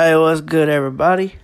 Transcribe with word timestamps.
Hey, 0.00 0.14
what's 0.14 0.42
good, 0.42 0.68
everybody? 0.68 1.34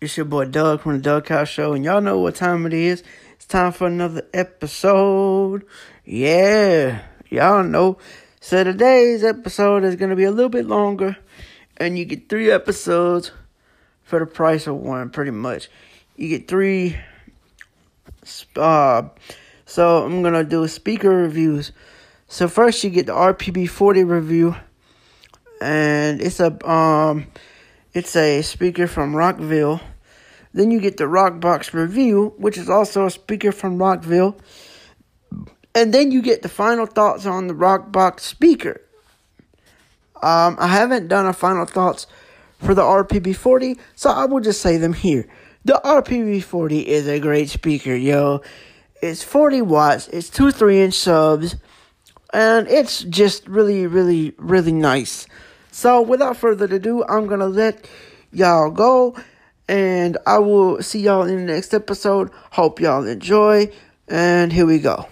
It's 0.00 0.16
your 0.16 0.26
boy 0.26 0.46
Doug 0.46 0.80
from 0.80 0.94
the 0.94 0.98
Doug 0.98 1.28
House 1.28 1.48
Show, 1.48 1.72
and 1.72 1.84
y'all 1.84 2.00
know 2.00 2.18
what 2.18 2.34
time 2.34 2.66
it 2.66 2.72
is. 2.72 3.04
It's 3.34 3.44
time 3.44 3.70
for 3.70 3.86
another 3.86 4.26
episode. 4.34 5.64
Yeah, 6.04 7.02
y'all 7.30 7.62
know. 7.62 7.98
So 8.40 8.64
today's 8.64 9.22
episode 9.22 9.84
is 9.84 9.94
gonna 9.94 10.16
be 10.16 10.24
a 10.24 10.32
little 10.32 10.48
bit 10.48 10.66
longer, 10.66 11.16
and 11.76 11.96
you 11.96 12.04
get 12.04 12.28
three 12.28 12.50
episodes 12.50 13.30
for 14.02 14.18
the 14.18 14.26
price 14.26 14.66
of 14.66 14.74
one, 14.74 15.10
pretty 15.10 15.30
much. 15.30 15.68
You 16.16 16.28
get 16.28 16.48
three. 16.48 16.96
Uh, 18.56 19.02
so 19.64 20.04
I'm 20.04 20.24
gonna 20.24 20.42
do 20.42 20.66
speaker 20.66 21.10
reviews. 21.10 21.70
So 22.26 22.48
first, 22.48 22.82
you 22.82 22.90
get 22.90 23.06
the 23.06 23.12
RPB 23.12 23.70
40 23.70 24.02
review, 24.02 24.56
and 25.60 26.20
it's 26.20 26.40
a 26.40 26.68
um 26.68 27.28
it's 27.96 28.14
a 28.14 28.42
speaker 28.42 28.86
from 28.86 29.16
Rockville. 29.16 29.80
Then 30.52 30.70
you 30.70 30.80
get 30.80 30.98
the 30.98 31.04
Rockbox 31.04 31.72
review, 31.72 32.34
which 32.36 32.58
is 32.58 32.68
also 32.68 33.06
a 33.06 33.10
speaker 33.10 33.52
from 33.52 33.78
Rockville. 33.78 34.36
And 35.74 35.94
then 35.94 36.12
you 36.12 36.20
get 36.20 36.42
the 36.42 36.50
final 36.50 36.84
thoughts 36.84 37.24
on 37.24 37.46
the 37.46 37.54
Rockbox 37.54 38.20
speaker. 38.20 38.82
Um, 40.22 40.56
I 40.60 40.66
haven't 40.66 41.08
done 41.08 41.24
a 41.24 41.32
final 41.32 41.64
thoughts 41.64 42.06
for 42.58 42.74
the 42.74 42.82
RPB40, 42.82 43.78
so 43.94 44.10
I 44.10 44.26
will 44.26 44.40
just 44.40 44.60
say 44.60 44.76
them 44.76 44.92
here. 44.92 45.26
The 45.64 45.80
RPB40 45.82 46.84
is 46.84 47.08
a 47.08 47.18
great 47.18 47.48
speaker, 47.48 47.94
yo. 47.94 48.42
It's 49.00 49.22
40 49.22 49.62
watts, 49.62 50.08
it's 50.08 50.28
two 50.28 50.50
3 50.50 50.82
inch 50.82 50.94
subs, 50.94 51.56
and 52.34 52.68
it's 52.68 53.04
just 53.04 53.48
really, 53.48 53.86
really, 53.86 54.34
really 54.36 54.72
nice. 54.72 55.26
So 55.76 56.00
without 56.00 56.38
further 56.38 56.64
ado, 56.74 57.04
I'm 57.04 57.26
gonna 57.26 57.48
let 57.48 57.86
y'all 58.32 58.70
go, 58.70 59.14
and 59.68 60.16
I 60.26 60.38
will 60.38 60.82
see 60.82 61.00
y'all 61.00 61.24
in 61.24 61.36
the 61.36 61.52
next 61.52 61.74
episode. 61.74 62.30
Hope 62.52 62.80
y'all 62.80 63.06
enjoy, 63.06 63.70
and 64.08 64.54
here 64.54 64.64
we 64.64 64.78
go. 64.78 65.06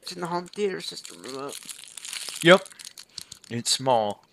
It's 0.00 0.12
in 0.12 0.22
the 0.22 0.28
home 0.28 0.46
theater 0.46 0.80
system 0.80 1.20
remote. 1.24 1.60
Yep. 2.42 2.62
It's 3.50 3.70
small. 3.70 4.24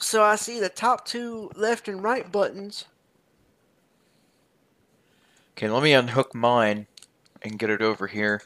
So 0.00 0.24
I 0.24 0.34
see 0.34 0.58
the 0.58 0.68
top 0.68 1.06
two 1.06 1.52
left 1.54 1.86
and 1.86 2.02
right 2.02 2.30
buttons. 2.32 2.86
Okay, 5.62 5.70
let 5.70 5.84
me 5.84 5.92
unhook 5.92 6.34
mine 6.34 6.88
and 7.40 7.56
get 7.56 7.70
it 7.70 7.80
over 7.80 8.08
here. 8.08 8.42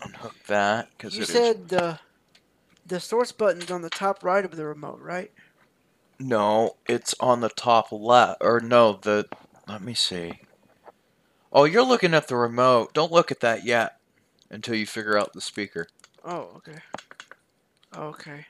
Unhook 0.00 0.34
that 0.46 0.88
because 0.96 1.14
You 1.14 1.24
it 1.24 1.28
is. 1.28 1.34
said 1.34 1.68
the 1.68 1.98
the 2.86 2.98
source 2.98 3.32
button's 3.32 3.70
on 3.70 3.82
the 3.82 3.90
top 3.90 4.24
right 4.24 4.46
of 4.46 4.56
the 4.56 4.64
remote, 4.64 4.98
right? 5.02 5.30
No, 6.18 6.76
it's 6.88 7.14
on 7.20 7.42
the 7.42 7.50
top 7.50 7.92
left. 7.92 8.38
Or 8.40 8.60
no, 8.60 8.94
the. 8.94 9.26
Let 9.68 9.82
me 9.82 9.92
see. 9.92 10.40
Oh, 11.52 11.64
you're 11.64 11.84
looking 11.84 12.14
at 12.14 12.28
the 12.28 12.36
remote. 12.36 12.94
Don't 12.94 13.12
look 13.12 13.30
at 13.30 13.40
that 13.40 13.62
yet 13.62 13.98
until 14.48 14.74
you 14.74 14.86
figure 14.86 15.18
out 15.18 15.34
the 15.34 15.42
speaker. 15.42 15.86
Oh, 16.24 16.48
okay. 16.56 16.78
Okay. 17.94 18.46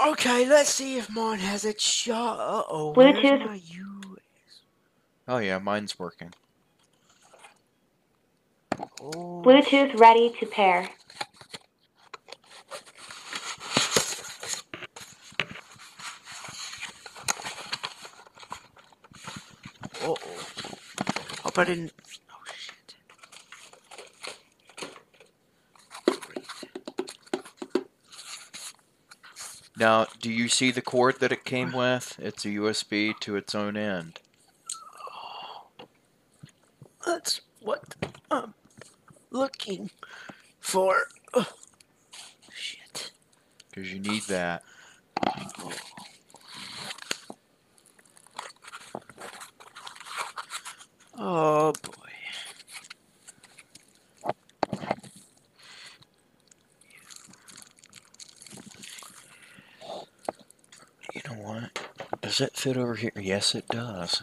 Okay, 0.00 0.48
let's 0.48 0.70
see 0.70 0.96
if 0.98 1.10
mine 1.10 1.38
has 1.38 1.64
a 1.64 1.78
shot. 1.78 2.38
Uh 2.40 2.64
oh. 2.68 2.92
Bluetooth. 2.94 3.60
Oh, 5.28 5.38
yeah, 5.38 5.58
mine's 5.58 5.98
working. 5.98 6.32
oh, 9.00 9.42
Bluetooth 9.44 9.98
ready 9.98 10.34
to 10.40 10.46
pair. 10.46 10.88
Uh 20.02 20.06
oh. 20.08 20.16
Hope 21.44 21.58
I 21.58 21.64
didn't. 21.64 21.92
Oh 22.30 22.42
shit. 22.56 22.94
Great. 26.06 26.46
Now, 29.82 30.06
do 30.20 30.30
you 30.30 30.46
see 30.46 30.70
the 30.70 30.80
cord 30.80 31.18
that 31.18 31.32
it 31.32 31.44
came 31.44 31.72
with? 31.72 32.16
It's 32.20 32.44
a 32.44 32.50
USB 32.50 33.18
to 33.18 33.34
its 33.34 33.52
own 33.52 33.76
end. 33.76 34.20
That's 37.04 37.40
what 37.58 37.96
I'm 38.30 38.54
looking 39.32 39.90
for. 40.60 41.08
Ugh. 41.34 41.48
Shit. 42.54 43.10
Because 43.70 43.92
you 43.92 43.98
need 43.98 44.22
that. 44.28 44.62
Oh 51.18 51.72
boy. 51.82 52.01
Know 61.32 61.42
what? 61.42 62.20
Does 62.20 62.40
it 62.40 62.56
fit 62.56 62.76
over 62.76 62.94
here? 62.94 63.12
Yes, 63.16 63.54
it 63.54 63.66
does. 63.68 64.22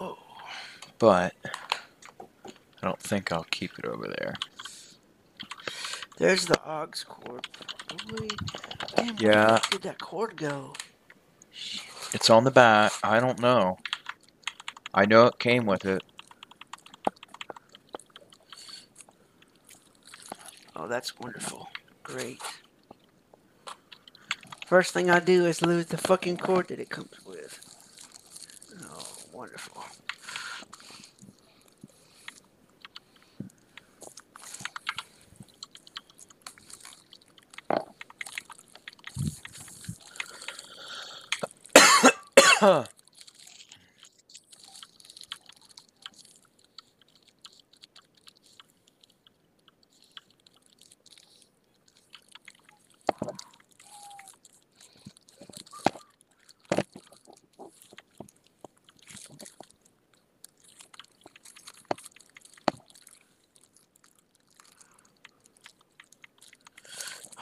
Oh. 0.00 0.18
But 0.98 1.34
I 1.44 2.86
don't 2.86 3.00
think 3.00 3.32
I'll 3.32 3.44
keep 3.44 3.78
it 3.78 3.84
over 3.84 4.06
there. 4.06 4.34
There's 6.18 6.46
the 6.46 6.60
aux 6.64 6.88
cord. 7.06 7.48
Damn, 8.96 9.16
where 9.16 9.32
Yeah. 9.32 9.58
fuck 9.58 9.70
did 9.70 9.82
that 9.82 10.00
cord 10.00 10.36
go? 10.36 10.74
It's 12.12 12.28
on 12.28 12.44
the 12.44 12.50
back. 12.50 12.92
I 13.02 13.20
don't 13.20 13.40
know. 13.40 13.78
I 14.94 15.06
know 15.06 15.26
it 15.26 15.38
came 15.38 15.64
with 15.64 15.84
it. 15.84 16.02
Oh, 20.76 20.86
that's 20.86 21.18
wonderful. 21.18 21.71
Great. 22.02 22.42
First 24.66 24.92
thing 24.92 25.10
I 25.10 25.20
do 25.20 25.46
is 25.46 25.62
lose 25.62 25.86
the 25.86 25.98
fucking 25.98 26.38
cord 26.38 26.68
that 26.68 26.80
it 26.80 26.90
comes 26.90 27.14
with. 27.26 27.60
Oh, 28.84 29.06
wonderful. 29.32 29.84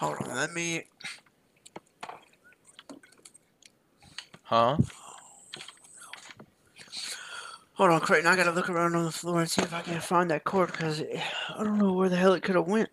Hold 0.00 0.16
on, 0.22 0.34
let 0.34 0.54
me. 0.54 0.84
Huh? 4.44 4.78
On, 8.20 8.24
Creighton. 8.24 8.40
I 8.40 8.44
gotta 8.44 8.54
look 8.54 8.68
around 8.68 8.94
on 8.94 9.04
the 9.04 9.12
floor 9.12 9.40
and 9.40 9.50
see 9.50 9.62
if 9.62 9.72
I 9.72 9.82
can 9.82 10.00
find 10.00 10.30
that 10.30 10.44
cord 10.44 10.72
because 10.72 11.00
I 11.00 11.64
don't 11.64 11.78
know 11.78 11.92
where 11.92 12.08
the 12.08 12.16
hell 12.16 12.34
it 12.34 12.42
could 12.42 12.56
have 12.56 12.66
went. 12.66 12.90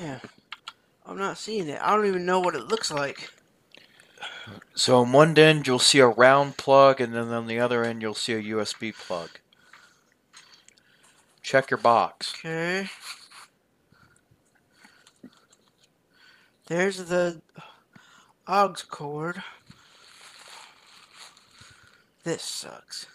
Yeah. 0.00 0.18
I'm 1.04 1.18
not 1.18 1.38
seeing 1.38 1.68
it. 1.68 1.80
I 1.82 1.94
don't 1.94 2.06
even 2.06 2.24
know 2.24 2.40
what 2.40 2.54
it 2.54 2.68
looks 2.68 2.90
like. 2.90 3.30
So 4.74 4.98
on 4.98 5.12
one 5.12 5.38
end 5.38 5.66
you'll 5.66 5.78
see 5.78 5.98
a 5.98 6.06
round 6.06 6.56
plug, 6.56 7.00
and 7.00 7.14
then 7.14 7.28
on 7.28 7.46
the 7.46 7.60
other 7.60 7.84
end 7.84 8.00
you'll 8.00 8.14
see 8.14 8.32
a 8.32 8.42
USB 8.42 8.94
plug. 8.94 9.30
Check 11.42 11.70
your 11.70 11.78
box. 11.78 12.34
Okay. 12.38 12.88
There's 16.66 16.98
the 17.06 17.42
aux 18.46 18.74
cord. 18.88 19.42
This 22.22 22.42
sucks. 22.42 23.06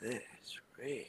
This 0.00 0.22
really. 0.78 1.06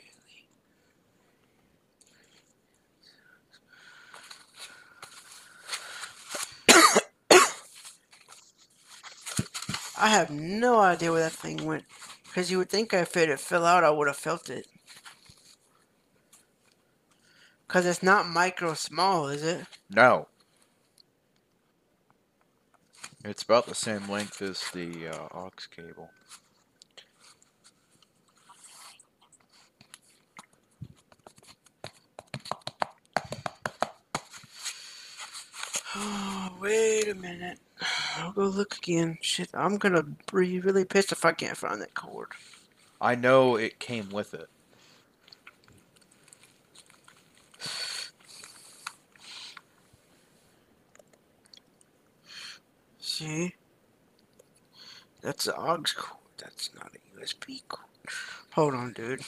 I 10.02 10.08
have 10.08 10.32
no 10.32 10.79
idea 10.90 11.12
where 11.12 11.22
that 11.22 11.32
thing 11.32 11.66
went. 11.66 11.86
Because 12.26 12.52
you 12.52 12.58
would 12.58 12.70
think 12.70 12.94
if 12.94 13.16
it 13.16 13.30
had 13.30 13.40
fell 13.40 13.66
out, 13.66 13.84
I 13.84 13.90
would 13.90 14.08
have 14.08 14.18
felt 14.18 14.50
it. 14.50 14.68
Because 17.68 17.86
it's 17.86 18.04
not 18.04 18.28
micro 18.28 18.74
small, 18.74 19.28
is 19.28 19.44
it? 19.44 19.66
No. 19.90 20.28
It's 23.24 23.44
about 23.44 23.68
the 23.68 23.76
same 23.76 24.10
length 24.10 24.42
as 24.42 24.64
the 24.74 25.08
uh, 25.10 25.28
aux 25.34 25.52
cable. 25.76 26.10
Oh, 35.96 36.58
wait 36.62 37.10
a 37.10 37.16
minute. 37.16 37.60
I'll 38.18 38.32
go 38.32 38.46
look 38.46 38.78
again. 38.78 39.18
Shit, 39.22 39.50
I'm 39.54 39.78
gonna 39.78 40.04
be 40.04 40.60
really 40.60 40.86
pissed 40.86 41.12
if 41.12 41.26
I 41.26 41.32
can't 41.32 41.58
find 41.58 41.82
that 41.82 41.94
cord. 41.94 42.30
I 43.02 43.16
know 43.16 43.56
it 43.56 43.80
came 43.80 44.10
with 44.10 44.34
it. 44.34 44.50
See? 53.00 53.56
That's 55.22 55.46
the 55.46 55.56
aux 55.56 55.84
cord. 55.96 56.20
That's 56.38 56.70
not 56.76 56.92
a 56.96 57.20
USB 57.20 57.62
cord. 57.68 57.86
Hold 58.52 58.74
on, 58.74 58.94
dude. 58.94 59.22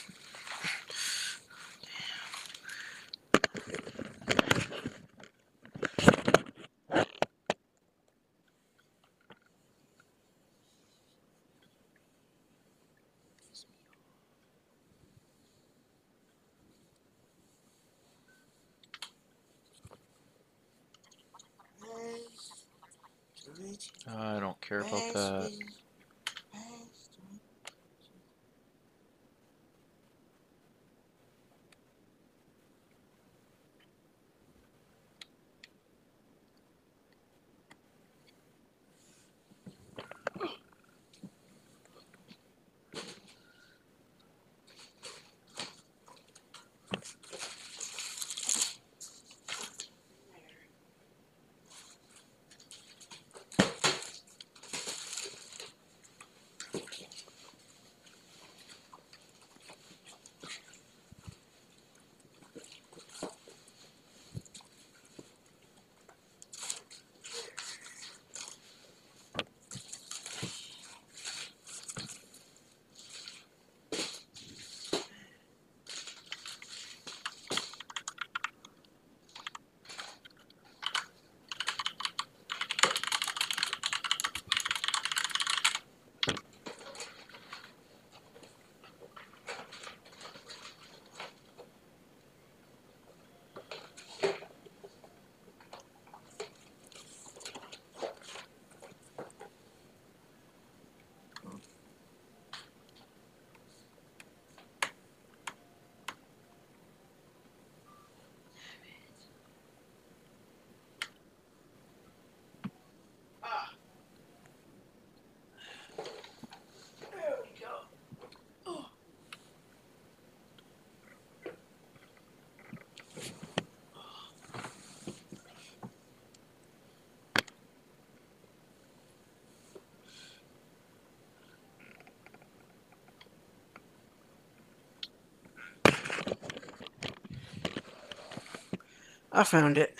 I 139.32 139.44
found 139.44 139.78
it. 139.78 139.98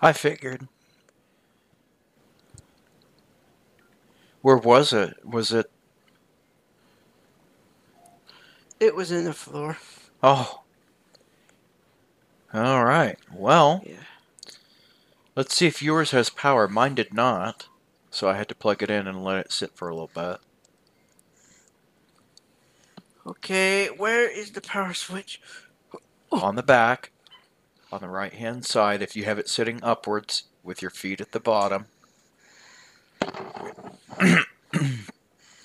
I 0.00 0.12
figured. 0.12 0.68
Where 4.42 4.56
was 4.56 4.92
it? 4.92 5.14
Was 5.24 5.52
it? 5.52 5.70
It 8.80 8.94
was 8.94 9.10
in 9.12 9.24
the 9.24 9.32
floor. 9.32 9.78
Oh. 10.22 10.62
All 12.52 12.84
right. 12.84 13.18
Well, 13.32 13.82
Yeah. 13.86 13.96
let's 15.34 15.54
see 15.54 15.66
if 15.66 15.80
yours 15.82 16.10
has 16.10 16.28
power. 16.28 16.68
Mine 16.68 16.94
did 16.94 17.14
not, 17.14 17.68
so 18.10 18.28
I 18.28 18.36
had 18.36 18.48
to 18.48 18.54
plug 18.54 18.82
it 18.82 18.90
in 18.90 19.06
and 19.06 19.24
let 19.24 19.38
it 19.38 19.52
sit 19.52 19.74
for 19.74 19.88
a 19.88 19.94
little 19.94 20.10
bit. 20.14 20.40
Okay, 23.26 23.86
where 23.86 24.28
is 24.28 24.50
the 24.50 24.60
power 24.60 24.92
switch? 24.92 25.40
On 26.30 26.56
the 26.56 26.62
back, 26.62 27.10
on 27.94 28.00
the 28.00 28.08
right 28.08 28.32
hand 28.34 28.64
side, 28.66 29.02
if 29.02 29.14
you 29.14 29.22
have 29.24 29.38
it 29.38 29.48
sitting 29.48 29.78
upwards 29.80 30.44
with 30.64 30.82
your 30.82 30.90
feet 30.90 31.20
at 31.20 31.30
the 31.30 31.38
bottom. 31.38 31.86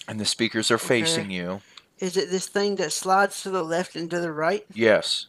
and 0.07 0.19
the 0.19 0.25
speakers 0.25 0.69
are 0.69 0.77
facing 0.77 1.31
you. 1.31 1.61
Is 1.97 2.15
it 2.15 2.29
this 2.29 2.47
thing 2.47 2.75
that 2.75 2.93
slides 2.93 3.41
to 3.41 3.49
the 3.49 3.63
left 3.63 3.95
and 3.95 4.11
to 4.11 4.19
the 4.19 4.31
right? 4.31 4.63
Yes. 4.71 5.25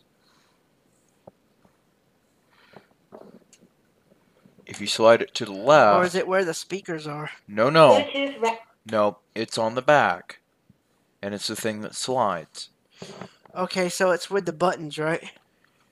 If 4.66 4.78
you 4.78 4.86
slide 4.86 5.22
it 5.22 5.34
to 5.36 5.46
the 5.46 5.52
left. 5.52 5.96
or 5.96 6.04
is 6.04 6.14
it 6.14 6.28
where 6.28 6.44
the 6.44 6.52
speakers 6.54 7.06
are? 7.06 7.30
no, 7.48 7.70
no, 7.70 7.96
re- 8.14 8.58
no, 8.84 9.18
it's 9.34 9.56
on 9.56 9.74
the 9.74 9.82
back, 9.82 10.40
and 11.22 11.34
it's 11.34 11.46
the 11.46 11.56
thing 11.56 11.80
that 11.80 11.94
slides. 11.94 12.68
Okay, 13.56 13.88
so 13.88 14.10
it's 14.10 14.30
with 14.30 14.44
the 14.44 14.52
buttons, 14.52 14.98
right? 14.98 15.32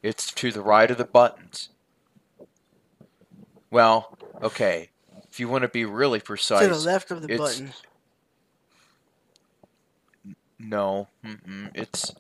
It's 0.02 0.30
to 0.32 0.52
the 0.52 0.60
right 0.62 0.90
of 0.90 0.98
the 0.98 1.04
buttons. 1.04 1.70
Well, 3.70 4.16
okay, 4.42 4.90
If 5.30 5.38
you 5.40 5.48
want 5.48 5.62
to 5.62 5.68
be 5.68 5.84
really 5.84 6.20
precise, 6.20 6.62
to 6.62 6.68
the 6.68 6.78
left 6.78 7.10
of 7.10 7.20
the 7.22 7.32
it's- 7.32 7.38
buttons. 7.58 7.82
no, 10.58 11.08
it's 11.74 12.14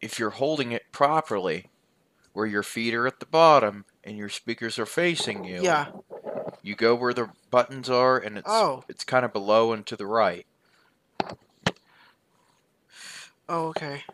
if 0.00 0.18
you're 0.18 0.30
holding 0.30 0.72
it 0.72 0.90
properly, 0.92 1.70
where 2.32 2.46
your 2.46 2.62
feet 2.64 2.94
are 2.94 3.06
at 3.06 3.20
the 3.20 3.26
bottom 3.26 3.84
and 4.02 4.16
your 4.18 4.28
speakers 4.28 4.78
are 4.78 4.86
facing 4.86 5.44
you. 5.44 5.62
Yeah. 5.62 5.86
You 6.62 6.74
go 6.74 6.94
where 6.94 7.14
the 7.14 7.30
buttons 7.50 7.88
are, 7.88 8.18
and 8.18 8.36
it's 8.38 8.48
Oh. 8.50 8.84
it's 8.88 9.04
kind 9.04 9.24
of 9.24 9.32
below 9.32 9.72
and 9.72 9.86
to 9.86 9.96
the 9.96 10.06
right. 10.06 10.46
Oh, 13.48 13.66
okay. 13.68 14.04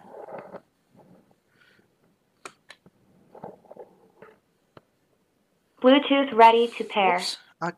Bluetooth 5.83 6.33
ready 6.35 6.69
to 6.79 6.85
pair. 6.85 7.17
Oops. 7.17 7.39
I, 7.61 7.73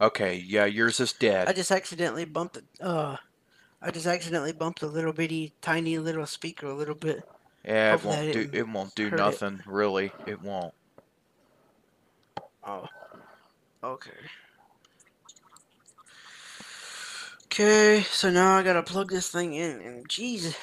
Okay, 0.00 0.36
yeah, 0.36 0.66
yours 0.66 1.00
is 1.00 1.12
dead. 1.14 1.48
I 1.48 1.52
just 1.52 1.70
accidentally 1.70 2.24
bumped 2.26 2.58
the 2.78 2.84
uh 2.86 3.16
I 3.82 3.90
just 3.90 4.06
accidentally 4.06 4.52
bumped 4.52 4.82
a 4.82 4.86
little 4.86 5.12
bitty 5.12 5.54
tiny 5.62 5.98
little 5.98 6.26
speaker 6.26 6.66
a 6.66 6.74
little 6.74 6.94
bit. 6.94 7.24
yeah, 7.64 7.94
it 7.94 8.04
won't 8.04 8.32
do. 8.32 8.32
didn't 8.32 8.54
It 8.54 8.68
won't 8.68 8.94
do 8.94 9.10
hurt 9.10 9.26
it. 9.26 9.40
nothing 9.40 9.60
really. 9.66 10.12
It 10.26 10.42
won't. 10.42 10.74
Oh. 12.64 12.86
Okay. 13.82 14.10
Okay, 17.46 18.02
so 18.10 18.30
now 18.30 18.56
I 18.58 18.62
gotta 18.62 18.82
plug 18.82 19.10
this 19.10 19.30
thing 19.30 19.54
in 19.54 19.80
and 19.80 20.08
jeez. 20.08 20.56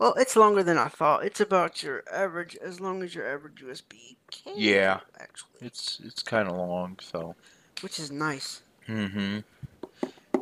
Well, 0.00 0.14
it's 0.14 0.34
longer 0.34 0.62
than 0.62 0.78
I 0.78 0.88
thought. 0.88 1.26
It's 1.26 1.40
about 1.42 1.82
your 1.82 2.02
average 2.10 2.56
as 2.56 2.80
long 2.80 3.02
as 3.02 3.14
your 3.14 3.30
average 3.30 3.62
USB 3.62 4.16
cable, 4.30 4.58
Yeah. 4.58 5.00
actually. 5.20 5.50
It's 5.60 6.00
it's 6.02 6.22
kind 6.22 6.48
of 6.48 6.56
long, 6.56 6.98
so. 7.02 7.36
Which 7.82 7.98
is 8.00 8.10
nice. 8.10 8.62
Mm-hmm. 8.88 9.40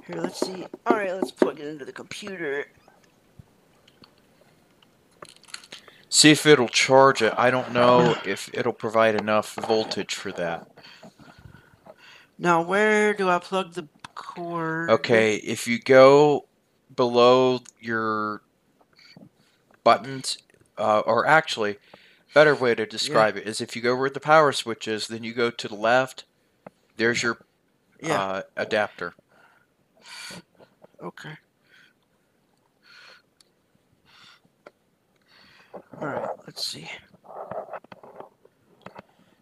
Here, 0.06 0.20
let's 0.22 0.38
see. 0.38 0.64
Alright, 0.88 1.12
let's 1.12 1.32
plug 1.32 1.58
it 1.58 1.66
into 1.66 1.84
the 1.84 1.90
computer. 1.90 2.66
See 6.08 6.30
if 6.30 6.46
it'll 6.46 6.68
charge 6.68 7.20
it. 7.20 7.34
I 7.36 7.50
don't 7.50 7.72
know 7.72 8.16
if 8.24 8.48
it'll 8.54 8.72
provide 8.72 9.16
enough 9.20 9.56
voltage 9.56 10.14
for 10.14 10.30
that. 10.32 10.68
Now, 12.38 12.62
where 12.62 13.12
do 13.12 13.28
I 13.28 13.40
plug 13.40 13.74
the 13.74 13.88
cord? 14.14 14.88
Okay, 14.90 15.34
if 15.34 15.66
you 15.66 15.80
go 15.80 16.46
below 16.94 17.58
your 17.80 18.42
buttons, 19.88 20.36
uh, 20.76 21.00
or 21.00 21.26
actually, 21.26 21.78
better 22.34 22.54
way 22.54 22.74
to 22.74 22.84
describe 22.84 23.38
it 23.38 23.46
is 23.48 23.62
if 23.62 23.74
you 23.74 23.80
go 23.80 23.96
where 23.96 24.10
the 24.10 24.20
power 24.20 24.52
switch 24.52 24.86
is, 24.86 25.08
then 25.08 25.24
you 25.24 25.32
go 25.32 25.50
to 25.50 25.66
the 25.66 25.74
left. 25.74 26.24
There's 26.98 27.22
your 27.22 27.38
Yeah. 28.02 28.20
uh, 28.20 28.42
adapter. 28.54 29.14
Okay. 31.02 31.38
Alright, 35.94 36.28
let's 36.46 36.66
see. 36.66 36.90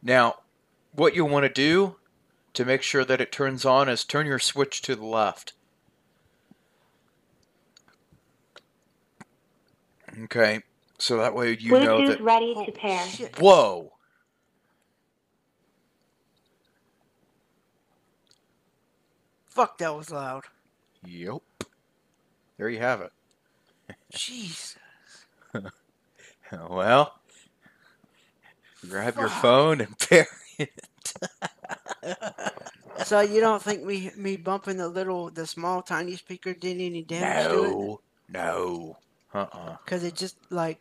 Now, 0.01 0.37
what 0.93 1.17
you 1.17 1.25
want 1.25 1.43
to 1.43 1.49
do 1.49 1.97
to 2.55 2.65
make 2.65 2.83
sure 2.83 3.05
that 3.05 3.21
it 3.21 3.33
turns 3.33 3.65
on 3.65 3.89
is 3.89 4.05
turn 4.05 4.27
your 4.27 4.39
switch 4.39 4.81
to 4.83 4.95
the 4.95 5.05
left. 5.05 5.55
Okay, 10.25 10.63
so 10.99 11.19
that 11.19 11.35
way 11.35 11.57
you 11.59 11.77
know 11.77 12.03
Bluetooth 12.03 12.03
that. 12.03 12.21
ready 12.21 12.55
Oh, 12.55 12.67
to 12.67 12.73
pair. 12.73 13.15
shit. 13.17 13.37
Whoa! 13.39 13.93
Fuck, 19.51 19.79
that 19.79 19.97
was 19.97 20.11
loud. 20.11 20.45
Yep. 21.05 21.43
There 22.59 22.69
you 22.71 22.81
have 22.81 23.03
it. 23.03 23.13
Jesus. 24.13 24.77
Well, 26.71 27.13
grab 28.89 29.19
your 29.19 29.31
phone 29.31 29.81
and 29.81 29.99
pair 30.01 30.27
it. 30.59 30.71
So 32.97 33.21
you 33.21 33.41
don't 33.41 33.63
think 33.63 33.85
me 33.85 34.11
me 34.17 34.37
bumping 34.37 34.79
the 34.79 34.89
little 34.89 35.31
the 35.31 35.47
small 35.47 35.83
tiny 35.83 36.17
speaker 36.17 36.55
did 36.55 36.81
any 36.81 37.03
damage 37.03 37.49
to 37.49 37.65
it? 37.65 37.79
No, 37.79 38.01
no. 38.29 38.97
Uh-uh. 39.37 39.77
Cause 39.87 40.03
it 40.05 40.15
just 40.15 40.37
like 40.51 40.81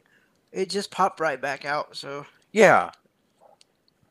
it 0.52 0.70
just 0.70 0.90
popped 0.92 1.20
right 1.20 1.42
back 1.42 1.66
out. 1.66 1.96
So 1.98 2.26
Yeah. 2.52 2.92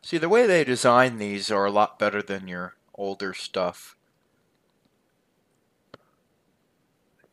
See, 0.02 0.18
the 0.18 0.28
way 0.28 0.46
they 0.46 0.64
design 0.64 1.16
these 1.18 1.50
are 1.50 1.64
a 1.64 1.70
lot 1.70 1.98
better 1.98 2.20
than 2.22 2.46
your 2.46 2.74
older 2.94 3.32
stuff. 3.32 3.96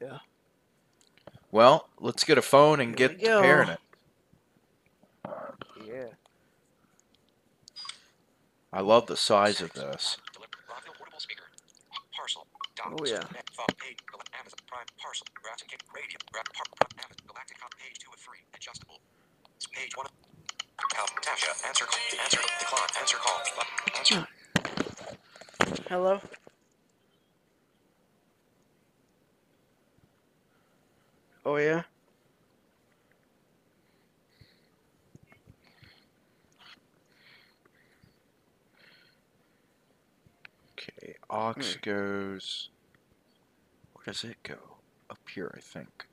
Yeah. 0.01 0.20
Well, 1.51 1.89
let's 2.00 2.24
get 2.24 2.38
a 2.38 2.41
phone 2.41 2.80
and 2.80 2.98
Here 2.98 3.10
get 3.10 3.18
we 3.18 3.24
to 3.24 3.30
go. 3.30 3.41
pairing 3.41 3.70
it. 3.70 3.80
yeah. 5.86 6.06
I 8.72 8.80
love 8.80 9.08
the 9.08 9.18
size 9.18 9.60
of 9.60 9.74
this. 9.74 10.18
Rockville 10.70 10.94
portable 10.98 11.20
speaker. 11.20 11.44
Parcel. 12.15 12.48
Oh, 12.86 13.06
yeah. 13.06 13.22
Phone 13.54 13.66
page. 13.78 13.98
Amazon 14.34 14.60
Prime. 14.68 14.86
Parcel. 14.98 15.28
King. 15.70 15.80
Radio. 15.94 16.18
Gra- 16.34 16.44
par, 16.54 16.66
par, 16.80 16.88
Amazon. 16.98 17.26
Galactic 17.28 17.58
Hub. 17.62 17.72
Page 17.78 17.98
two 18.00 18.10
of 18.12 18.20
three. 18.20 18.42
Adjustable. 18.56 19.00
Page 19.72 19.96
one. 19.96 20.08
Help. 20.96 21.10
Tasha. 21.22 21.68
Answer. 21.68 21.86
Answer. 22.24 22.42
Decline. 22.60 22.90
Answer 23.00 23.18
call. 23.18 23.42
Answer. 23.98 24.28
Hello. 25.90 26.20
Oh 31.46 31.58
yeah. 31.58 31.84
Aux 41.32 41.54
Hmm. 41.54 41.62
goes. 41.82 42.70
Where 43.94 44.04
does 44.06 44.24
it 44.26 44.38
go? 44.44 44.58
Up 45.10 45.20
here, 45.34 45.54
I 45.58 45.62
think. 45.62 46.08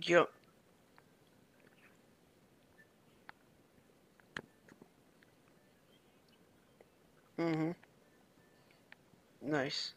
Yep. 0.00 0.28
Mm-hmm. 7.38 7.70
Nice. 9.42 9.94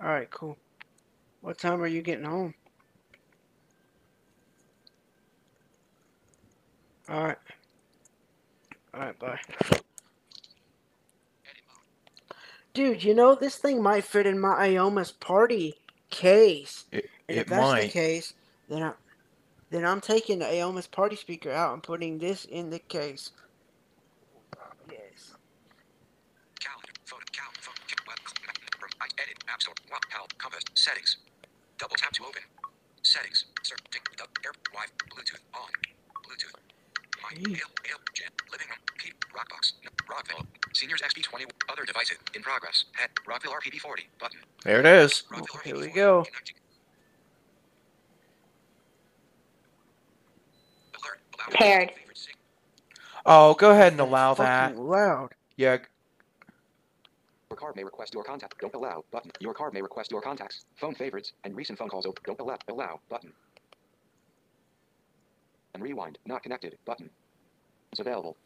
All 0.00 0.08
right, 0.08 0.30
cool. 0.30 0.56
What 1.40 1.58
time 1.58 1.80
are 1.80 1.86
you 1.86 2.02
getting 2.02 2.24
home? 2.24 2.54
All 7.08 7.24
right. 7.24 7.38
All 8.94 9.00
right, 9.00 9.18
bye. 9.18 9.38
Dude, 12.74 13.04
you 13.04 13.14
know 13.14 13.34
this 13.34 13.56
thing 13.56 13.82
might 13.82 14.04
fit 14.04 14.26
in 14.26 14.38
my 14.40 14.54
Ioma's 14.68 15.12
party 15.12 15.74
case. 16.10 16.84
It, 16.92 17.10
And 17.28 17.38
if 17.38 17.46
it 17.46 17.48
that's 17.48 17.74
the 17.74 17.82
might. 17.82 17.90
case, 17.90 18.34
then 18.68 18.82
I, 18.82 18.92
then 19.70 19.84
I'm 19.84 20.00
taking 20.00 20.38
the 20.38 20.46
Aoma's 20.46 20.86
party 20.86 21.16
speaker 21.16 21.50
out 21.50 21.74
and 21.74 21.82
putting 21.82 22.18
this 22.18 22.44
in 22.46 22.70
the 22.70 22.78
case. 22.78 23.30
Yes. 24.90 25.34
Calendar. 26.60 26.92
Photo. 27.04 27.24
Cal. 27.32 27.48
Photo. 27.60 27.80
Web. 28.08 28.18
I 29.00 29.06
edit. 29.20 29.36
App 29.48 29.60
Store. 29.62 29.74
Wow. 29.90 29.98
Help. 30.10 30.36
Compass. 30.38 30.64
Settings. 30.74 31.18
Double 31.78 31.96
tap 31.96 32.12
to 32.12 32.22
open. 32.24 32.42
Settings. 33.02 33.46
Search. 33.62 33.80
Ding. 33.90 34.02
Dub. 34.16 34.28
Air. 34.44 34.52
Wi. 34.72 34.86
Bluetooth. 35.10 35.40
On. 35.54 35.68
Bluetooth. 36.24 36.54
My. 37.22 37.28
Hey. 37.30 37.54
Hail. 37.54 37.68
Hail. 37.84 37.96
Jen. 38.14 38.28
Living 38.50 38.66
room. 38.68 38.78
Keep. 38.98 39.14
Rockbox. 39.34 39.72
No. 39.84 39.90
Rockville. 40.10 40.46
Seniors 40.72 41.00
XP20. 41.02 41.44
Other 41.70 41.84
devices. 41.84 42.18
In 42.34 42.42
progress. 42.42 42.84
Head. 42.92 43.10
Rockville 43.26 43.52
RPB40. 43.52 44.00
Button. 44.20 44.38
There 44.64 44.80
it 44.80 44.86
is. 44.86 45.24
Rockville 45.30 45.60
Here 45.64 45.76
we 45.76 45.88
RPB40. 45.88 45.94
go. 45.94 46.22
Connecting. 46.24 46.56
Alert. 51.02 51.20
Paired. 51.52 51.90
Oh, 53.24 53.54
go 53.54 53.70
ahead 53.70 53.92
and 53.92 54.00
allow 54.00 54.34
that. 54.34 54.76
Loud. 54.76 55.30
Yeah, 55.56 55.78
Your 57.50 57.56
card 57.56 57.76
may 57.76 57.84
request 57.84 58.14
your 58.14 58.24
contact. 58.24 58.58
Don't 58.58 58.74
allow 58.74 59.04
button. 59.12 59.30
Your 59.38 59.54
card 59.54 59.74
may 59.74 59.82
request 59.82 60.10
your 60.10 60.20
contacts, 60.22 60.64
phone 60.76 60.94
favorites, 60.94 61.32
and 61.44 61.54
recent 61.54 61.78
phone 61.78 61.88
calls. 61.88 62.04
Open. 62.06 62.22
Don't 62.26 62.40
allow. 62.40 62.58
Allow 62.68 63.00
button. 63.08 63.32
And 65.74 65.82
rewind. 65.82 66.18
Not 66.26 66.42
connected 66.42 66.76
button. 66.84 67.10
It's 67.92 68.00
available. 68.00 68.36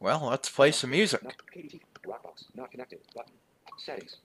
well, 0.00 0.26
let's 0.30 0.48
play 0.48 0.72
some 0.72 0.90
music. 0.90 1.22
Not 1.22 1.34
KDT. 1.54 1.80
Rockbox. 2.06 2.44
Not 2.56 2.70
connected 2.70 2.98
button. 3.14 3.34
Settings. 3.78 4.16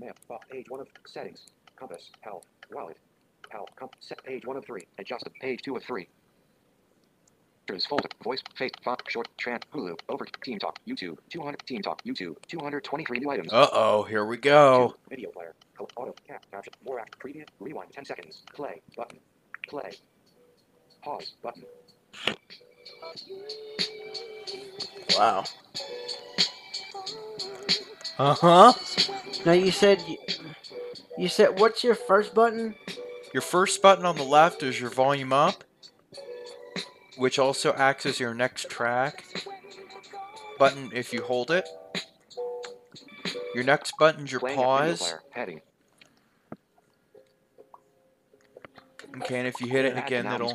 Map, 0.00 0.18
page 0.50 0.66
one 0.68 0.80
of 0.80 0.88
settings, 1.06 1.40
compass, 1.76 2.10
health, 2.22 2.44
wallet, 2.72 2.96
health, 3.50 3.68
comp, 3.76 3.94
set, 4.00 4.22
page 4.24 4.46
one 4.46 4.56
of 4.56 4.64
three, 4.64 4.86
adjust, 4.98 5.24
page 5.40 5.60
two 5.62 5.76
of 5.76 5.82
three. 5.84 6.08
Pictures, 7.66 7.86
folder, 7.86 8.08
voice, 8.24 8.42
face, 8.56 8.72
font, 8.82 9.00
short, 9.08 9.28
tran, 9.38 9.60
Hulu, 9.74 9.96
over, 10.08 10.26
Team 10.42 10.58
Talk, 10.58 10.78
YouTube, 10.88 11.18
200, 11.28 11.66
Team 11.66 11.82
Talk, 11.82 12.02
YouTube, 12.04 12.34
223 12.48 13.18
new 13.18 13.30
items. 13.30 13.52
Uh 13.52 13.68
oh, 13.72 14.02
here 14.04 14.24
we 14.24 14.38
go. 14.38 14.96
Video 15.08 15.30
player, 15.30 15.54
Col- 15.80 15.90
auto, 15.96 16.14
cap, 16.28 16.44
caption, 16.52 16.74
more 16.84 17.00
act, 17.00 17.18
previous, 17.18 17.46
rewind, 17.60 17.92
10 17.92 18.04
seconds, 18.04 18.42
play, 18.54 18.82
button, 18.96 19.18
play, 19.68 19.90
pause, 21.02 21.34
button. 21.42 21.64
Wow. 25.16 25.44
Uh 28.18 28.34
huh. 28.34 28.74
Now 29.44 29.52
you 29.52 29.72
said 29.72 30.02
you, 30.06 30.18
you 31.16 31.28
said 31.28 31.60
what's 31.60 31.84
your 31.84 31.94
first 31.96 32.34
button? 32.34 32.76
Your 33.32 33.42
first 33.42 33.82
button 33.82 34.06
on 34.06 34.16
the 34.16 34.24
left 34.24 34.62
is 34.62 34.80
your 34.80 34.90
volume 34.90 35.32
up, 35.32 35.64
which 37.16 37.38
also 37.38 37.72
acts 37.74 38.06
as 38.06 38.20
your 38.20 38.34
next 38.34 38.68
track 38.70 39.24
button 40.58 40.90
if 40.94 41.12
you 41.12 41.22
hold 41.22 41.50
it. 41.50 41.68
Your 43.54 43.64
next 43.64 43.98
button's 43.98 44.32
your 44.32 44.40
Playing 44.40 44.56
pause. 44.56 45.00
player, 45.00 45.22
heading. 45.30 45.60
Okay, 49.16 49.38
and 49.38 49.48
if 49.48 49.60
you 49.60 49.68
hit 49.68 49.84
it 49.84 49.96
again, 49.96 50.24
now 50.24 50.36
it'll. 50.36 50.54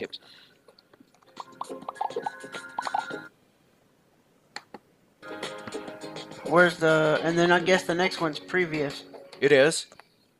Where's 6.48 6.78
the 6.78 7.20
and 7.24 7.38
then 7.38 7.52
I 7.52 7.60
guess 7.60 7.84
the 7.84 7.96
next 7.96 8.22
one's 8.22 8.40
previous. 8.40 9.04
It 9.42 9.52
is. 9.52 9.88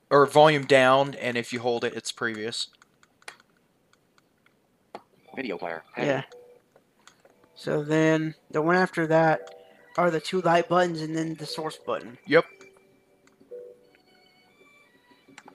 Or 0.10 0.26
volume 0.28 0.66
down, 0.66 1.16
and 1.16 1.36
if 1.36 1.52
you 1.52 1.60
hold 1.60 1.84
it, 1.84 1.94
it's 1.96 2.12
previous. 2.12 2.68
Video 5.36 5.58
player, 5.58 5.84
heading. 5.94 6.10
Yeah. 6.12 6.24
So 7.56 7.84
then 7.84 8.36
the 8.52 8.62
one 8.62 8.76
after 8.76 9.08
that 9.08 9.50
are 9.98 10.12
the 10.12 10.20
two 10.20 10.42
light 10.42 10.70
buttons 10.70 11.02
and 11.02 11.16
then 11.16 11.36
the 11.36 11.46
source 11.46 11.78
button. 11.78 12.18
Yep. 12.28 12.46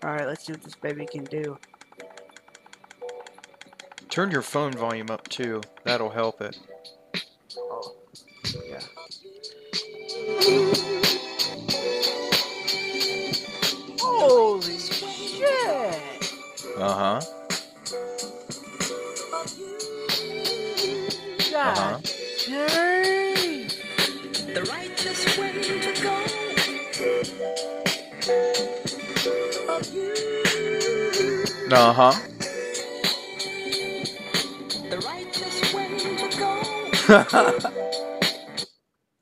Alright, 0.04 0.26
let's 0.26 0.46
see 0.46 0.52
what 0.52 0.62
this 0.62 0.74
baby 0.74 1.06
can 1.06 1.24
do. 1.24 1.58
Turn 4.10 4.32
your 4.32 4.42
phone 4.42 4.72
volume 4.72 5.08
up 5.08 5.28
too. 5.28 5.60
That'll 5.84 6.10
help 6.10 6.40
it. 6.40 6.58
Oh. 7.56 7.94
Yeah. 8.66 8.80
Holy 14.00 14.78
shit! 14.78 16.24
Uh 16.76 16.92
huh. 16.92 17.20
Uh-huh. 21.60 21.98
dang! 22.48 23.68
The 24.54 24.62
righteous 24.68 25.38
way 25.38 25.52
to 25.62 25.74
go. 26.02 26.16
Uh 31.72 31.92
huh. 31.92 32.29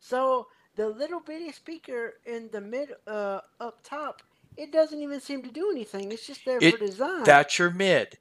So 0.01 0.48
the 0.77 0.88
little 0.88 1.20
bitty 1.20 1.53
speaker 1.53 2.14
in 2.27 2.51
the 2.53 2.61
mid 2.61 2.94
uh 3.07 3.40
up 3.61 3.81
top, 3.85 4.22
it 4.57 4.72
doesn't 4.72 5.03
even 5.03 5.20
seem 5.20 5.42
to 5.44 5.51
do 5.53 5.70
anything. 5.72 6.12
It's 6.12 6.27
just 6.27 6.44
there 6.46 6.62
It- 6.62 6.62
for 6.62 6.79
design. 6.79 7.24
That's 7.24 7.59
your 7.59 7.70
mid. 7.70 8.18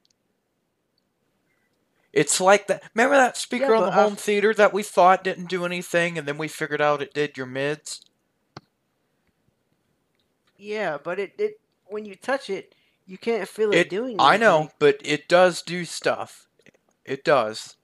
It's 2.13 2.41
like 2.41 2.67
that. 2.67 2.84
Remember 2.95 3.17
that 3.17 3.38
speaker 3.38 3.73
Yeah, 3.73 3.75
on 3.75 3.86
the 3.86 3.91
home 3.91 4.15
theater 4.17 4.53
that 4.56 4.73
we 4.73 4.84
thought 4.84 5.23
didn't 5.23 5.47
do 5.49 5.65
anything, 5.65 6.17
and 6.17 6.27
then 6.27 6.38
we 6.39 6.47
figured 6.49 6.82
out 6.82 7.01
it 7.01 7.13
did 7.13 7.38
your 7.38 7.45
mids? 7.47 8.01
yeah, 10.58 10.97
but 11.03 11.19
it, 11.19 11.34
it 11.39 11.62
when 11.88 12.06
you 12.06 12.15
touch 12.15 12.49
it, 12.49 12.75
you 13.08 13.17
can't 13.17 13.47
feel 13.49 13.73
it, 13.73 13.89
It, 13.89 13.89
doing. 13.89 14.17
I 14.19 14.38
know, 14.38 14.71
but 14.80 15.01
it 15.06 15.30
does 15.30 15.63
do 15.63 15.86
stuff. 15.86 16.47
It 17.06 17.25
does. 17.25 17.76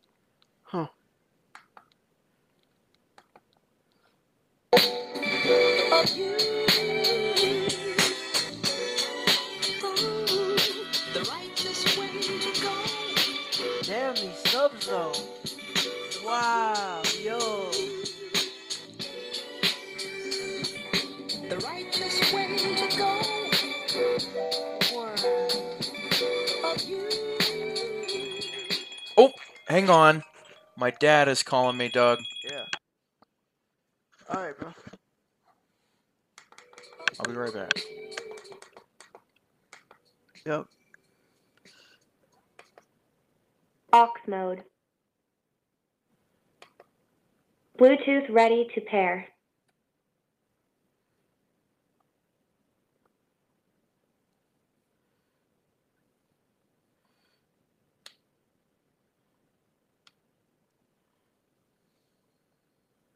Damn 13.83 14.15
these 14.15 14.37
subs 14.45 14.87
though. 14.87 15.13
Wow, 16.25 17.01
yo. 17.21 17.37
The 21.49 21.57
righteous 21.63 22.33
way 22.33 22.57
to 22.57 22.97
go. 22.97 23.21
Wow. 24.95 25.13
Of 26.71 26.81
you. 26.89 27.07
Oh, 29.17 29.31
hang 29.67 29.89
on. 29.89 30.23
My 30.75 30.89
dad 30.89 31.27
is 31.27 31.43
calling 31.43 31.77
me, 31.77 31.89
Doug. 31.89 32.19
Yeah. 32.49 32.65
All 34.29 34.41
right, 34.41 34.57
bro. 34.57 34.73
I'll 37.19 37.31
be 37.31 37.37
right 37.37 37.53
back. 37.53 37.71
Yep. 40.45 40.65
Aux 43.93 44.13
mode. 44.27 44.63
Bluetooth 47.79 48.29
ready 48.29 48.67
to 48.75 48.81
pair. 48.81 49.27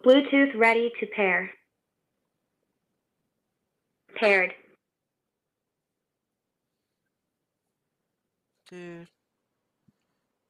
Bluetooth 0.03 0.55
ready 0.55 0.91
to 0.99 1.05
pair. 1.07 1.51
Paired. 4.17 4.53
Dude. 8.69 9.07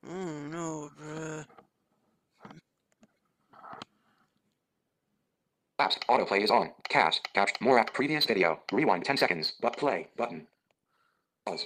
Oh 0.08 0.48
no, 0.50 0.90
bruh. 0.98 1.46
Apps, 5.80 6.00
autoplay 6.10 6.42
is 6.42 6.50
on. 6.50 6.72
Cast, 6.90 7.28
caption, 7.34 7.58
more 7.60 7.78
app, 7.78 7.94
previous 7.94 8.26
video, 8.26 8.60
rewind 8.72 9.06
10 9.06 9.18
seconds, 9.18 9.54
but 9.62 9.78
play, 9.78 10.08
button. 10.16 10.48
Pause. 11.46 11.66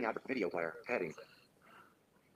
Playing 0.00 0.16
out 0.16 0.22
video 0.26 0.48
player, 0.48 0.72
heading. 0.88 1.12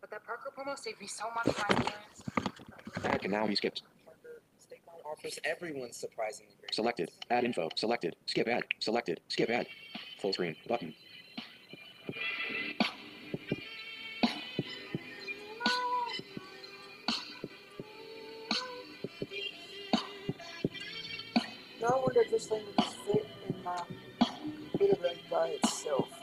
But 0.03 0.11
that 0.11 0.23
Parker 0.27 0.51
promo 0.55 0.79
saved 0.79 1.01
me 1.01 1.07
so 1.07 1.25
much 1.35 1.57
time 1.57 1.77
clearance. 1.79 3.07
Ad 3.07 3.23
can 3.23 3.31
now 3.31 3.47
be 3.47 3.55
skipped. 3.55 3.81
Offers 5.11 5.39
everyone 5.47 5.91
surprisingly 5.91 6.53
great. 6.61 6.75
Selected. 6.75 7.11
Add 7.31 7.45
info. 7.45 7.71
Selected. 7.75 8.17
Skip 8.27 8.49
ad. 8.49 8.65
Selected. 8.81 9.21
Skip 9.29 9.49
ad. 9.49 9.67
Full 10.21 10.35
screen. 10.35 10.57
Button. 10.69 10.93
No, 21.81 21.89
I 21.89 21.97
wonder 21.97 22.21
if 22.21 22.31
this 22.31 22.47
thing 22.47 22.63
would 22.77 22.87
fit 22.87 23.27
in 23.49 23.65
my 23.65 23.83
bit 24.79 24.91
of 24.91 25.31
by 25.31 25.47
itself. 25.49 26.14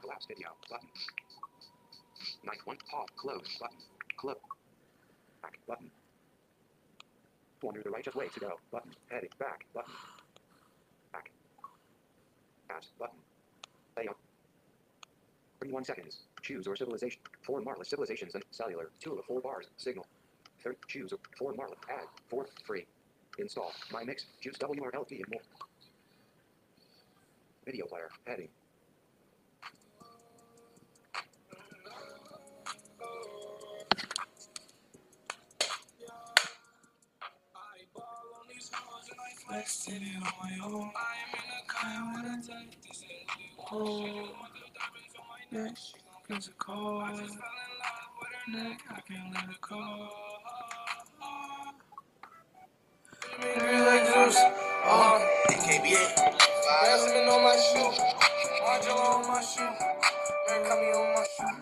Collapse 0.00 0.26
video. 0.26 0.48
Button. 0.70 0.88
Knife 2.44 2.66
one. 2.66 2.76
Pause. 2.90 3.08
Close. 3.16 3.58
Button. 3.60 3.76
Close. 4.16 4.36
Back. 5.42 5.58
Button. 5.66 5.90
Wonder 7.64 7.82
the 7.82 7.88
righteous 7.90 8.14
way 8.14 8.28
to 8.28 8.40
go. 8.40 8.60
Button. 8.70 8.90
Heading. 9.10 9.30
Back. 9.38 9.64
Button. 9.72 9.94
Back. 11.14 11.30
Pass. 12.68 12.88
Button. 12.98 13.16
Play 13.96 14.06
on. 14.06 14.14
31 15.60 15.84
seconds. 15.84 16.18
Choose 16.42 16.66
or 16.66 16.76
civilization. 16.76 17.22
Four 17.40 17.62
marvelous 17.62 17.88
civilizations 17.88 18.34
and 18.34 18.44
cellular. 18.50 18.90
Two 19.00 19.14
of 19.14 19.24
four 19.24 19.40
bars. 19.40 19.68
Signal. 19.78 20.04
Choose 20.88 21.14
or 21.14 21.18
four 21.38 21.54
marvelous. 21.54 21.80
Add. 21.88 22.04
Four. 22.28 22.48
Free. 22.66 22.84
Install. 23.38 23.72
My 23.90 24.04
mix. 24.04 24.26
Choose 24.42 24.58
WRLT 24.58 25.12
and 25.12 25.28
more. 25.30 25.40
Video 27.64 27.86
player. 27.86 28.10
Heading. 28.26 28.48
Dancing 39.54 40.02
on 40.16 40.32
my 40.42 40.66
own. 40.66 40.90
I 40.96 41.14
am 41.22 41.38
in 41.38 41.48
a 41.54 41.64
car 41.68 42.00
when 42.12 42.26
I 42.26 42.34
take 42.42 42.82
this 42.82 43.04
cold. 43.56 44.30
Neck 45.52 45.76
is 46.30 46.48
a 46.48 46.50
cold. 46.58 47.02
I 47.04 47.10
just 47.12 47.20
fell 47.22 47.54
in 47.62 47.74
love 47.78 48.10
with 48.18 48.34
her 48.34 48.68
neck. 48.68 48.80
I 48.90 48.92
can't 49.06 49.32
let 49.32 49.44
her 49.44 49.54
go. 49.60 50.08
Jasmine 56.64 57.28
uh, 57.28 57.34
on 57.34 57.42
my 57.44 57.54
shoe, 57.54 57.92
Angela 58.72 59.06
on 59.06 59.28
my 59.28 59.40
shoe, 59.40 59.62
man, 59.62 60.64
cut 60.66 60.78
me 60.80 60.88
on 60.90 61.14
my 61.14 61.22
shoe. 61.22 61.54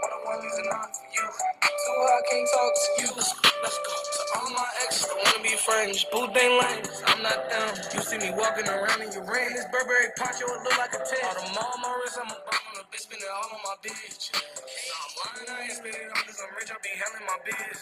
What 0.00 0.12
I 0.12 0.18
want 0.24 0.44
is 0.46 0.58
not 0.70 0.94
for 0.94 1.06
you. 1.12 1.26
So 1.66 1.90
I 1.98 2.20
can't 2.30 2.48
talk 2.54 2.72
to 2.74 3.02
you. 3.02 3.08
Let's 3.16 3.34
go, 3.34 3.50
let's 3.62 3.78
go. 3.78 4.09
All 4.50 4.56
my 4.58 4.66
ex, 4.82 5.06
I 5.06 5.14
wanna 5.14 5.44
be 5.46 5.54
friends. 5.62 6.02
Boo 6.10 6.26
they 6.34 6.50
lame, 6.50 6.82
I'm 7.06 7.22
not 7.22 7.38
down. 7.50 7.70
You 7.94 8.02
see 8.02 8.18
me 8.18 8.34
walking 8.34 8.66
around 8.66 8.98
in 9.02 9.12
your 9.14 9.22
ring. 9.30 9.54
This 9.54 9.66
Burberry 9.70 10.10
poncho, 10.18 10.42
it 10.42 10.62
look 10.66 10.78
like 10.78 10.90
a 10.90 10.98
tent. 11.06 11.22
All 11.22 11.38
the 11.38 11.46
mall 11.54 11.70
on 11.78 11.82
my 11.86 11.94
wrist, 12.02 12.18
I'm 12.18 12.26
a 12.26 12.34
bum 12.34 12.58
on 12.74 12.82
a 12.82 12.84
bitch, 12.90 13.06
spend 13.06 13.22
it 13.22 13.30
all 13.30 13.46
on 13.54 13.62
my 13.62 13.76
bitch. 13.78 14.34
Nah, 14.34 14.42
I'm 14.42 15.46
lying, 15.46 15.50
I 15.54 15.64
ain't 15.70 15.78
spend 15.78 15.94
it 15.94 16.10
all 16.10 16.24
cause 16.26 16.42
I'm 16.42 16.50
rich, 16.58 16.70
I 16.74 16.76
be 16.82 16.90
handling 16.98 17.26
my 17.30 17.38
business. 17.46 17.78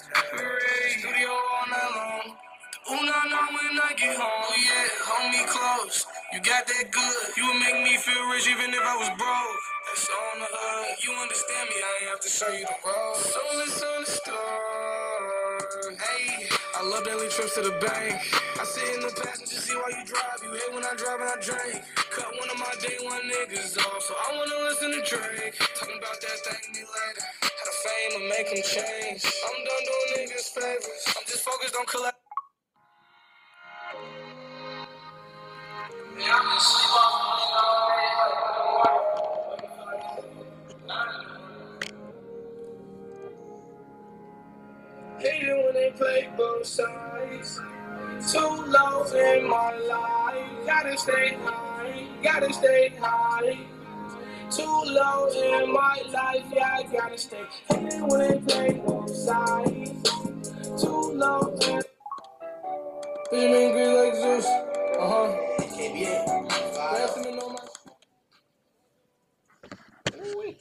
Studio 1.00 1.32
all 1.32 1.66
night 1.72 1.92
long. 1.96 2.36
Ooh, 2.92 3.00
nah, 3.00 3.24
nah, 3.32 3.48
when 3.48 3.80
I 3.80 3.92
get 3.96 4.12
home, 4.12 4.52
yeah, 4.60 4.88
hold 5.08 5.32
me 5.32 5.40
close. 5.48 6.04
You 6.36 6.40
got 6.44 6.68
that 6.68 6.86
good, 6.92 7.22
you 7.40 7.48
would 7.48 7.60
make 7.64 7.80
me 7.80 7.96
feel 7.96 8.28
rich 8.28 8.44
even 8.48 8.76
if 8.76 8.84
I 8.84 8.96
was 9.00 9.08
broke. 9.16 9.56
That's 9.88 10.08
on 10.12 10.36
the 10.44 10.50
hood, 10.52 11.00
you 11.00 11.12
understand 11.16 11.70
me, 11.72 11.76
I 11.80 11.92
ain't 12.04 12.10
have 12.12 12.20
to 12.20 12.28
show 12.28 12.52
you 12.52 12.68
the 12.68 12.78
road. 12.84 13.16
So 13.24 13.40
listen 13.56 13.88
to 13.88 14.04
the 14.04 14.12
story. 14.12 15.96
Hey, 15.96 16.48
I 16.78 16.84
love 16.86 17.04
daily 17.04 17.28
trips 17.28 17.56
to 17.56 17.62
the 17.62 17.74
bank. 17.82 18.22
I 18.60 18.64
sit 18.64 18.86
in 18.94 19.02
the 19.02 19.10
passenger 19.10 19.58
seat 19.58 19.74
while 19.76 19.90
you 19.90 20.06
drive. 20.06 20.38
You 20.46 20.54
hate 20.54 20.74
when 20.74 20.84
I 20.86 20.94
drive 20.94 21.20
and 21.20 21.30
I 21.34 21.38
drink. 21.42 21.82
Cut 22.14 22.30
one 22.38 22.50
of 22.50 22.58
my 22.58 22.70
day 22.80 22.96
one 23.02 23.22
niggas 23.26 23.74
off, 23.82 24.02
so 24.06 24.14
I 24.14 24.38
wanna 24.38 24.58
listen 24.70 24.92
to 24.94 25.02
Drake. 25.02 25.58
Talking 25.74 25.98
about 25.98 26.22
that 26.22 26.38
thing 26.46 26.72
me 26.72 26.86
later. 26.86 27.26
Had 27.42 27.68
a 27.68 27.76
fame 27.82 28.12
to 28.14 28.22
make 28.30 28.48
him 28.54 28.62
change. 28.62 29.20
I'm 29.26 29.58
done 29.66 29.84
doing 29.90 30.08
niggas 30.22 30.48
favors. 30.54 31.02
I'm 31.18 31.26
just 31.26 31.42
focused 31.44 31.76
on 31.76 31.86
collect. 31.86 32.18
Yeah, 36.18 36.36
I'm 36.36 36.46
gonna 36.46 36.60
sleep 36.60 36.94
off 36.96 37.97
Hate 45.18 45.48
it 45.48 45.64
when 45.64 45.74
they 45.74 45.90
play 45.96 46.28
both 46.36 46.66
sides. 46.66 47.60
Too 48.32 48.38
low 48.38 49.04
in 49.12 49.48
my 49.48 49.76
life. 49.76 50.66
Gotta 50.66 50.96
stay 50.98 51.36
high. 51.42 52.06
Gotta 52.22 52.52
stay 52.52 52.92
high. 53.00 53.58
Too 54.50 54.64
low 54.64 55.28
in 55.30 55.72
my 55.72 56.02
life. 56.12 56.44
Yeah, 56.54 56.76
I 56.78 56.82
gotta 56.84 57.18
stay. 57.18 57.44
Hate 57.68 58.00
when 58.02 58.20
they 58.20 58.38
play 58.40 58.82
both 58.86 59.10
sides. 59.10 60.02
Too 60.82 61.12
low 61.14 61.56
in. 61.62 61.82
Being 63.30 63.54
angry 63.54 63.88
like 63.88 64.14
Zeus. 64.14 64.46
Uh 64.46 65.08
huh. 65.10 65.36
My. 66.76 67.58
Ooh-wee. 70.18 70.56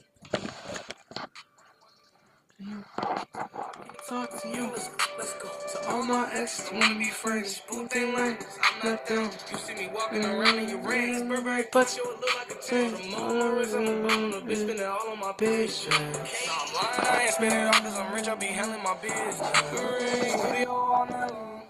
Talk 4.08 4.40
to 4.42 4.48
you. 4.48 4.64
Let's 4.68 4.88
go, 4.88 5.04
let's 5.18 5.34
go. 5.34 5.50
So 5.66 5.80
all 5.88 6.02
my 6.02 6.30
exes 6.32 6.72
wanna 6.72 6.98
be 6.98 7.10
friends. 7.10 7.60
Boot 7.70 7.90
they 7.90 8.06
lanes, 8.10 8.42
I'm 8.62 8.90
not 8.90 9.06
them. 9.06 9.30
You 9.52 9.58
see 9.58 9.74
me 9.74 9.90
walking 9.94 10.24
around 10.24 10.58
in 10.60 10.70
your 10.70 10.78
rings. 10.78 11.22
Burberry 11.24 11.64
put 11.64 11.96
you 11.96 12.04
look 12.04 12.36
like 12.36 12.50
a 12.58 12.62
ten. 12.62 12.94
I'm 12.96 13.14
on 13.16 13.38
my 13.38 13.46
wrist, 13.48 13.74
I'm 13.76 13.86
on 13.86 14.30
the 14.32 14.38
bitch, 14.40 14.56
spend 14.64 14.80
it 14.80 14.86
all 14.86 15.10
on 15.10 15.20
my 15.20 15.32
bitch. 15.32 15.90
Nah, 15.90 15.96
I'm 15.96 16.74
lying, 16.74 17.00
I 17.00 17.22
ain't 17.24 17.34
spend 17.34 17.54
it 17.54 17.66
all 17.66 17.82
cause 17.82 17.98
I'm 17.98 18.14
rich, 18.14 18.28
I 18.28 18.34
be 18.36 18.46
handling 18.46 18.82
my 18.82 18.96
studio 18.96 20.70
all 20.72 21.06
night 21.06 21.30
long. 21.30 21.62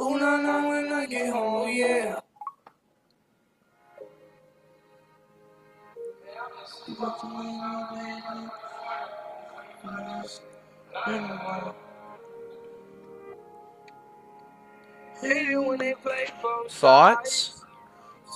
Ooh, 0.00 0.18
nah, 0.20 0.36
nah, 0.42 0.68
when 0.68 0.92
I 0.92 1.06
get 1.06 1.32
home, 1.32 1.70
yeah. 1.70 2.20
Hate 10.94 11.12
it 15.50 15.58
when 15.58 15.78
they 15.78 15.94
play 15.94 16.26
both 16.42 16.70
Thoughts? 16.72 17.64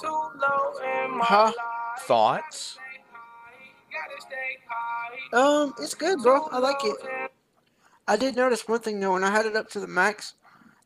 Too 0.01 0.07
low 0.09 0.73
in 1.05 1.19
my 1.19 1.25
Huh? 1.25 1.45
life. 1.47 1.55
Thoughts? 2.03 2.79
Gotta 3.93 4.21
stay 4.21 4.59
high. 4.69 5.63
Um, 5.63 5.75
it's 5.81 5.95
good, 5.95 6.19
bro. 6.23 6.43
I 6.53 6.59
like 6.59 6.77
it. 6.85 6.97
I 8.09 8.17
did 8.17 8.37
notice 8.37 8.67
one 8.69 8.81
thing 8.81 9.01
though. 9.01 9.13
When 9.15 9.25
I 9.25 9.31
had 9.31 9.47
it 9.47 9.57
up 9.57 9.69
to 9.71 9.81
the 9.81 9.87
max, 9.87 10.35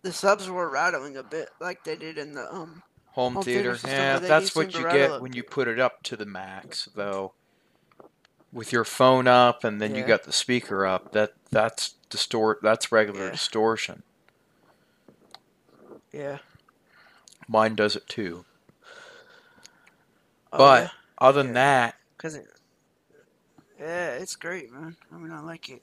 the 0.03 0.13
subs 0.13 0.49
were 0.49 0.71
rattling 0.71 1.17
a 1.17 1.23
bit, 1.23 1.51
like 1.61 1.85
they 1.85 1.97
did 1.97 2.19
in 2.19 2.35
the 2.35 2.53
um. 2.53 2.83
Home 3.13 3.35
Home 3.35 3.45
theater. 3.45 3.45
theaters 3.45 3.83
and 3.83 3.93
stuff, 3.93 4.07
Yeah, 4.07 4.13
but 4.13 4.23
they 4.23 4.29
that's 4.29 4.35
do 4.35 4.41
what 4.57 4.73
seem 4.73 4.79
you 4.79 4.85
rattle 4.85 4.93
get 4.93 5.17
a 5.17 5.21
when 5.21 5.33
you 5.33 5.43
put 5.43 5.67
it 5.69 5.81
up 5.81 6.03
to 6.05 6.17
the 6.17 6.27
max, 6.27 6.89
though. 6.95 7.35
With 8.53 8.73
your 8.73 8.85
phone 8.85 9.29
up 9.29 9.65
and 9.65 9.81
then 9.81 9.95
you 9.95 10.05
got 10.05 10.25
the 10.25 10.33
speaker 10.33 10.85
up, 10.87 11.13
that 11.13 11.35
that's 11.51 11.95
distort. 12.09 12.61
That's 12.63 12.91
regular 12.93 13.27
Yeah. 13.27 13.31
distortion. 13.31 14.03
Yeah. 16.13 16.39
Mine 17.49 17.75
does 17.75 17.97
it 17.97 18.09
too. 18.09 18.45
Oh, 20.53 20.59
But 20.59 20.83
yeah? 20.83 20.89
other 21.19 21.43
than 21.43 21.53
that, 21.55 21.97
Cause 22.19 22.35
it. 22.35 22.47
Yeah, 23.79 24.11
it's 24.13 24.37
great, 24.37 24.71
man. 24.73 24.97
I 25.13 25.17
mean, 25.17 25.33
I 25.33 25.41
like 25.41 25.69
it. 25.71 25.83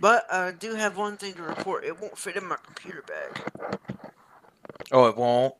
But 0.00 0.26
I 0.32 0.50
do 0.52 0.74
have 0.74 0.96
one 0.96 1.16
thing 1.16 1.34
to 1.34 1.42
report. 1.42 1.84
It 1.84 2.00
won't 2.00 2.18
fit 2.18 2.36
in 2.36 2.46
my 2.46 2.56
computer 2.64 3.02
bag. 3.02 3.42
Oh, 4.92 5.06
it 5.06 5.16
won't. 5.16 5.54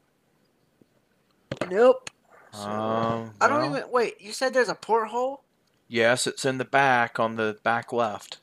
Nope. 1.71 2.11
Um, 2.53 3.33
I 3.41 3.49
don't 3.49 3.63
well, 3.63 3.77
even 3.77 3.91
wait. 3.91 4.21
You 4.21 4.33
said 4.33 4.53
there's 4.55 4.69
a 4.69 4.75
porthole. 4.75 5.43
Yes, 5.89 6.27
it's 6.27 6.45
in 6.45 6.59
the 6.59 6.65
back 6.65 7.21
on 7.21 7.37
the 7.37 7.59
back 7.63 7.93
left. 7.93 8.39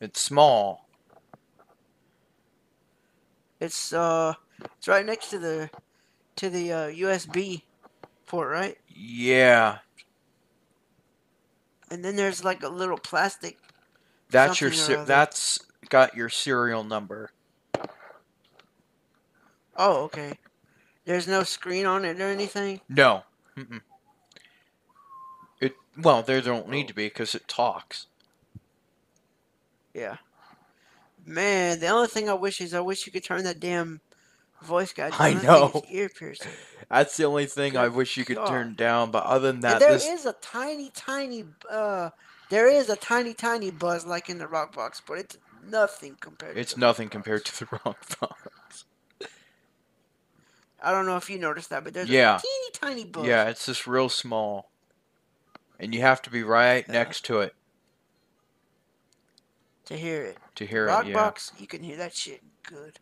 It's 0.00 0.20
small. 0.20 0.88
It's 3.60 3.92
uh, 3.92 4.34
it's 4.76 4.88
right 4.88 5.06
next 5.06 5.30
to 5.30 5.38
the 5.38 5.70
to 6.36 6.50
the 6.50 6.72
uh, 6.72 6.88
USB 6.88 7.62
port, 8.26 8.50
right? 8.50 8.76
Yeah, 8.88 9.78
And 11.90 12.02
then 12.04 12.16
there's 12.16 12.42
like 12.42 12.62
a 12.62 12.68
little 12.68 12.96
plastic. 12.96 13.58
that's 14.30 14.60
your 14.60 14.70
that's 15.04 15.60
got 15.90 16.16
your 16.16 16.30
serial 16.30 16.84
number. 16.84 17.30
Oh, 19.76 20.04
okay. 20.04 20.38
There's 21.04 21.28
no 21.28 21.42
screen 21.42 21.84
on 21.86 22.04
it 22.04 22.20
or 22.20 22.28
anything. 22.28 22.80
No. 22.88 23.24
Mm-mm. 23.56 23.76
It 23.76 23.82
well, 25.96 26.22
there 26.22 26.40
don't 26.40 26.68
need 26.68 26.88
to 26.88 26.94
be 26.94 27.06
because 27.06 27.34
it 27.34 27.48
talks. 27.48 28.06
Yeah. 29.94 30.16
Man, 31.24 31.80
the 31.80 31.88
only 31.88 32.08
thing 32.08 32.28
I 32.28 32.34
wish 32.34 32.60
is 32.60 32.74
I 32.74 32.80
wish 32.80 33.06
you 33.06 33.12
could 33.12 33.24
turn 33.24 33.44
that 33.44 33.60
damn 33.60 34.00
voice 34.62 34.92
guy 34.92 35.10
I 35.18 35.34
down. 35.34 35.42
Know. 35.44 35.82
Ear 35.90 36.08
piercing. 36.08 36.52
That's 36.90 37.16
the 37.16 37.24
only 37.24 37.46
thing 37.46 37.76
I 37.76 37.88
wish 37.88 38.16
you 38.16 38.24
could 38.24 38.36
God. 38.36 38.48
turn 38.48 38.74
down. 38.74 39.10
But 39.10 39.24
other 39.24 39.52
than 39.52 39.60
that, 39.60 39.74
And 39.74 39.82
there 39.82 39.94
is 39.94 40.04
this 40.04 40.24
a 40.26 40.32
tiny, 40.40 40.90
tiny, 40.94 41.44
uh, 41.70 42.10
there 42.50 42.68
is 42.68 42.88
a 42.88 42.96
tiny, 42.96 43.34
tiny 43.34 43.70
buzz 43.70 44.04
like 44.04 44.28
in 44.28 44.38
the 44.38 44.48
rock 44.48 44.74
box, 44.74 45.00
but 45.06 45.18
it's 45.18 45.38
nothing 45.68 46.16
compared. 46.20 46.56
it's 46.58 46.74
to 46.74 46.80
nothing 46.80 47.08
compared 47.08 47.44
to 47.44 47.58
the 47.60 47.66
rock 47.84 48.18
box. 48.20 48.84
I 50.82 50.90
don't 50.90 51.06
know 51.06 51.16
if 51.16 51.30
you 51.30 51.38
noticed 51.38 51.70
that, 51.70 51.84
but 51.84 51.94
there's 51.94 52.08
Yeah. 52.08 52.38
a 52.38 52.40
teeny 52.40 52.70
tiny 52.72 53.04
buzz. 53.04 53.24
Yeah, 53.26 53.44
it's 53.44 53.66
just 53.66 53.86
real 53.86 54.08
small, 54.08 54.71
and 55.82 55.92
you 55.92 56.00
have 56.00 56.22
to 56.22 56.30
be 56.30 56.42
right 56.42 56.84
Yeah. 56.86 56.92
next 56.94 57.24
to 57.26 57.40
it 57.40 57.54
To 59.86 59.96
hear 59.98 60.22
it. 60.22 60.38
to 60.54 60.64
hear 60.64 60.86
rock 60.86 61.04
it. 61.04 61.08
Yeah. 61.08 61.14
box, 61.14 61.52
you 61.58 61.66
can 61.66 61.82
hear 61.82 61.96
that 61.98 62.14
shit 62.14 62.40
good. 62.62 62.98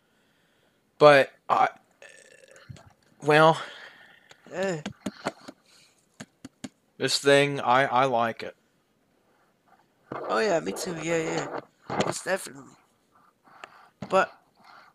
But 0.99 1.31
I, 1.49 1.69
well, 3.23 3.61
this 6.99 7.19
thing 7.19 7.61
I 7.61 7.85
I 7.87 8.05
like 8.07 8.43
it. 8.43 8.57
Oh 10.29 10.39
yeah, 10.41 10.59
me 10.61 10.73
too. 10.73 10.97
Yeah, 11.03 11.19
yeah. 11.19 11.61
Most 12.05 12.25
definitely. 12.25 12.65
But 14.09 14.33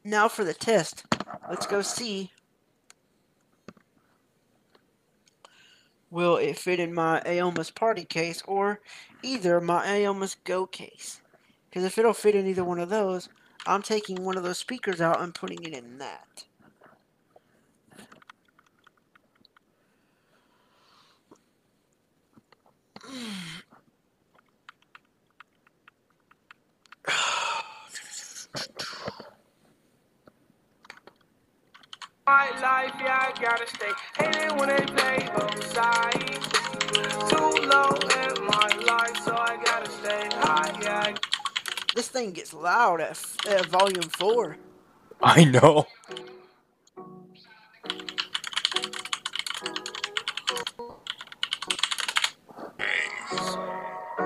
now 0.04 0.28
for 0.28 0.44
the 0.44 0.54
test. 0.54 1.06
Let's 1.50 1.66
go 1.68 1.82
see. 1.82 2.32
Will 6.16 6.38
it 6.38 6.58
fit 6.58 6.80
in 6.80 6.94
my 6.94 7.22
Aomais 7.26 7.76
party 7.76 8.06
case 8.06 8.42
or 8.48 8.80
either 9.22 9.60
my 9.60 9.86
Aomais 9.86 10.38
Go 10.46 10.66
case? 10.66 11.20
Because 11.70 11.84
if 11.84 11.98
it'll 11.98 12.14
fit 12.14 12.36
in 12.36 12.48
either 12.48 12.64
one 12.64 12.80
of 12.80 12.88
those, 12.88 13.28
I'm 13.68 13.82
taking 13.82 14.24
one 14.24 14.38
of 14.38 14.44
those 14.44 14.58
speakers 14.58 15.02
out 15.02 15.20
and 15.20 15.36
putting 15.36 15.62
it 15.66 15.74
in 15.74 15.98
that. 15.98 16.46
My 32.28 32.50
life, 32.60 32.92
yeah, 33.00 33.20
I 33.22 33.40
gotta 33.40 33.68
stay 33.68 33.92
hated 34.18 34.60
when 34.60 34.70
they 34.70 34.84
play 34.84 35.30
both 35.38 35.64
sides. 35.72 36.48
Too 37.30 37.52
low 37.70 37.92
in 38.18 38.46
my 38.48 38.70
life, 38.84 39.16
so 39.24 39.36
I 39.38 39.62
gotta 39.64 39.92
stay 39.92 40.30
high, 40.34 40.76
yeah. 40.82 41.16
This 41.94 42.08
thing 42.08 42.32
gets 42.32 42.52
loud 42.52 43.00
at, 43.00 43.24
at 43.48 43.68
volume 43.68 44.10
4. 44.18 44.58
I 45.22 45.44
know. 45.44 45.86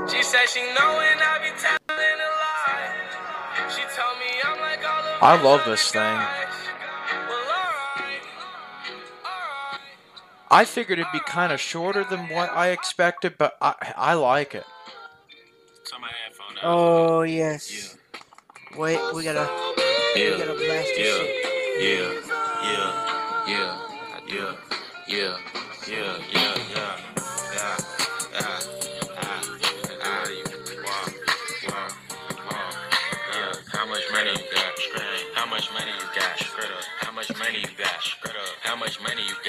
She 0.08 0.24
said 0.24 0.48
she 0.48 0.62
knowing 0.62 1.20
I 1.20 1.40
be 1.44 1.52
telling 1.60 1.80
a 2.00 2.32
lie. 2.40 3.68
She 3.68 3.82
told 3.94 4.18
me 4.20 4.40
I'm 4.46 4.58
like 4.62 4.88
all 4.88 5.04
of 5.04 5.22
I 5.22 5.44
love 5.44 5.66
this 5.66 5.92
thing. 5.92 6.49
I 10.52 10.66
figured 10.66 11.00
it'd 11.00 11.12
be 11.14 11.20
kind 11.22 11.54
of 11.54 11.60
shorter 11.60 12.04
than 12.04 12.30
what 12.30 12.50
I 12.52 12.70
expected, 12.70 13.36
but 13.38 13.56
I 13.62 13.76
I 13.96 14.14
like 14.16 14.56
it. 14.56 14.66
Turn 15.90 16.02
my 16.02 16.10
headphone. 16.24 16.58
Oh, 16.64 17.22
yes. 17.22 17.98
Wait, 18.78 19.00
we 19.14 19.24
gotta, 19.24 19.48
we 20.16 20.30
gotta 20.32 20.54
blast 20.56 20.90
this 20.96 21.18
shit. 21.18 21.46
Yeah, 21.80 22.14
yeah, 22.64 23.48
yeah, 23.48 23.76
yeah, 24.28 24.56
yeah, 25.08 25.08
yeah, 25.08 25.38
yeah, 25.88 26.18
yeah, 26.34 26.58
yeah, 26.74 26.98
yeah, 27.54 27.78
ah, 28.36 28.62
ah, 30.04 30.24
yeah. 33.34 33.54
How 33.74 33.86
much 33.88 34.04
money 34.12 34.32
you 34.32 34.46
got? 34.54 34.74
How 35.36 35.46
much 35.48 35.72
money 35.74 37.60
you 37.60 37.68
got? 37.78 38.00
How 38.62 38.76
much 38.76 39.00
money 39.02 39.22
you 39.24 39.36
got? 39.46 39.49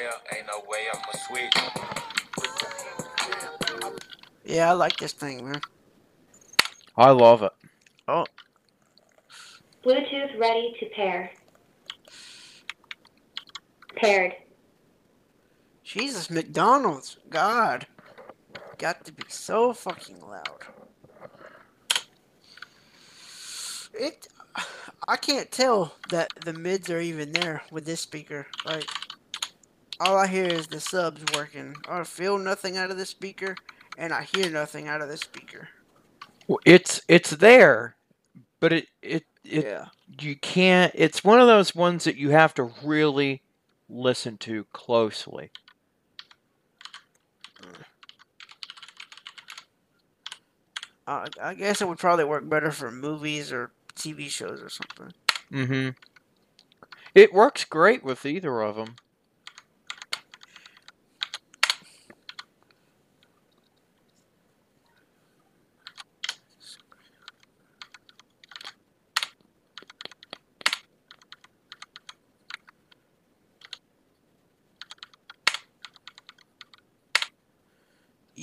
21 0.00 0.12
ain't 0.36 0.46
no 0.46 0.62
way 0.68 0.86
I'ma 0.92 1.12
switch. 1.26 1.54
Yeah, 4.44 4.70
I 4.70 4.72
like 4.72 4.96
this 4.96 5.12
thing, 5.12 5.44
man. 5.44 5.60
I 6.96 7.10
love 7.10 7.42
it. 7.42 7.52
Oh. 8.08 8.26
Bluetooth 9.84 10.38
ready 10.38 10.74
to 10.80 10.86
pair. 10.94 11.30
Paired. 13.96 14.32
Jesus, 15.84 16.30
McDonald's. 16.30 17.16
God. 17.28 17.86
Got 18.78 19.04
to 19.04 19.12
be 19.12 19.24
so 19.28 19.72
fucking 19.72 20.20
loud. 20.20 20.64
It. 23.92 24.28
I 25.08 25.16
can't 25.16 25.50
tell 25.50 25.94
that 26.10 26.28
the 26.44 26.52
mids 26.52 26.90
are 26.90 27.00
even 27.00 27.32
there 27.32 27.62
with 27.70 27.84
this 27.84 28.00
speaker. 28.00 28.46
Like, 28.64 28.88
all 30.00 30.18
I 30.18 30.28
hear 30.28 30.46
is 30.46 30.68
the 30.68 30.80
subs 30.80 31.22
working. 31.34 31.76
I 31.88 32.04
feel 32.04 32.38
nothing 32.38 32.78
out 32.78 32.90
of 32.90 32.98
the 32.98 33.06
speaker, 33.06 33.56
and 33.98 34.12
I 34.12 34.24
hear 34.24 34.50
nothing 34.50 34.88
out 34.88 35.02
of 35.02 35.08
the 35.08 35.18
speaker. 35.18 35.70
Well, 36.48 36.60
It's 36.66 37.02
it's 37.08 37.30
there, 37.30 37.96
but 38.60 38.72
it 38.72 38.88
it 39.02 39.24
it 39.44 39.66
yeah. 39.66 39.86
you 40.20 40.36
can't. 40.36 40.92
It's 40.96 41.24
one 41.24 41.40
of 41.40 41.46
those 41.48 41.74
ones 41.74 42.04
that 42.04 42.16
you 42.16 42.30
have 42.30 42.54
to 42.54 42.64
really 42.84 43.42
listen 43.88 44.38
to 44.38 44.64
closely. 44.72 45.52
I, 51.06 51.28
I 51.42 51.54
guess 51.54 51.80
it 51.82 51.88
would 51.88 51.98
probably 51.98 52.24
work 52.24 52.48
better 52.48 52.70
for 52.72 52.90
movies 52.90 53.52
or 53.52 53.72
TV 53.96 54.28
shows 54.30 54.62
or 54.62 54.70
something. 54.70 55.12
Mm-hmm. 55.52 55.90
It 57.14 57.32
works 57.34 57.64
great 57.64 58.04
with 58.04 58.24
either 58.26 58.62
of 58.62 58.76
them. 58.76 58.96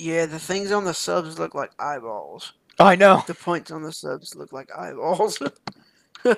Yeah, 0.00 0.26
the 0.26 0.38
things 0.38 0.70
on 0.70 0.84
the 0.84 0.94
subs 0.94 1.40
look 1.40 1.56
like 1.56 1.72
eyeballs. 1.76 2.52
I 2.78 2.94
know. 2.94 3.24
The 3.26 3.34
points 3.34 3.72
on 3.72 3.82
the 3.82 3.92
subs 3.92 4.36
look 4.36 4.52
like 4.52 4.70
eyeballs. 4.72 5.38
Whoa! 6.22 6.34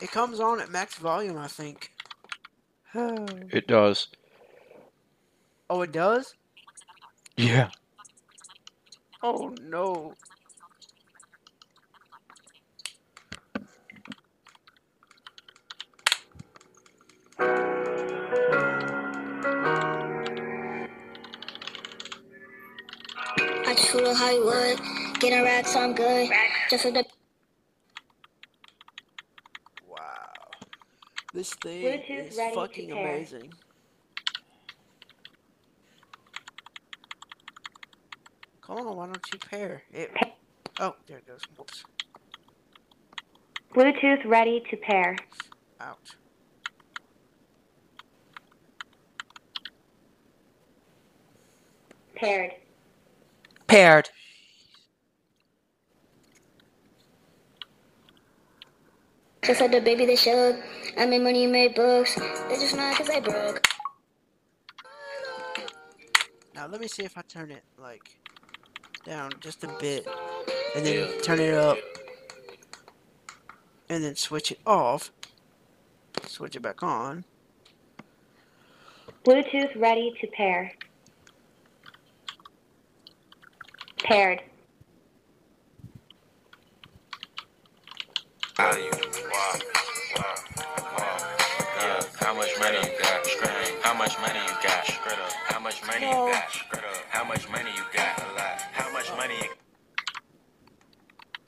It 0.00 0.10
comes 0.10 0.40
on 0.40 0.58
at 0.62 0.70
max 0.70 0.94
volume, 0.94 1.36
I 1.36 1.48
think. 1.48 1.92
It 2.94 3.66
does. 3.66 4.08
Oh, 5.68 5.82
it 5.82 5.92
does? 5.92 6.34
Yeah. 7.36 7.68
Oh 9.22 9.54
no. 9.60 10.14
I 24.02 24.04
just 24.04 24.18
flew 24.18 24.40
to 24.40 24.50
Hollywood, 24.50 25.20
getting 25.20 25.42
racks, 25.44 25.76
I'm 25.76 25.94
good. 25.94 26.30
Just 26.70 26.84
with 26.84 26.94
the 26.94 27.04
Wow. 29.88 29.96
This 31.32 31.54
thing 31.54 31.82
Bluetooth 31.82 32.28
is 32.28 32.54
fucking 32.54 32.92
amazing. 32.92 33.52
Come 38.60 38.78
on, 38.78 38.96
why 38.96 39.06
don't 39.06 39.26
you 39.32 39.38
pair? 39.38 39.82
It, 39.92 40.10
oh, 40.80 40.96
there 41.06 41.18
it 41.18 41.26
goes. 41.26 41.40
Whoops. 41.56 41.84
Bluetooth 43.74 44.24
ready 44.24 44.62
to 44.70 44.76
pair. 44.76 45.16
Out. 45.80 45.98
Paired. 52.14 52.52
Paired. 53.72 54.10
just 59.42 59.62
like 59.62 59.72
the 59.72 59.80
baby 59.80 60.04
they 60.04 60.14
showed. 60.14 60.62
I 60.98 61.06
made 61.06 61.22
money, 61.22 61.46
made 61.46 61.74
books. 61.74 62.14
They 62.14 62.56
just 62.56 62.76
mad 62.76 62.98
cause 62.98 63.08
I 63.08 63.20
broke. 63.20 63.66
Now 66.54 66.66
let 66.66 66.82
me 66.82 66.86
see 66.86 67.04
if 67.04 67.16
I 67.16 67.22
turn 67.22 67.50
it 67.50 67.64
like 67.78 68.18
down 69.06 69.30
just 69.40 69.64
a 69.64 69.68
bit, 69.80 70.06
and 70.76 70.84
then 70.84 71.08
turn 71.22 71.40
it 71.40 71.54
up, 71.54 71.78
and 73.88 74.04
then 74.04 74.16
switch 74.16 74.52
it 74.52 74.60
off. 74.66 75.12
Switch 76.26 76.56
it 76.56 76.60
back 76.60 76.82
on. 76.82 77.24
Bluetooth 79.24 79.74
ready 79.80 80.12
to 80.20 80.26
pair. 80.26 80.72
Paired. 84.02 84.42
value. 88.72 88.90
Wow, 89.32 89.58
wow, 90.16 90.34
wow. 90.98 91.18
Yeah, 91.80 92.02
how 92.20 92.34
much 92.34 92.52
money 92.58 92.78
you 92.78 92.98
got? 93.02 93.26
Straight. 93.26 93.74
How 93.82 93.94
much 93.94 94.18
money 94.20 94.38
you 94.38 94.54
got? 94.62 94.88
Up. 94.88 95.32
How 95.50 95.60
much 95.60 95.82
money 95.86 96.06
you 96.06 96.12
got? 96.12 96.50
Straight 96.50 96.84
up. 96.84 96.96
How 97.08 97.24
much 97.24 97.48
money 97.50 97.70
you 97.76 97.82
got? 97.92 98.18
A 98.18 98.26
lot. 98.34 98.60
How 98.72 98.92
much 98.92 99.10
money 99.16 99.34
you 99.42 99.50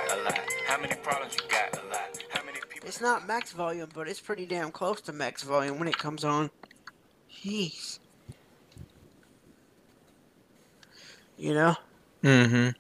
A 0.01 0.17
lot. 0.23 0.41
How 0.67 0.81
many 0.81 0.95
problems 1.03 1.35
you 1.35 1.49
got? 1.49 1.73
A 1.83 1.87
lot. 1.89 2.25
How 2.31 2.45
many 2.45 2.59
people? 2.69 2.89
It's 2.89 3.01
not 3.01 3.27
max 3.27 3.53
volume, 3.53 3.89
but 3.95 4.09
it's 4.09 4.21
pretty 4.21 4.47
damn 4.47 4.71
close 4.71 5.01
to 5.03 5.13
max 5.13 5.43
volume 5.43 5.79
when 5.79 5.89
it 5.89 5.99
comes 5.99 6.25
on. 6.25 6.51
Jeez. 7.33 7.99
You 11.37 11.55
know? 11.55 11.77
Mm-hmm. 12.25 12.70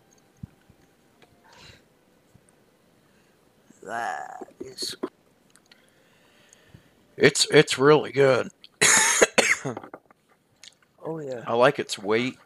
That 3.86 4.48
is. 4.60 4.96
It's 7.18 7.46
it's 7.50 7.78
really 7.78 8.10
good. 8.10 8.48
Oh, 11.06 11.18
yeah. 11.18 11.44
I 11.46 11.52
like 11.52 11.78
its 11.78 11.98
weight. 11.98 12.38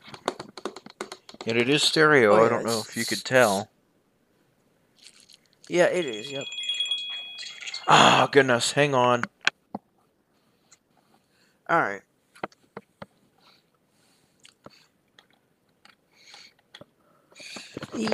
And 1.46 1.56
it 1.56 1.68
is 1.68 1.84
stereo. 1.84 2.32
Oh, 2.32 2.44
I 2.44 2.48
don't 2.48 2.66
know 2.66 2.80
if 2.80 2.96
you 2.96 3.04
could 3.04 3.24
tell. 3.24 3.70
Yeah, 5.68 5.84
it 5.84 6.04
is, 6.04 6.32
yep. 6.32 6.44
Ah, 7.86 8.28
goodness. 8.32 8.72
Hang 8.72 8.94
on. 8.94 9.24
Alright. 11.70 12.02
Yeah! 17.98 18.06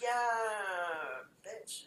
Yeah! 0.00 0.12
Bitch. 1.44 1.82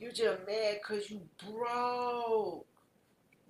You 0.00 0.10
just 0.10 0.40
mad 0.48 0.82
cause 0.84 1.08
you 1.08 1.20
broke. 1.44 2.66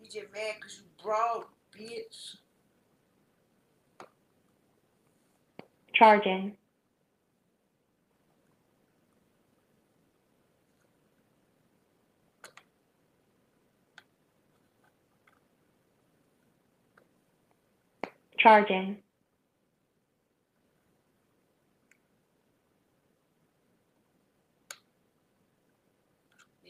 You 0.02 0.04
just 0.04 0.30
mad 0.34 0.60
cause 0.60 0.78
you 0.78 1.02
broke, 1.02 1.48
bitch. 1.74 2.36
Charging. 5.94 6.58
Charging. 18.46 18.98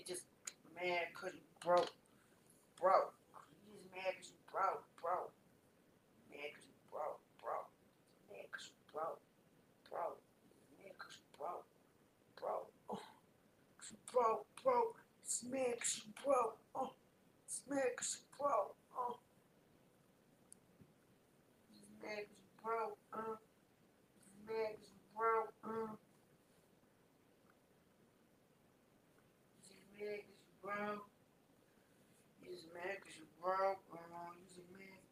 Just 0.07 0.23
mad 0.75 1.09
cause 1.15 1.33
you 1.35 1.41
broke. 1.65 1.91
Broke. 2.81 3.15
You 3.69 3.75
just 3.75 3.95
mad 3.95 4.15
cause 4.17 4.31
you 4.33 4.41
broke, 4.53 4.85
broke. 5.03 5.33
Mad 6.31 6.51
cause 6.55 6.65
you 6.65 6.79
broke, 6.91 7.21
broke. 7.43 7.71
Mad 8.31 8.49
cause 8.53 8.69
you 8.71 8.79
broke, 8.93 9.21
broke. 9.91 10.21
Mad 10.81 10.97
cause 10.99 11.17
you 11.19 11.39
broke, 11.39 11.67
broke. 12.41 12.73
Oh. 12.91 13.01
Broke, 14.13 14.47
broke. 14.65 14.97
You 15.99 16.13
broke. 16.25 16.59
Oh. 16.75 16.93
You 17.69 18.27
broke. 18.39 18.77
You 22.07 22.27
broke. 22.63 22.99
Uh. 23.15 23.37
Cause 24.47 24.79
you 24.83 25.01
broke. 25.17 25.55
Uh. 25.65 25.97
'cause 29.47 29.71
you 29.99 30.21
broke. 30.63 31.07
You 32.43 32.51
just 32.53 32.69
mad 32.75 32.99
you 33.19 33.27
broke. 33.43 33.83
Uh, 33.93 34.33
just 34.55 34.71
mad 34.73 35.03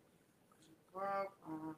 you 0.69 0.77
broke. 0.93 1.35
Uh. 1.49 1.75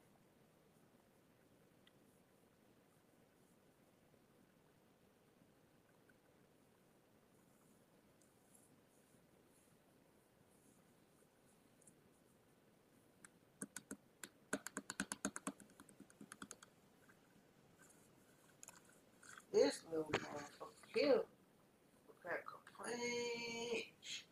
This 19.77 19.85
little 19.93 20.11
motherfucker 20.11 20.89
here 20.95 21.13
will 21.13 22.15
crack 22.23 22.45
a 22.49 22.83
punch. 22.83 24.25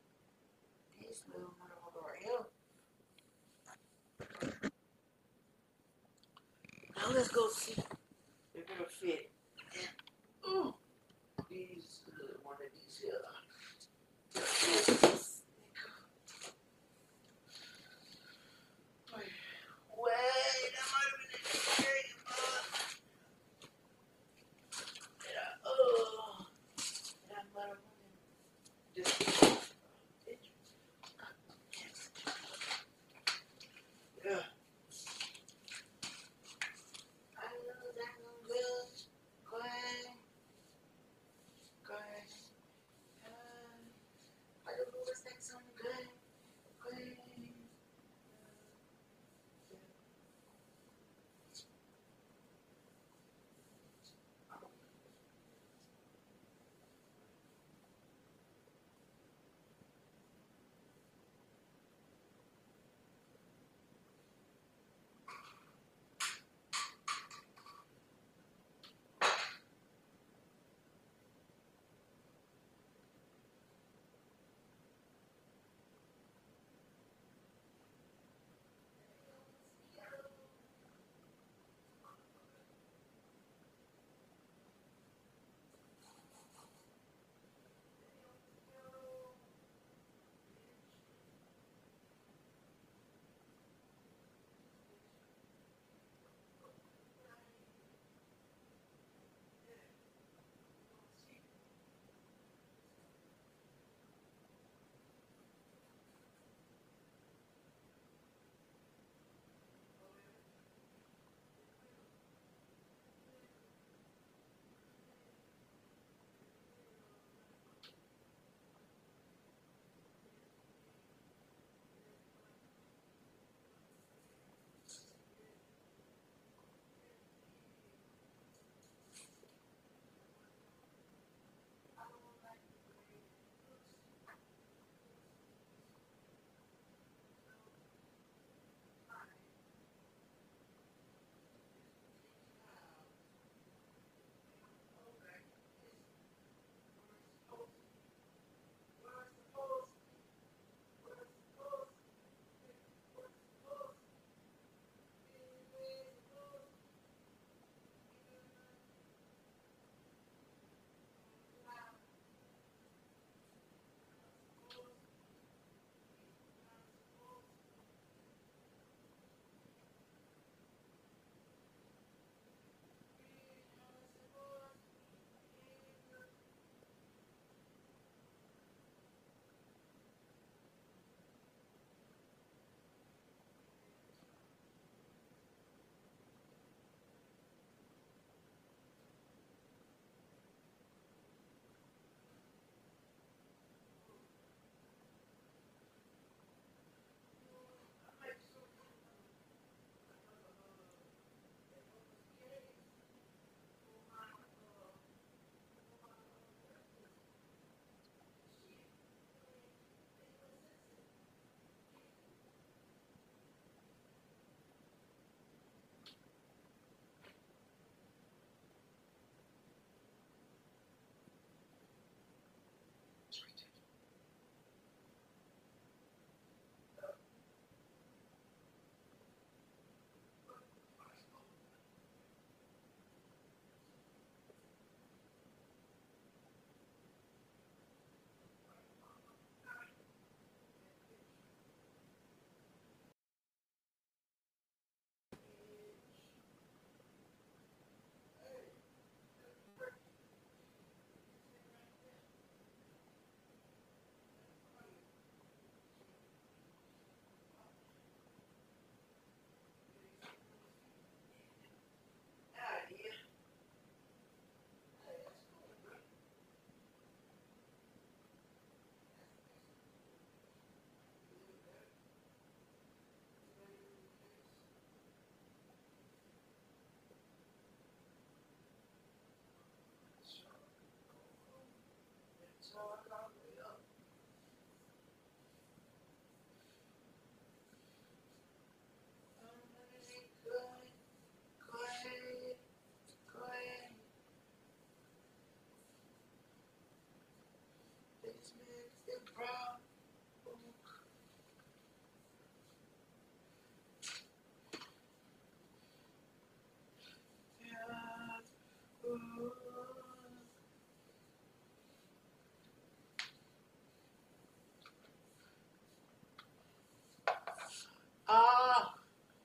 This 0.99 1.21
little 1.31 1.53
motherfucker 1.61 2.03
right 2.09 2.23
here. 2.23 2.47
Now 6.97 7.09
let's 7.13 7.29
go 7.29 7.51
see 7.51 7.84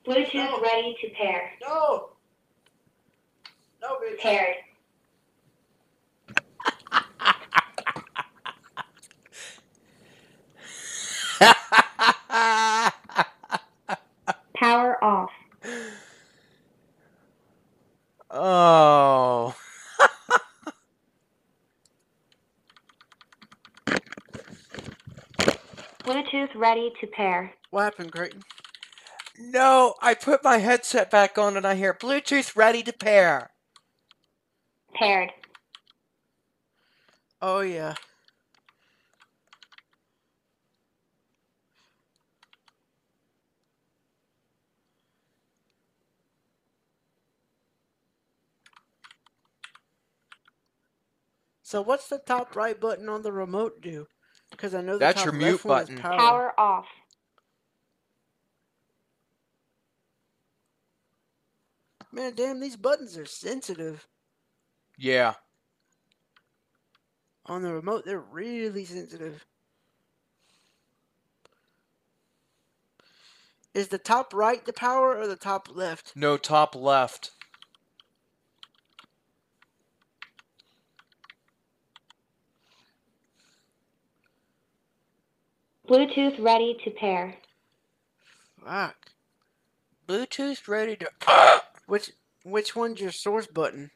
Bluetooth 0.09 0.61
ready 0.61 0.97
to 1.01 1.09
pair. 1.09 1.51
No. 1.61 2.09
No, 3.81 3.97
bitch. 4.03 4.19
Paired. 4.19 4.55
Power 14.55 15.03
off. 15.03 15.29
oh. 18.31 19.55
Bluetooth 26.03 26.49
ready 26.55 26.91
to 26.99 27.07
pair. 27.07 27.53
What 27.69 27.83
happened, 27.83 28.11
Creighton? 28.11 28.41
No, 29.51 29.95
I 30.01 30.15
put 30.15 30.43
my 30.43 30.57
headset 30.59 31.11
back 31.11 31.37
on 31.39 31.57
and 31.57 31.65
I 31.67 31.75
hear 31.75 31.93
Bluetooth 31.93 32.55
ready 32.55 32.83
to 32.83 32.93
pair. 32.93 33.51
Paired. 34.95 35.31
Oh 37.41 37.61
yeah. 37.61 37.95
So 51.63 51.81
what's 51.81 52.09
the 52.09 52.19
top 52.19 52.55
right 52.55 52.79
button 52.79 53.09
on 53.09 53.23
the 53.23 53.31
remote 53.31 53.81
do? 53.81 54.07
Because 54.51 54.75
I 54.75 54.81
know 54.81 54.99
the 54.99 55.05
That's 55.05 55.07
top 55.07 55.31
your 55.31 55.33
mute 55.33 55.43
left 55.43 55.65
one 55.65 55.79
is 55.79 55.89
button. 55.89 55.95
power. 55.95 56.17
Power 56.17 56.59
off. 56.59 56.85
Man, 62.11 62.33
damn, 62.35 62.59
these 62.59 62.75
buttons 62.75 63.17
are 63.17 63.25
sensitive. 63.25 64.07
Yeah. 64.97 65.35
On 67.45 67.61
the 67.61 67.73
remote, 67.73 68.05
they're 68.05 68.19
really 68.19 68.85
sensitive. 68.85 69.45
Is 73.73 73.89
the 73.89 73.97
top 73.99 74.33
right 74.33 74.65
the 74.65 74.73
power 74.73 75.17
or 75.17 75.27
the 75.27 75.35
top 75.35 75.69
left? 75.73 76.13
No, 76.15 76.37
top 76.37 76.75
left. 76.75 77.31
Bluetooth 85.87 86.43
ready 86.43 86.77
to 86.83 86.91
pair. 86.91 87.35
Fuck. 88.63 88.95
Bluetooth 90.07 90.67
ready 90.67 90.95
to. 90.95 91.09
Which 91.89 92.11
which 92.43 92.75
one's 92.75 93.01
your 93.01 93.11
source 93.11 93.47
button? 93.47 93.89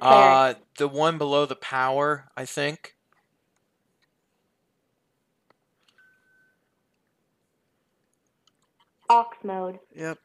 Uh, 0.00 0.54
the 0.76 0.86
one 0.86 1.16
below 1.16 1.46
the 1.46 1.56
power, 1.56 2.30
I 2.36 2.44
think. 2.44 2.94
Aux 9.08 9.30
mode. 9.42 9.78
Yep. 9.96 10.18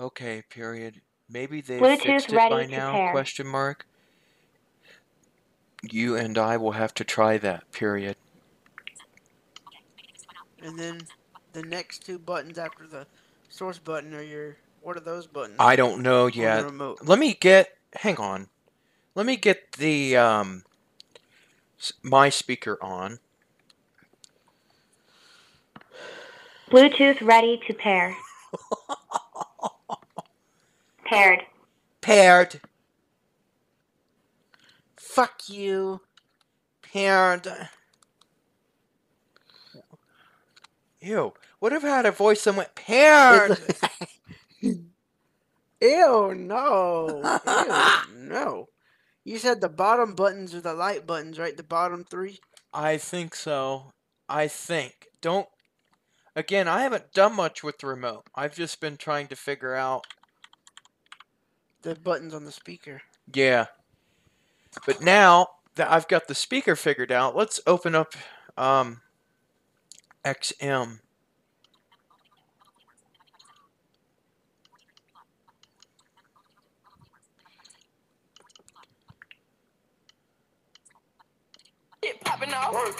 Okay, 0.00 0.42
period. 0.50 1.00
Maybe 1.30 1.60
they 1.60 1.78
Bluetooth 1.78 2.02
fixed 2.02 2.32
it 2.32 2.36
ready 2.36 2.54
by 2.54 2.66
now? 2.66 2.92
pair. 2.92 3.12
Question 3.12 3.46
mark. 3.46 3.86
You 5.88 6.16
and 6.16 6.36
I 6.36 6.56
will 6.56 6.72
have 6.72 6.92
to 6.94 7.04
try 7.04 7.38
that. 7.38 7.70
Period. 7.70 8.16
And 10.64 10.78
then 10.78 11.02
the 11.52 11.62
next 11.62 12.06
two 12.06 12.18
buttons 12.18 12.58
after 12.58 12.86
the 12.86 13.06
source 13.50 13.78
button 13.78 14.14
are 14.14 14.22
your 14.22 14.56
what 14.80 14.96
are 14.96 15.00
those 15.00 15.26
buttons? 15.26 15.56
I 15.58 15.76
don't 15.76 16.02
know 16.02 16.26
yet. 16.26 16.64
Let 17.02 17.18
me 17.18 17.34
get. 17.34 17.76
Hang 17.92 18.16
on. 18.16 18.48
Let 19.14 19.26
me 19.26 19.36
get 19.36 19.72
the 19.72 20.16
um 20.16 20.64
my 22.02 22.30
speaker 22.30 22.78
on. 22.82 23.18
Bluetooth 26.70 27.20
ready 27.20 27.60
to 27.66 27.74
pair. 27.74 28.16
Paired. 31.04 31.42
Paired. 32.00 32.60
Fuck 34.96 35.42
you. 35.48 36.00
Paired. 36.82 37.46
Ew. 41.04 41.34
What 41.58 41.72
if 41.72 41.84
I 41.84 41.88
had 41.88 42.06
a 42.06 42.10
voice 42.10 42.44
that 42.44 42.54
went 42.54 42.74
paired? 42.74 43.58
Ew, 44.62 44.80
no. 46.34 47.40
Ew, 47.46 48.16
no. 48.16 48.68
You 49.22 49.38
said 49.38 49.60
the 49.60 49.68
bottom 49.68 50.14
buttons 50.14 50.54
are 50.54 50.60
the 50.60 50.74
light 50.74 51.06
buttons, 51.06 51.38
right? 51.38 51.56
The 51.56 51.62
bottom 51.62 52.04
three? 52.04 52.40
I 52.72 52.96
think 52.96 53.34
so. 53.34 53.92
I 54.28 54.48
think. 54.48 55.08
Don't. 55.20 55.48
Again, 56.34 56.68
I 56.68 56.82
haven't 56.82 57.12
done 57.12 57.36
much 57.36 57.62
with 57.62 57.78
the 57.78 57.86
remote. 57.86 58.24
I've 58.34 58.54
just 58.54 58.80
been 58.80 58.96
trying 58.96 59.28
to 59.28 59.36
figure 59.36 59.74
out. 59.74 60.06
The 61.82 61.94
buttons 61.94 62.32
on 62.32 62.44
the 62.44 62.52
speaker. 62.52 63.02
Yeah. 63.32 63.66
But 64.86 65.02
now 65.02 65.48
that 65.74 65.90
I've 65.90 66.08
got 66.08 66.28
the 66.28 66.34
speaker 66.34 66.76
figured 66.76 67.12
out, 67.12 67.36
let's 67.36 67.60
open 67.66 67.94
up 67.94 68.14
um, 68.56 69.02
XM. 70.24 71.00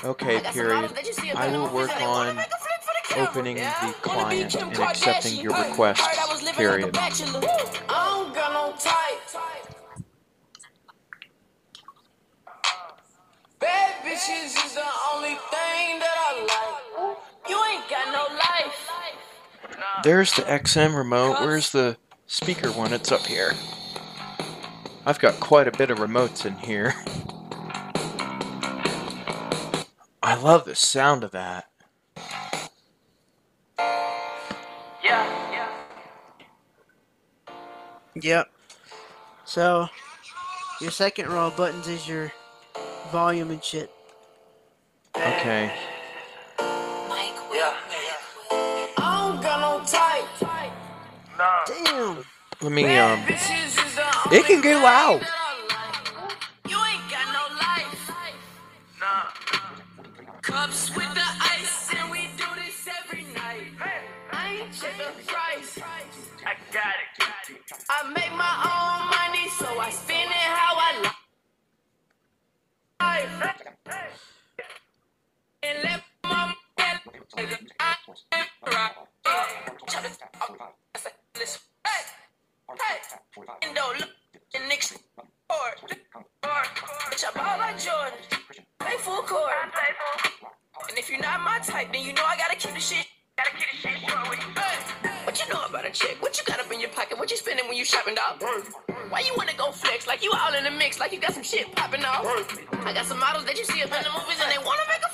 Okay, 0.04 0.40
period. 0.52 0.90
I 1.34 1.48
will 1.48 1.68
work 1.74 2.00
on 2.02 2.38
opening 3.16 3.56
the 3.56 3.94
client 4.02 4.54
and 4.54 4.78
accepting 4.78 5.40
your 5.40 5.54
requests. 5.56 6.52
Period. 6.56 6.96
I 6.96 7.10
don't 7.88 8.34
got 8.34 8.52
no 8.52 8.74
type. 8.78 9.20
Bad 13.58 14.03
bitches 14.14 14.64
is 14.64 14.74
the 14.74 14.86
only 15.12 15.34
thing 15.50 15.98
that 15.98 16.14
I 16.16 16.38
like. 16.46 17.16
You 17.48 17.60
ain't 17.72 17.90
got 17.90 18.12
no 18.12 18.32
life. 18.36 18.90
There's 20.04 20.32
the 20.34 20.42
XM 20.42 20.96
remote. 20.96 21.40
Where's 21.40 21.70
the 21.70 21.96
speaker 22.26 22.70
one? 22.70 22.92
It's 22.92 23.10
up 23.10 23.26
here. 23.26 23.54
I've 25.04 25.18
got 25.18 25.40
quite 25.40 25.66
a 25.66 25.72
bit 25.72 25.90
of 25.90 25.98
remotes 25.98 26.46
in 26.46 26.54
here. 26.58 26.94
I 30.22 30.36
love 30.36 30.64
the 30.64 30.76
sound 30.76 31.24
of 31.24 31.32
that. 31.32 31.68
Yeah, 35.02 35.26
yeah. 35.50 35.68
Yep. 38.14 38.50
So, 39.44 39.88
your 40.80 40.92
second 40.92 41.28
row 41.30 41.48
of 41.48 41.56
buttons 41.56 41.88
is 41.88 42.06
your 42.08 42.32
volume 43.10 43.50
and 43.50 43.62
shit. 43.62 43.90
Okay. 45.16 45.72
Yeah. 47.54 47.74
I 48.98 49.32
don't 49.32 49.42
got 49.42 49.60
no 49.60 49.84
type. 49.86 50.26
Damn. 51.66 52.24
Let 52.62 52.72
me 52.72 52.84
um 52.98 53.20
Bitches 53.22 53.86
is 53.86 53.94
the 53.96 54.02
only 54.26 54.38
It 54.38 54.46
can 54.46 54.60
get 54.62 54.82
loud. 54.82 55.20
thing 55.20 55.28
that 55.28 55.34
I 55.34 55.52
like. 55.74 56.70
You 56.70 56.78
ain't 56.78 57.10
got 57.10 57.28
no 57.32 57.56
life. 57.56 58.12
Cups 60.42 60.96
with 60.96 61.14
the 61.14 61.28
ice, 61.40 61.90
and 61.96 62.10
we 62.10 62.28
do 62.36 62.44
this 62.56 62.88
every 63.00 63.24
night. 63.34 63.68
I 64.32 64.56
ain't 64.60 64.72
check 64.72 64.96
the 64.98 65.12
price. 65.26 65.78
I 66.46 66.54
got 66.72 66.94
it. 67.02 67.58
I 67.90 68.08
make 68.10 68.32
my 68.32 68.56
own 68.74 69.10
money, 69.10 69.48
so 69.58 69.66
I 69.80 69.90
spend 69.90 70.30
it 70.30 70.36
how 70.36 70.74
I 70.76 71.02
like. 71.02 71.12
Like 87.74 87.82
Jordan. 87.82 88.18
Play 88.78 88.96
full 88.98 89.22
court. 89.22 89.50
And 90.88 90.98
if 90.98 91.10
you're 91.10 91.20
not 91.20 91.40
my 91.40 91.58
type, 91.60 91.92
then 91.92 92.02
you 92.02 92.12
know 92.12 92.24
I 92.24 92.36
gotta 92.36 92.56
keep 92.56 92.74
the 92.74 92.80
shit. 92.80 93.06
Gotta 93.36 93.50
keep 93.56 93.66
the 93.72 93.76
shit 93.76 93.98
short 94.08 94.30
with 94.30 94.38
you. 94.38 94.50
What 95.24 95.40
you 95.40 95.52
know 95.52 95.64
about 95.64 95.86
a 95.86 95.90
chick? 95.90 96.16
What 96.20 96.38
you 96.38 96.44
got 96.44 96.60
up 96.60 96.70
in 96.70 96.80
your 96.80 96.90
pocket? 96.90 97.18
What 97.18 97.30
you 97.30 97.36
spending 97.36 97.66
when 97.66 97.76
you 97.76 97.84
shopping, 97.84 98.14
dog? 98.14 98.42
Why 99.08 99.20
you 99.20 99.32
wanna 99.36 99.56
go 99.56 99.72
flex? 99.72 100.06
Like 100.06 100.22
you 100.22 100.32
all 100.32 100.54
in 100.54 100.64
the 100.64 100.70
mix, 100.70 101.00
like 101.00 101.12
you 101.12 101.20
got 101.20 101.32
some 101.32 101.42
shit 101.42 101.74
popping 101.74 102.04
off. 102.04 102.26
I 102.84 102.92
got 102.92 103.06
some 103.06 103.18
models 103.18 103.44
that 103.46 103.56
you 103.58 103.64
see 103.64 103.82
up 103.82 103.90
in 103.90 104.02
the 104.04 104.12
movies 104.12 104.38
and 104.42 104.50
they 104.52 104.58
wanna 104.58 104.86
make 104.88 105.02
a 105.02 105.13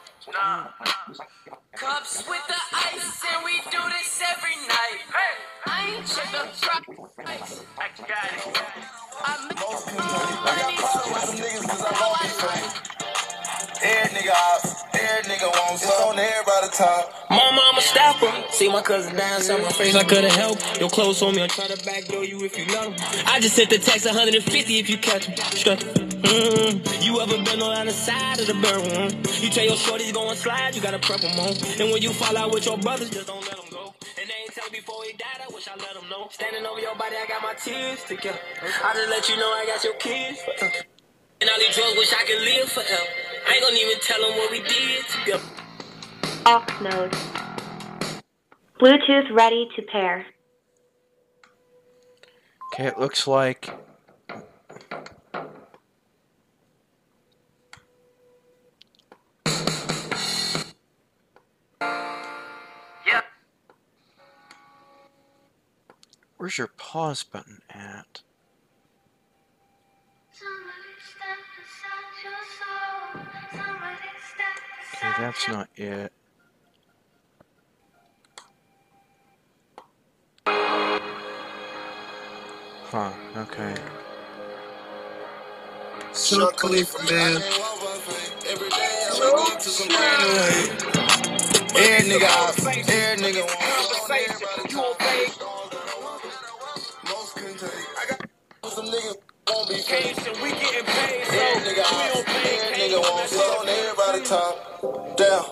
Nah. 0.27 0.67
Cups 1.73 2.29
with 2.29 2.45
the 2.47 2.61
ice, 2.73 3.23
and 3.33 3.43
we 3.43 3.53
do 3.71 3.79
this 3.89 4.21
every 4.29 4.55
night. 4.67 5.01
Hey, 5.09 5.35
I 5.65 5.95
ain't 5.97 6.05
the 6.05 6.47
price. 7.17 7.63
I 7.77 7.89
got 7.97 8.29
it. 8.37 8.61
I'm 9.25 9.47
money, 10.45 10.77
so 10.77 11.01
I 11.03 12.90
Every 13.83 14.17
nigga 14.17 14.31
out, 14.31 14.61
every 14.93 15.23
nigga 15.31 15.49
wants 15.49 15.89
on 15.89 16.19
everybody 16.19 16.69
top. 16.73 17.13
Mama, 17.29 17.61
I'm 17.71 17.77
a 17.77 17.81
stepper. 17.81 18.31
See 18.51 18.69
my 18.69 18.81
cousin 18.81 19.15
dance 19.15 19.49
on 19.49 19.61
my 19.61 19.69
face, 19.71 19.95
I 19.95 20.03
couldn't 20.03 20.31
help. 20.33 20.59
Your 20.79 20.89
clothes 20.89 21.21
on 21.23 21.35
me, 21.35 21.43
I 21.43 21.47
try 21.47 21.67
to 21.67 21.83
backdoor 21.83 22.23
you 22.23 22.43
if 22.45 22.57
you 22.57 22.65
let 22.67 22.85
'em. 22.87 22.95
I 23.25 23.39
just 23.39 23.55
sent 23.55 23.69
the 23.71 23.79
text 23.79 24.05
150 24.05 24.79
if 24.79 24.89
you 24.89 24.97
catch 24.97 25.29
'em. 25.29 25.35
Straight. 25.57 25.79
Mm, 25.79 27.03
you 27.03 27.19
ever 27.21 27.37
been 27.43 27.61
on 27.61 27.87
the 27.87 27.93
side 27.93 28.39
of 28.39 28.47
the 28.47 28.53
barrel? 28.53 29.11
You 29.41 29.49
tell 29.49 29.65
your 29.65 29.75
shorties 29.77 30.13
go 30.13 30.29
and 30.29 30.37
slide, 30.37 30.75
you 30.75 30.81
gotta 30.81 30.99
prep 30.99 31.23
'em 31.23 31.39
on. 31.39 31.55
And 31.79 31.91
when 31.91 32.01
you 32.03 32.13
fall 32.13 32.37
out 32.37 32.51
with 32.51 32.65
your 32.65 32.77
brothers, 32.77 33.09
just 33.09 33.27
don't 33.27 33.43
let 33.45 33.57
'em 33.57 33.69
go. 33.71 33.93
And 34.19 34.29
they 34.29 34.35
ain't 34.43 34.53
tell 34.53 34.69
me 34.71 34.79
before 34.79 35.03
he 35.05 35.13
died, 35.13 35.41
I 35.43 35.51
wish 35.53 35.67
I 35.67 35.75
let 35.75 35.91
let 35.95 36.03
'em 36.03 36.09
know. 36.09 36.29
Standing 36.31 36.65
over 36.65 36.79
your 36.79 36.95
body, 36.95 37.15
I 37.17 37.25
got 37.27 37.41
my 37.41 37.53
tears 37.55 37.99
together. 38.07 38.39
I 38.83 38.93
just 38.93 39.09
let 39.09 39.27
you 39.29 39.37
know 39.37 39.51
I 39.51 39.65
got 39.65 39.83
your 39.83 39.95
kids. 39.95 40.39
And 41.41 41.49
all 41.49 41.57
these 41.57 41.75
drugs, 41.75 41.97
wish 41.97 42.13
I 42.13 42.23
could 42.23 42.41
live 42.41 42.69
forever. 42.69 43.09
I 43.47 43.53
ain't 43.53 43.63
gonna 43.63 43.75
even 43.75 43.99
tell 44.01 44.21
them 44.21 44.37
what 44.37 44.51
we 44.51 44.61
did 44.61 45.03
together. 45.07 45.43
Aux 46.45 46.63
mode. 46.81 47.11
Bluetooth 48.79 49.31
ready 49.31 49.67
to 49.75 49.81
pair. 49.81 50.27
Okay, 52.73 52.85
it 52.85 52.99
looks 52.99 53.25
like. 53.25 53.73
Yeah. 63.07 63.21
Where's 66.37 66.57
your 66.59 66.67
pause 66.67 67.23
button 67.23 67.61
at? 67.69 68.21
That's 75.21 75.47
not 75.47 75.69
it. 75.75 76.11
Huh, 82.77 83.13
okay. 83.37 83.75
Khalifa, 86.57 86.97
man. 87.13 87.41
Nigga 92.11 92.27
nigga. 93.19 93.43
Most 97.05 97.35
couldn't 97.35 97.59
take. 97.59 97.71
I 97.71 98.05
got 98.09 98.27
some 98.73 98.85
niggas 98.87 99.20
won't 99.53 99.69
be 99.69 99.81
paid. 99.85 100.15
we 100.41 100.49
getting 100.51 100.85
paid, 100.85 101.23
Every 101.27 101.61
nigga 101.67 101.83
out, 101.83 102.15
every 102.15 102.77
nigga 102.77 102.99
wants 103.01 103.37
on 103.39 103.67
everybody 103.67 104.21
top. 104.23 104.53
Damn, 105.17 105.43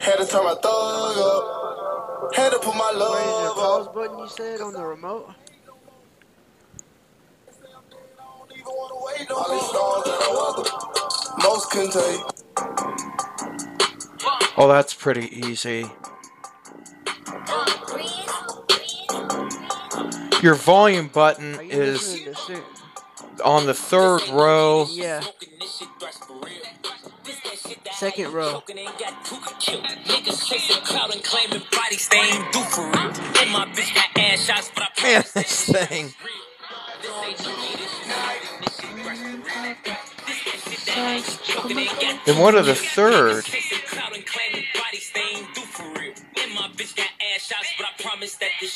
had 0.00 0.16
to 0.18 0.26
turn 0.26 0.44
my 0.44 0.54
thug 0.54 1.18
up. 1.18 2.34
Had 2.34 2.52
to 2.52 2.58
put 2.58 2.74
my 2.74 2.92
Where 2.96 3.22
is 3.22 3.26
your 3.42 3.54
pause 3.54 3.88
button 3.88 4.18
you 4.18 4.28
said 4.28 4.60
on 4.60 4.72
the 4.72 4.84
remote? 4.84 5.30
All 9.28 9.50
these 9.50 9.66
stars 9.68 10.04
that 10.04 10.20
I 10.22 10.30
weather. 10.36 10.66
Most 11.42 11.70
couldn't 11.70 11.92
take. 11.92 12.20
Oh, 14.58 14.68
that's 14.68 14.94
pretty 14.94 15.28
easy. 15.46 15.90
Your 20.42 20.54
volume 20.54 21.08
button 21.08 21.56
Are 21.56 21.62
you 21.62 21.70
is 21.70 22.12
listening 22.12 22.34
to 22.34 22.40
shit? 22.40 22.75
On 23.46 23.64
the 23.64 23.74
third 23.74 24.28
row. 24.28 24.86
Yeah. 24.90 25.22
Second 27.92 28.32
row. 28.32 28.62
Niggas 28.66 30.44
chasing 30.44 30.82
clout 30.82 31.14
and 31.14 31.22
claiming 31.22 31.62
bodies 31.72 32.08
they 32.08 32.18
ain't 32.18 32.52
do 32.52 32.60
for 32.60 32.82
real. 32.82 32.96
And 33.40 33.50
my 33.52 33.66
bitch 33.72 33.94
got 33.94 34.08
ass 34.18 34.44
shots, 34.44 34.70
I 34.76 35.02
Man, 35.02 35.24
this 35.34 35.64
thing. 35.70 36.12
Then 42.26 42.38
what 42.38 42.54
of 42.56 42.66
the 42.66 42.74
third? 42.74 43.44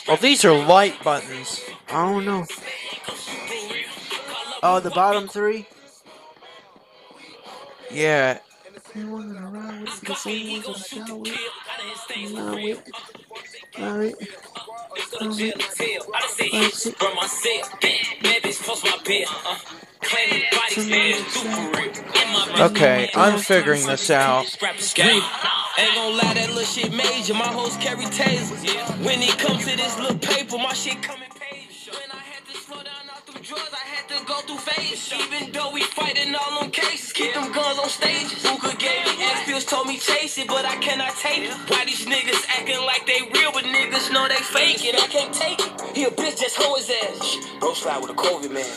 Well, 0.06 0.16
these 0.16 0.44
are 0.44 0.66
light 0.66 1.02
buttons. 1.02 1.60
I 1.88 2.12
don't 2.12 2.24
know. 2.24 2.46
Oh, 4.62 4.80
the 4.80 4.90
bottom 4.90 5.28
three? 5.28 5.66
Yeah. 7.90 8.40
Okay, 22.60 23.10
I'm 23.14 23.38
figuring 23.38 23.86
this 23.86 24.10
out. 24.10 24.44
Ain't 25.78 25.94
gonna 25.94 26.16
lie, 26.16 26.34
that 26.34 26.48
little 26.48 26.64
shit 26.64 26.92
major. 26.92 27.34
My 27.34 27.46
hoes 27.48 27.76
carry 27.78 28.04
tasers. 28.06 29.04
When 29.04 29.22
it 29.22 29.38
comes 29.38 29.66
to 29.66 29.76
this 29.76 29.98
little 29.98 30.18
paper, 30.18 30.58
my 30.58 30.74
shit 30.74 31.02
coming 31.02 31.28
drugs, 33.42 33.72
I 33.72 33.86
had 33.88 34.08
to 34.08 34.24
go 34.26 34.36
through 34.44 34.58
phases. 34.58 35.12
Even 35.12 35.52
though 35.52 35.70
we 35.72 35.82
fighting 35.82 36.34
all 36.34 36.62
on 36.62 36.70
cases, 36.70 37.12
keep 37.12 37.32
them 37.34 37.52
guns 37.52 37.78
on 37.78 37.88
stages. 37.88 38.42
Booker 38.42 38.76
gave 38.76 39.04
me 39.06 39.24
X 39.24 39.44
pills, 39.46 39.64
told 39.64 39.86
me 39.86 39.98
chase 39.98 40.36
it, 40.38 40.48
but 40.48 40.64
I 40.64 40.76
cannot 40.76 41.16
take 41.16 41.48
it. 41.48 41.54
Why 41.68 41.84
these 41.84 42.04
niggas 42.06 42.44
acting 42.48 42.80
like 42.84 43.06
they 43.06 43.20
real, 43.32 43.52
but 43.52 43.64
niggas 43.64 44.12
know 44.12 44.28
they 44.28 44.36
fake 44.36 44.84
it? 44.84 44.94
I 44.94 45.06
can't 45.06 45.32
take 45.32 45.60
it. 45.60 45.96
He 45.96 46.04
a 46.04 46.10
bitch, 46.10 46.40
just 46.40 46.56
hoe 46.56 46.74
his 46.76 46.90
ass. 46.90 47.36
Bro 47.60 47.74
slide 47.74 48.00
with 48.00 48.10
a 48.10 48.14
COVID 48.14 48.52
man. 48.52 48.68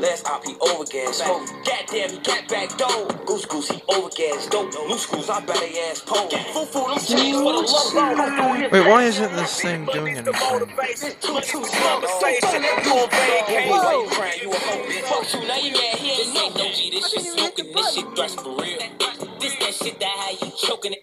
Last 0.00 0.26
op, 0.26 0.44
he 0.44 0.54
over 0.60 0.84
gas. 0.84 1.18
Smoke. 1.18 1.48
Goddamn, 1.64 2.10
he 2.10 2.18
got 2.18 2.48
back 2.48 2.76
door. 2.76 3.08
Goose 3.26 3.46
goose, 3.46 3.68
he 3.70 3.82
over 3.88 4.08
gas. 4.10 4.46
Dope. 4.48 4.72
Loose 4.88 5.02
screws, 5.02 5.28
I 5.30 5.40
bet 5.40 5.56
they 5.60 5.78
ass 5.90 6.00
pole. 6.00 6.28
Foo 6.28 6.64
foo, 6.66 6.88
them 6.88 6.98
chains 6.98 7.36
for 7.36 7.52
the 7.52 7.62
love. 7.62 8.72
Wait, 8.72 8.86
why 8.86 9.04
isn't 9.04 9.32
this 9.34 9.60
thing 9.60 9.86
doing 9.86 10.16
anything? 10.16 10.34
Two 14.10 14.18
two 14.18 14.40
conversation. 14.40 14.42
You 14.42 14.50
a 14.50 14.50
vacation. 14.50 14.50
Why 14.50 14.50
you 14.50 14.50
crying? 14.50 14.50
You 14.50 14.52
a 14.52 14.56
hoe, 14.58 14.84
bitch. 14.88 15.08
Fuck 15.08 15.34
you, 15.42 15.48
now 15.48 15.56
you 15.56 15.72
mad. 15.72 15.96
He 15.98 16.22
ain't 16.22 16.34
no 16.34 16.48
no 16.64 16.72
G. 16.72 16.90
This 16.90 17.10
shit 17.12 17.22
smoking. 17.22 17.72
This 17.74 17.94
shit 17.94 18.06
thrash 18.16 18.34
for 18.36 18.56
real. 18.56 18.78
This 19.40 19.56
that 19.56 19.74
shit 19.74 20.00
that 20.00 20.16
how 20.18 20.46
you 20.46 20.52
choking 20.58 20.92
it. 20.94 21.00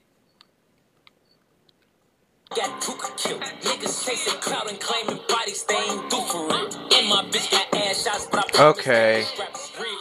Got 2.55 2.81
Puka 2.83 3.07
killed. 3.17 3.41
Niggas 3.43 4.05
chasing 4.05 4.39
clout 4.41 4.69
and 4.69 4.79
claiming 4.79 5.21
bodies 5.29 5.63
they 5.65 5.75
ain't 5.75 6.09
do 6.09 6.17
for 6.23 6.47
real. 6.47 6.65
And 6.95 7.09
my 7.09 7.23
bitch 7.31 7.51
got 7.51 7.73
ass 7.75 8.03
shots, 8.03 8.27
but 8.31 8.39
I 8.39 8.51
promise 8.51 8.79
Okay. 8.79 9.19
this 9.21 9.39
rap 9.39 9.55
is 9.55 9.71
real. 9.79 9.99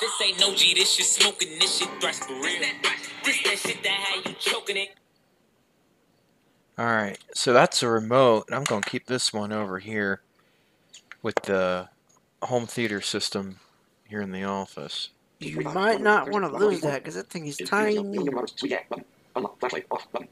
This 0.00 0.12
ain't 0.24 0.40
no 0.40 0.54
G, 0.54 0.74
this 0.74 0.92
shit 0.94 1.06
smoking, 1.06 1.58
this 1.60 1.78
shit 1.78 1.90
thrash 2.00 2.16
for 2.20 2.34
real. 2.34 2.62
This 3.24 3.42
that 3.44 3.58
shit 3.58 3.82
that 3.84 3.90
how 3.92 4.30
you 4.30 4.36
choking 4.40 4.78
it. 4.78 4.90
Alright, 6.78 7.18
so 7.34 7.52
that's 7.52 7.82
a 7.82 7.88
remote. 7.88 8.46
I'm 8.52 8.64
going 8.64 8.82
to 8.82 8.90
keep 8.90 9.06
this 9.06 9.32
one 9.32 9.52
over 9.52 9.78
here 9.80 10.22
with 11.22 11.36
the 11.44 11.88
home 12.42 12.66
theater 12.66 13.00
system 13.00 13.58
here 14.08 14.20
in 14.20 14.32
the 14.32 14.44
office. 14.44 15.10
You 15.40 15.60
might 15.60 16.00
not 16.00 16.30
want 16.30 16.44
to 16.44 16.56
lose 16.56 16.80
that 16.80 17.02
because 17.02 17.14
that 17.14 17.30
thing 17.30 17.46
is 17.46 17.56
tiny. 17.58 17.96
Unlock 19.36 19.60
flashlight 19.60 19.86
off 19.90 20.10
button. 20.10 20.28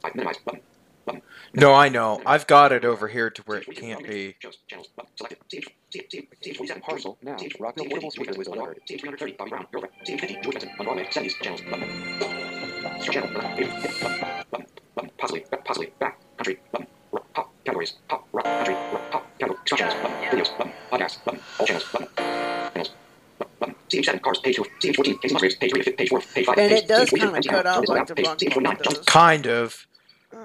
Five 0.00 0.14
minimize 0.14 0.38
button. 0.44 0.60
Button. 1.04 1.22
No, 1.54 1.74
I 1.74 1.88
know. 1.88 2.22
I've 2.24 2.46
got 2.46 2.72
it 2.72 2.84
over 2.84 3.08
here 3.08 3.28
to 3.30 3.42
where 3.42 3.58
it 3.58 3.76
can't 3.76 4.06
be. 4.06 4.36
Channels. 4.40 4.58
Channels. 4.66 4.88
Button. 4.96 5.10
Selected. 5.16 5.38
CH. 5.50 5.68
CH. 5.90 6.14
CH. 6.42 6.56
47. 6.56 6.82
Parcel. 6.82 7.18
Now. 7.22 7.36
Rockville 7.60 7.86
portable 7.86 8.10
speaker 8.10 8.34
was 8.36 8.48
unlocked. 8.48 8.80
CH 8.86 9.00
330. 9.00 9.32
Bobby 9.32 9.50
Brown. 9.50 9.66
Your 9.72 10.18
50. 10.18 10.38
George 10.42 10.54
Benson. 10.54 10.70
Unautomated. 10.78 11.12
Settings. 11.12 11.34
Channels. 11.34 11.60
Channel. 11.60 13.30
Button. 13.34 13.68
Button. 13.68 14.46
Button. 14.50 14.66
Button. 14.94 15.10
Possibly. 15.18 15.44
Back. 15.50 15.64
Possibly. 15.64 15.92
Back. 15.98 16.20
Country. 16.36 16.60
Button. 16.72 16.86
Rock. 17.12 17.26
Pop. 17.34 17.52
Categories. 17.64 17.94
Pop. 18.08 18.26
Rock. 18.32 18.44
Country. 18.44 18.74
Rock. 18.74 19.10
Pop. 19.10 19.27
Category. 19.38 19.58
Stop. 19.66 19.78
Button. 20.02 20.38
Videos. 20.38 20.58
Button. 20.58 20.72
Podcasts. 20.90 21.24
Button. 21.24 21.40
All 21.58 21.66
channels. 21.66 21.84
Button. 21.92 22.08
Channels. 22.16 22.90
Button. 23.38 23.74
CH 23.88 23.94
CH7, 24.06 24.20
cars, 24.22 24.38
page 24.40 24.56
2, 24.56 24.62
CH14, 24.80 25.20
Kacey 25.20 25.32
Musgraves, 25.32 25.56
page 25.56 25.72
3, 25.72 25.92
page 25.92 26.08
4, 26.10 26.20
page 26.20 26.46
5, 26.46 26.58
And 26.58 26.70
page, 26.70 26.82
it 26.82 26.88
does 26.88 27.10
CH14, 27.10 27.18
kinda 27.20 27.48
cut 27.48 27.66
Hammer, 27.66 27.68
out 27.78 27.88
like 27.88 28.06
the 28.06 28.14
page 28.14 28.24
Bronx 28.24 28.44
CH49, 28.44 28.82
John, 28.84 29.04
Kind 29.04 29.46
of. 29.46 29.86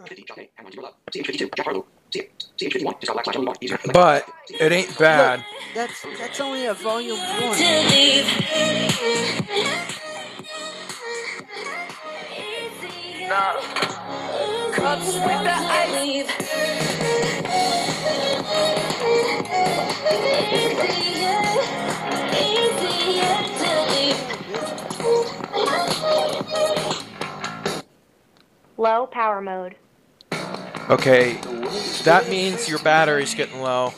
50, 0.08 0.24
John 0.28 0.40
A, 0.40 0.50
Hammer, 0.56 0.72
Zero 0.72 0.84
Love, 0.84 0.94
CH52, 1.12 1.56
Jeff 1.56 1.66
Harlow, 1.66 1.86
CH51, 2.12 3.00
Discount 3.00 3.02
Black 3.14 3.26
slash 3.26 3.36
only 3.36 3.48
one, 3.48 3.56
easier. 3.62 3.80
But 3.92 4.30
it 4.50 4.72
ain't 4.72 4.98
bad. 4.98 5.44
That's 5.76 6.06
that's 6.18 6.40
only 6.40 6.66
a 6.68 6.74
volume 6.74 7.18
one. 7.18 7.58
Cups 14.74 15.14
with 15.14 15.44
the 15.44 15.54
ice. 15.54 16.93
Low 28.78 29.08
power 29.08 29.40
mode. 29.42 29.76
Okay, 30.90 31.40
that 32.04 32.28
means 32.30 32.68
your 32.68 32.80
battery's 32.80 33.34
getting 33.34 33.62
low. 33.62 33.94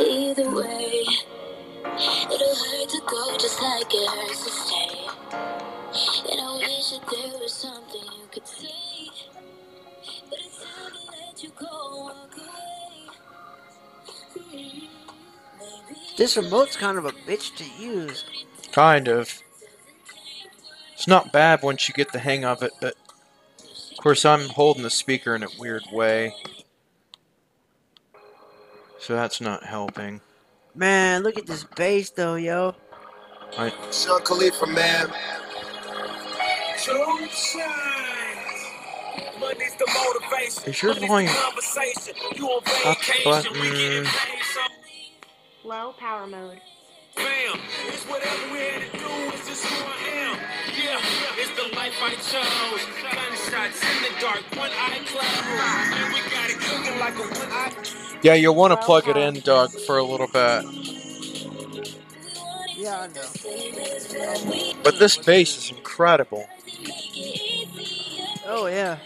Either 0.00 0.50
way, 0.54 1.04
it'll 1.98 2.54
hurt 2.54 2.88
to 2.88 3.00
go 3.06 3.36
just 3.38 3.60
like 3.62 3.86
it 3.90 4.08
hurts 4.08 4.44
to 4.44 4.50
stay. 4.50 5.08
And 6.30 6.40
I 6.40 6.56
wish 6.56 6.90
that 6.90 7.02
there 7.10 7.38
was 7.38 7.52
something 7.52 8.00
you 8.00 8.28
could 8.30 8.46
say, 8.46 8.68
but 10.30 10.38
it's 10.38 10.58
time 10.58 10.92
to 10.92 11.10
let 11.10 11.42
you 11.42 11.50
go, 11.58 12.04
walk 12.04 12.34
away. 12.36 13.12
Mm, 14.38 14.88
maybe 15.58 15.98
This 16.16 16.36
remote's 16.36 16.76
kind 16.76 16.98
of 16.98 17.04
a 17.04 17.12
bitch 17.12 17.56
to 17.56 17.82
use. 17.82 18.24
Kind 18.72 19.08
of. 19.08 19.42
It's 20.94 21.08
not 21.08 21.32
bad 21.32 21.62
once 21.62 21.88
you 21.88 21.94
get 21.94 22.12
the 22.12 22.20
hang 22.20 22.44
of 22.44 22.62
it, 22.62 22.72
but 22.80 22.94
of 23.90 23.98
course 23.98 24.24
I'm 24.24 24.48
holding 24.48 24.82
the 24.82 24.90
speaker 24.90 25.34
in 25.34 25.42
a 25.42 25.48
weird 25.58 25.84
way. 25.92 26.34
So 28.98 29.14
that's 29.14 29.40
not 29.40 29.64
helping. 29.64 30.20
Man, 30.74 31.22
look 31.22 31.38
at 31.38 31.46
this 31.46 31.64
bass 31.76 32.10
though, 32.10 32.36
yo. 32.36 32.74
I, 33.58 33.72
Sean 33.90 34.22
Khalifa, 34.22 34.66
man. 34.66 35.08
Two 36.78 37.28
shines. 37.30 37.68
Money's 39.38 39.74
the 39.76 39.86
motivation. 39.86 40.70
Is 40.70 40.82
your 40.82 40.94
Money's 40.94 41.00
the 41.02 41.06
volume 41.08 41.32
conversation. 41.34 42.14
You 42.36 42.46
on 42.48 42.62
up 42.86 42.98
vacation, 42.98 43.52
we 43.52 43.60
getting 43.70 44.04
paid, 44.04 44.42
so 44.54 44.60
Low 45.68 45.92
power 45.98 46.26
mode. 46.26 46.60
bam. 47.16 47.60
It's 47.88 48.04
whatever 48.08 48.52
we 48.52 48.58
had 48.58 48.90
to 48.92 48.98
do, 48.98 49.04
it's 49.34 49.46
just 49.48 49.64
who 49.66 49.84
I 49.84 49.86
am. 49.86 49.92
Yeah, 49.92 50.00
it's 50.00 50.01
the 52.02 52.08
life 52.08 52.32
chose. 52.32 52.86
Gunshots 53.12 53.82
in 53.82 54.02
the 54.02 54.20
dark, 54.20 54.42
one 54.56 54.70
eye 54.70 55.00
closed. 55.06 55.26
And 55.94 56.14
we 56.14 56.20
got 56.30 56.50
it 56.50 56.58
cooking 56.58 56.98
like 56.98 57.14
a 57.14 57.22
one 57.38 57.52
eye. 57.52 57.72
Yeah, 58.22 58.34
you'll 58.34 58.54
want 58.54 58.72
to 58.72 58.84
plug 58.84 59.08
it 59.08 59.16
in, 59.16 59.40
Doug, 59.40 59.70
for 59.86 59.98
a 59.98 60.04
little 60.04 60.26
bit. 60.26 60.64
Yeah, 62.76 63.00
I 63.00 63.06
know. 63.08 64.72
But 64.82 64.98
this 64.98 65.16
bass 65.16 65.56
is 65.56 65.70
incredible. 65.76 66.46
Oh 68.46 68.66
yeah. 68.66 68.98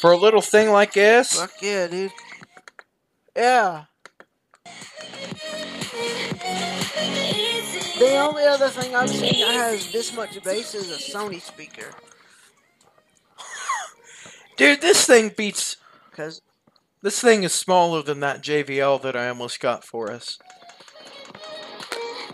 For 0.00 0.12
a 0.12 0.16
little 0.16 0.40
thing 0.40 0.70
like 0.70 0.94
this, 0.94 1.32
Fuck 1.38 1.52
yeah, 1.60 1.86
dude. 1.86 2.12
Yeah. 3.36 3.84
The 7.98 8.16
only 8.18 8.44
other 8.44 8.68
thing 8.68 8.94
I've 8.94 9.10
seen 9.10 9.40
that 9.40 9.54
has 9.54 9.90
this 9.90 10.14
much 10.14 10.40
bass 10.44 10.74
is 10.74 10.90
a 10.90 10.98
Sony 11.16 11.40
speaker. 11.40 11.90
dude, 14.56 14.80
this 14.80 15.04
thing 15.04 15.32
beats. 15.36 15.76
Cause 16.12 16.40
This 17.02 17.20
thing 17.20 17.42
is 17.42 17.52
smaller 17.52 18.02
than 18.02 18.20
that 18.20 18.42
JBL 18.42 19.02
that 19.02 19.16
I 19.16 19.28
almost 19.28 19.60
got 19.60 19.84
for 19.84 20.10
us. 20.12 20.38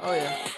oh 0.03 0.13
yeah. 0.13 0.49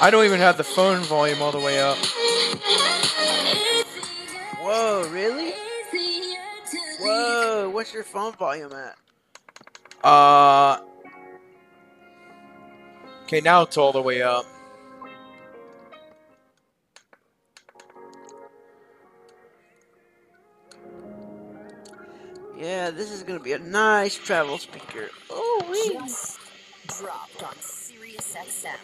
I 0.00 0.08
don't 0.10 0.24
even 0.24 0.40
have 0.40 0.56
the 0.56 0.64
phone 0.64 1.02
volume 1.02 1.42
all 1.42 1.52
the 1.52 1.60
way 1.60 1.80
up. 1.80 1.96
Whoa, 4.60 5.08
really? 5.10 5.52
Whoa, 7.00 7.70
what's 7.70 7.92
your 7.92 8.02
phone 8.04 8.32
volume 8.34 8.72
at? 8.72 8.96
Uh. 10.02 10.78
Okay, 13.24 13.40
now 13.40 13.62
it's 13.62 13.76
all 13.76 13.92
the 13.92 14.02
way 14.02 14.20
up. 14.22 14.44
Yeah, 22.58 22.90
this 22.90 23.10
is 23.10 23.22
gonna 23.22 23.40
be 23.40 23.52
a 23.54 23.58
nice 23.58 24.16
travel 24.16 24.58
speaker. 24.58 25.08
Oh, 25.30 25.66
wee. 25.70 25.94
Just 25.94 26.38
dropped 26.86 27.42
on 27.42 27.54
Sirius 27.58 28.36
XM. 28.36 28.76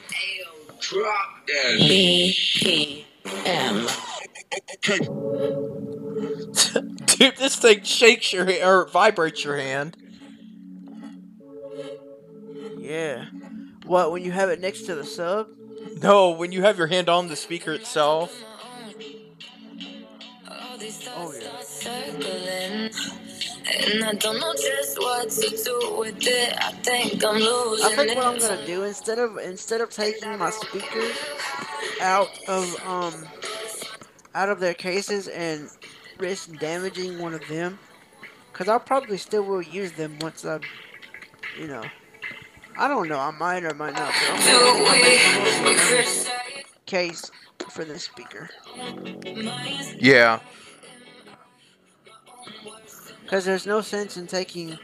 Drop 0.80 1.46
BPM. 1.78 3.06
Dude, 7.06 7.36
this 7.36 7.56
thing 7.56 7.82
shakes 7.82 8.32
your 8.32 8.46
ha- 8.46 8.66
or 8.66 8.88
vibrates 8.88 9.44
your 9.44 9.58
hand. 9.58 9.96
Yeah. 12.76 13.26
What, 13.86 14.12
when 14.12 14.22
you 14.24 14.32
have 14.32 14.50
it 14.50 14.60
next 14.60 14.82
to 14.82 14.94
the 14.94 15.04
sub? 15.04 15.48
No, 16.02 16.30
when 16.30 16.52
you 16.52 16.62
have 16.62 16.78
your 16.78 16.86
hand 16.86 17.08
on 17.08 17.28
the 17.28 17.36
speaker 17.36 17.72
itself. 17.72 18.44
Oh, 21.10 21.32
yeah. 21.32 22.90
And 23.90 24.04
I 24.04 24.12
don't 24.14 24.40
know 24.40 24.52
just 24.54 24.98
what 24.98 25.30
to 25.30 25.50
do 25.64 25.96
with 25.98 26.26
it. 26.26 26.54
I 26.58 26.72
think 26.72 27.24
I'm 27.24 27.36
losing 27.36 27.86
I 27.86 27.96
think 27.96 28.16
what 28.16 28.26
I'm 28.26 28.38
gonna 28.38 28.66
do 28.66 28.82
instead 28.84 29.18
of 29.18 29.36
instead 29.38 29.80
of 29.80 29.90
taking 29.90 30.38
my 30.38 30.50
speakers 30.50 31.16
out 32.00 32.28
of 32.48 32.86
um 32.86 33.26
out 34.34 34.48
of 34.48 34.60
their 34.60 34.74
cases 34.74 35.28
and 35.28 35.68
risk 36.18 36.50
damaging 36.58 37.18
one 37.18 37.34
of 37.34 37.46
them, 37.48 37.78
because 38.52 38.68
I'll 38.68 38.80
probably 38.80 39.18
still 39.18 39.42
will 39.42 39.62
use 39.62 39.92
them 39.92 40.18
once 40.20 40.44
I, 40.44 40.60
you 41.58 41.66
know, 41.66 41.84
I 42.78 42.88
don't 42.88 43.08
know, 43.08 43.18
I 43.18 43.30
might 43.32 43.64
or 43.64 43.74
might 43.74 43.94
not. 43.94 44.12
But 44.12 44.40
I'm 44.40 44.84
gonna 44.84 45.64
I'm 45.64 45.64
gonna 45.64 46.30
case 46.86 47.30
for 47.70 47.84
this 47.84 48.04
speaker 48.04 48.48
Yeah. 49.98 50.40
because 53.22 53.44
there's 53.44 53.66
no 53.66 53.80
sense 53.82 54.16
in 54.16 54.26
taking 54.26 54.78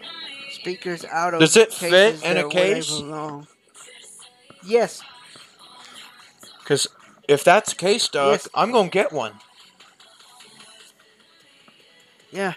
speakers 0.51 1.05
out 1.07 1.35
of. 1.35 1.41
Does 1.41 1.57
it 1.57 1.71
cases 1.71 2.21
fit 2.21 2.29
in 2.31 2.35
that 2.35 2.37
a 2.37 2.41
are 2.41 2.49
where 2.49 2.65
they 2.65 2.75
case? 2.75 3.01
Yes. 4.67 5.03
Because 6.61 6.87
if 7.29 7.45
that's 7.45 7.71
the 7.71 7.77
case, 7.77 8.09
Doug, 8.09 8.33
Yes. 8.33 8.49
I'm 8.55 8.73
going 8.73 8.91
to 8.91 8.93
get 8.93 9.13
one. 9.13 9.35
Yeah. 12.31 12.55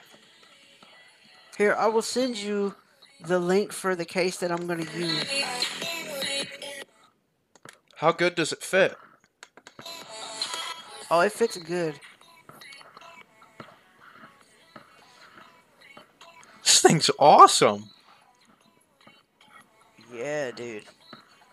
Here, 1.58 1.76
I 1.78 1.88
will 1.88 2.02
send 2.02 2.38
you 2.38 2.76
the 3.22 3.40
link 3.40 3.72
for 3.72 3.96
the 3.96 4.06
case 4.06 4.38
that 4.38 4.52
I'm 4.52 4.68
going 4.68 4.86
to 4.86 4.98
use. 4.98 5.24
How 7.96 8.12
good 8.12 8.36
does 8.36 8.52
it 8.52 8.62
fit? 8.62 8.96
Oh, 11.10 11.22
it 11.22 11.32
fits 11.32 11.58
good. 11.58 12.00
This 16.64 16.82
thing's 16.82 17.10
awesome. 17.18 17.90
Yeah, 20.14 20.52
dude. 20.52 20.84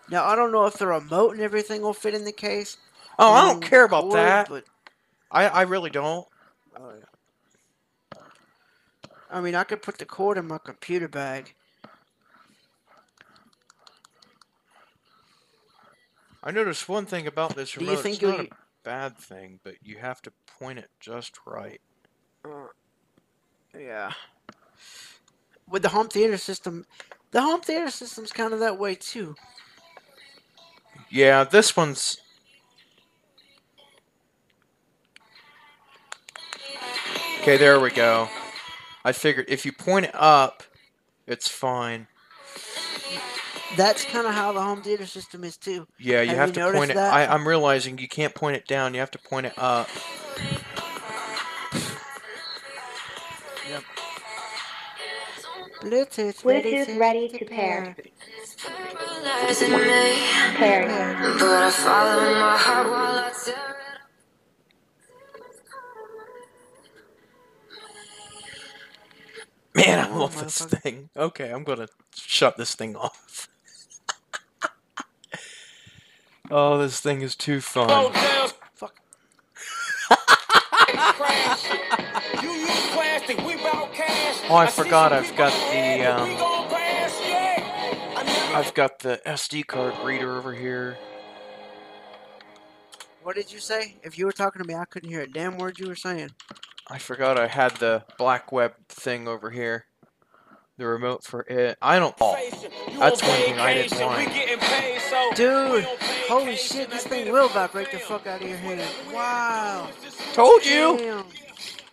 Now, 0.09 0.25
I 0.25 0.35
don't 0.35 0.51
know 0.51 0.65
if 0.65 0.75
the 0.75 0.87
remote 0.87 1.33
and 1.33 1.41
everything 1.41 1.81
will 1.81 1.93
fit 1.93 2.13
in 2.13 2.25
the 2.25 2.31
case. 2.31 2.77
Oh, 3.17 3.33
I 3.33 3.51
don't 3.51 3.61
care 3.61 3.85
about 3.85 4.03
cord, 4.03 4.15
that. 4.15 4.51
I, 5.31 5.47
I 5.47 5.61
really 5.63 5.89
don't. 5.89 6.27
oh, 6.77 6.91
yeah. 6.99 7.05
I 9.35 9.41
mean, 9.41 9.53
I 9.53 9.65
could 9.65 9.81
put 9.81 9.97
the 9.97 10.05
cord 10.05 10.37
in 10.37 10.47
my 10.47 10.57
computer 10.59 11.09
bag. 11.09 11.53
I 16.41 16.51
noticed 16.51 16.87
one 16.87 17.05
thing 17.05 17.27
about 17.27 17.53
this 17.53 17.75
remote. 17.75 17.89
Do 17.89 17.97
you 17.97 18.01
think 18.01 18.23
it's 18.23 18.23
not 18.23 18.39
a 18.39 18.49
bad 18.83 19.17
thing, 19.17 19.59
but 19.61 19.73
you 19.83 19.97
have 19.97 20.21
to 20.21 20.31
point 20.57 20.79
it 20.79 20.89
just 21.01 21.37
right. 21.45 21.81
Uh, 22.45 22.67
yeah. 23.77 24.13
With 25.69 25.81
the 25.81 25.89
home 25.89 26.07
theater 26.07 26.37
system, 26.37 26.85
the 27.31 27.41
home 27.41 27.59
theater 27.59 27.91
system's 27.91 28.31
kind 28.31 28.53
of 28.53 28.61
that 28.61 28.79
way 28.79 28.95
too. 28.95 29.35
Yeah, 31.09 31.43
this 31.43 31.75
one's. 31.75 32.21
Okay, 37.41 37.57
there 37.57 37.81
we 37.81 37.91
go. 37.91 38.29
I 39.05 39.11
figured 39.11 39.45
if 39.49 39.65
you 39.67 39.71
point 39.71 40.05
it 40.07 40.15
up, 40.15 40.63
it's 41.27 41.47
fine. 41.47 42.07
That's 43.77 44.03
kind 44.03 44.25
of 44.25 44.33
how 44.33 44.51
the 44.51 44.61
home 44.61 44.81
theater 44.81 45.05
system 45.05 45.43
is 45.43 45.57
too. 45.57 45.85
Yeah, 45.99 46.21
you 46.21 46.29
Have 46.29 46.37
have, 46.37 46.47
you 46.49 46.53
to 46.55 46.59
noticed 46.61 46.79
point 46.79 46.91
it. 46.91 46.95
that? 46.95 47.13
I, 47.13 47.27
I'm 47.27 47.47
realizing 47.47 47.99
you 47.99 48.07
can't 48.07 48.33
point 48.33 48.55
it 48.55 48.67
down. 48.67 48.95
You 48.95 49.01
have 49.01 49.11
to 49.11 49.19
point 49.19 49.45
it 49.45 49.53
up. 49.57 49.87
Bluetooth, 55.81 56.41
Bluetooth 56.41 56.99
ready 56.99 57.29
to 57.29 57.45
pair. 57.45 57.95
Paired. 57.95 58.11
Paired. 60.57 60.89
Man, 69.75 69.99
I 69.99 70.09
Oh, 70.09 70.19
love 70.19 70.39
this 70.41 70.59
thing. 70.59 71.09
Okay, 71.17 71.49
I'm 71.51 71.63
gonna 71.63 71.87
shut 72.15 72.57
this 72.57 72.75
thing 72.75 72.95
off. 72.95 73.49
oh, 76.49 76.77
this 76.77 76.99
thing 77.01 77.21
is 77.21 77.35
too 77.35 77.59
fun. 77.61 78.11
Fuck. 78.75 78.95
You 82.41 82.51
use 82.51 82.87
plastic, 82.91 83.37
we 83.45 83.55
cash. 83.93 84.41
Oh, 84.49 84.55
I 84.55 84.67
see 84.67 84.83
forgot. 84.83 85.13
I've 85.13 85.35
got 85.35 85.51
the 85.71 86.05
um, 86.05 86.29
pass, 86.69 87.19
yeah. 87.21 88.57
I've 88.57 88.73
got 88.73 88.99
the 88.99 89.21
SD 89.25 89.67
card 89.67 89.93
reader 90.03 90.37
over 90.37 90.53
here. 90.53 90.97
What 93.23 93.35
did 93.35 93.51
you 93.51 93.59
say? 93.59 93.95
If 94.03 94.17
you 94.17 94.25
were 94.25 94.31
talking 94.31 94.61
to 94.61 94.67
me, 94.67 94.75
I 94.75 94.85
couldn't 94.85 95.09
hear 95.09 95.21
a 95.21 95.27
damn 95.27 95.57
word 95.57 95.79
you 95.79 95.87
were 95.87 95.95
saying. 95.95 96.31
I 96.87 96.97
forgot 96.99 97.39
I 97.39 97.47
had 97.47 97.71
the 97.77 98.03
Blackweb 98.19 98.73
thing 98.89 99.27
over 99.27 99.49
here. 99.49 99.85
The 100.77 100.85
remote 100.85 101.23
for 101.23 101.41
it. 101.47 101.77
I 101.81 101.99
don't. 101.99 102.13
Oh, 102.19 102.35
You 102.91 102.99
that's 102.99 103.23
on 103.23 103.29
one 103.29 103.37
thing 103.39 103.59
I 103.59 103.73
didn't 103.75 103.91
vacation, 103.91 104.09
we 104.09 104.25
like. 104.25 104.33
getting 104.33 104.59
paid, 104.59 104.99
so 104.99 105.31
Dude, 105.33 105.83
holy 106.27 106.55
shit, 106.57 106.91
this 106.91 107.07
thing 107.07 107.31
will 107.31 107.47
vibrate 107.47 107.91
the 107.91 107.99
fuck 107.99 108.27
out 108.27 108.41
of 108.41 108.47
your 108.49 108.57
head. 108.57 108.85
Wow. 109.13 109.87
Told 110.33 110.65
you. 110.65 110.97
Damn. 110.97 111.25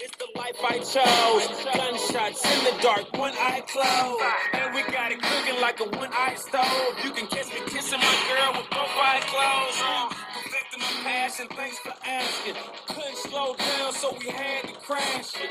It's 0.00 0.16
the 0.16 0.26
life 0.36 0.58
I 0.64 0.78
chose. 0.78 1.46
Gunshots 1.76 2.44
in 2.44 2.64
the 2.64 2.82
dark, 2.82 3.16
one 3.16 3.32
eye 3.38 3.62
closed. 3.68 4.20
And 4.52 4.74
we 4.74 4.82
got 4.92 5.12
it 5.12 5.22
cooking 5.22 5.60
like 5.60 5.78
a 5.78 5.84
one 5.96 6.10
eye 6.12 6.34
stove. 6.34 7.04
You 7.04 7.12
can 7.12 7.28
kiss 7.28 7.48
me 7.50 7.60
kissing 7.68 8.00
my 8.00 8.16
girl 8.28 8.60
with 8.60 8.68
both 8.70 8.90
eyes 8.98 9.22
closed. 9.30 10.16
Perfecting 10.82 11.04
my 11.04 11.10
passion, 11.10 11.48
thanks 11.48 11.78
for 11.78 11.94
asking. 12.04 12.54
Couldn't 12.88 13.16
slow 13.16 13.54
down, 13.56 13.92
so 13.92 14.16
we 14.18 14.28
had 14.30 14.62
to 14.64 14.74
crash 14.74 15.34
it. 15.36 15.50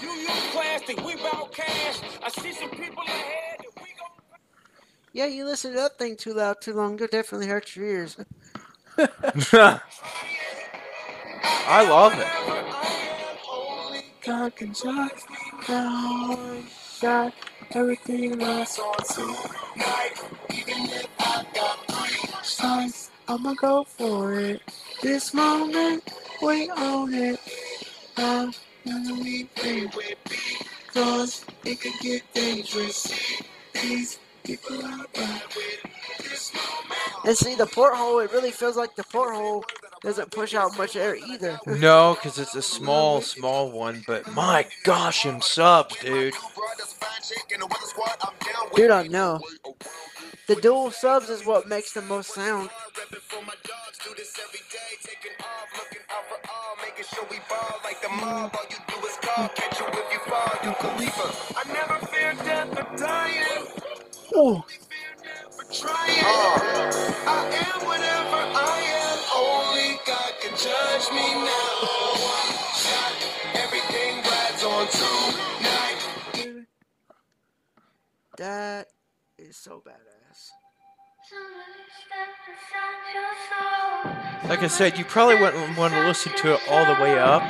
You 0.00 0.10
use 0.10 0.30
plastic, 0.52 1.04
we 1.04 1.16
bout 1.16 1.52
cash. 1.52 2.00
I 2.22 2.30
see 2.30 2.52
some 2.52 2.70
people 2.70 3.02
ahead 3.06 3.58
that 3.58 3.82
we 3.82 3.88
gon' 3.98 4.08
Yeah, 5.12 5.26
you 5.26 5.44
listen 5.44 5.72
to 5.72 5.78
that 5.78 5.98
thing 5.98 6.16
too 6.16 6.34
loud 6.34 6.60
too 6.60 6.74
long, 6.74 6.94
it'll 6.94 7.08
definitely 7.08 7.48
hurt 7.48 7.76
your 7.76 7.86
ears. 7.86 8.16
I 11.64 11.88
love 11.88 12.14
it. 12.18 12.26
God 14.24 14.56
can 14.56 14.72
shot, 14.74 15.12
down, 15.66 16.64
shot, 17.00 17.32
everything 17.72 18.38
that's 18.38 18.78
on 18.78 18.94
tonight. 19.14 20.14
Even 20.50 20.84
if 20.84 21.08
I 21.18 21.44
got 21.54 21.86
three 21.88 22.30
sides, 22.42 23.11
I'ma 23.28 23.54
go 23.54 23.84
for 23.84 24.34
it. 24.34 24.60
This 25.02 25.32
moment, 25.32 26.02
we 26.42 26.70
own 26.70 27.14
it. 27.14 27.40
I'm 28.16 28.52
gonna 28.84 29.22
be 29.22 29.48
free 29.56 29.86
with 29.96 30.18
because 30.86 31.44
it 31.64 31.80
can 31.80 31.92
get 32.00 32.22
dangerous. 32.34 33.12
These 33.74 34.18
people 34.44 34.84
I 34.84 35.04
ride 35.16 35.42
with. 35.56 35.92
This 36.18 36.52
moment. 36.54 37.26
And 37.26 37.36
see, 37.36 37.54
the 37.54 37.66
porthole, 37.66 38.18
it 38.18 38.32
really 38.32 38.50
feels 38.50 38.76
like 38.76 38.94
the 38.96 39.04
porthole 39.04 39.64
doesn't 40.02 40.30
push 40.32 40.54
out 40.54 40.76
much 40.76 40.96
air 40.96 41.16
either. 41.16 41.58
No, 41.66 42.14
because 42.14 42.38
it's 42.38 42.54
a 42.54 42.62
small, 42.62 43.20
small 43.20 43.70
one. 43.70 44.02
But 44.06 44.30
my 44.34 44.66
gosh, 44.84 45.22
him 45.22 45.40
subs, 45.40 45.96
dude. 46.00 46.34
Dude, 48.74 48.90
I 48.90 49.06
know. 49.06 49.40
The 50.48 50.56
dual 50.56 50.90
subs 50.90 51.30
is 51.30 51.46
what 51.46 51.68
makes 51.68 51.92
the 51.92 52.02
most 52.02 52.34
sound. 52.34 52.70
I 61.54 61.64
never 61.72 62.06
fear 62.06 62.34
death 62.44 62.78
or 62.78 62.96
dying. 62.96 63.66
Oh, 64.34 64.64
Trying. 65.72 66.24
I 67.26 67.48
am 67.64 67.86
whatever 67.86 68.42
I 68.56 68.80
am. 69.02 69.18
Only 69.36 70.00
God 70.06 70.32
can 70.42 70.52
judge 70.56 71.10
me 71.12 71.26
now. 71.44 71.88
One 72.22 72.52
shot, 72.82 73.14
everything 73.56 74.16
rides 74.24 74.64
on 74.64 74.88
tonight. 74.88 76.00
dude. 76.34 76.66
That 78.38 78.88
is 79.38 79.56
so 79.56 79.82
badass. 79.86 80.11
Like 84.48 84.62
I 84.62 84.66
said, 84.66 84.98
you 84.98 85.04
probably 85.04 85.36
wouldn't 85.36 85.78
want 85.78 85.94
to 85.94 86.06
listen 86.06 86.32
to 86.36 86.54
it 86.54 86.60
all 86.68 86.84
the 86.84 87.00
way 87.00 87.18
up. 87.18 87.42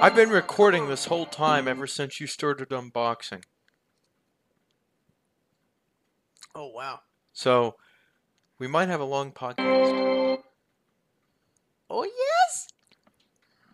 I've 0.00 0.14
been 0.14 0.30
recording 0.30 0.88
this 0.88 1.06
whole 1.06 1.26
time 1.26 1.66
ever 1.66 1.86
since 1.86 2.20
you 2.20 2.26
started 2.26 2.68
unboxing. 2.68 3.42
Oh, 6.54 6.68
wow. 6.68 7.00
So, 7.32 7.76
we 8.58 8.66
might 8.66 8.88
have 8.88 9.00
a 9.00 9.04
long 9.04 9.30
podcast. 9.32 10.38
Oh, 11.90 12.04
yes? 12.04 12.68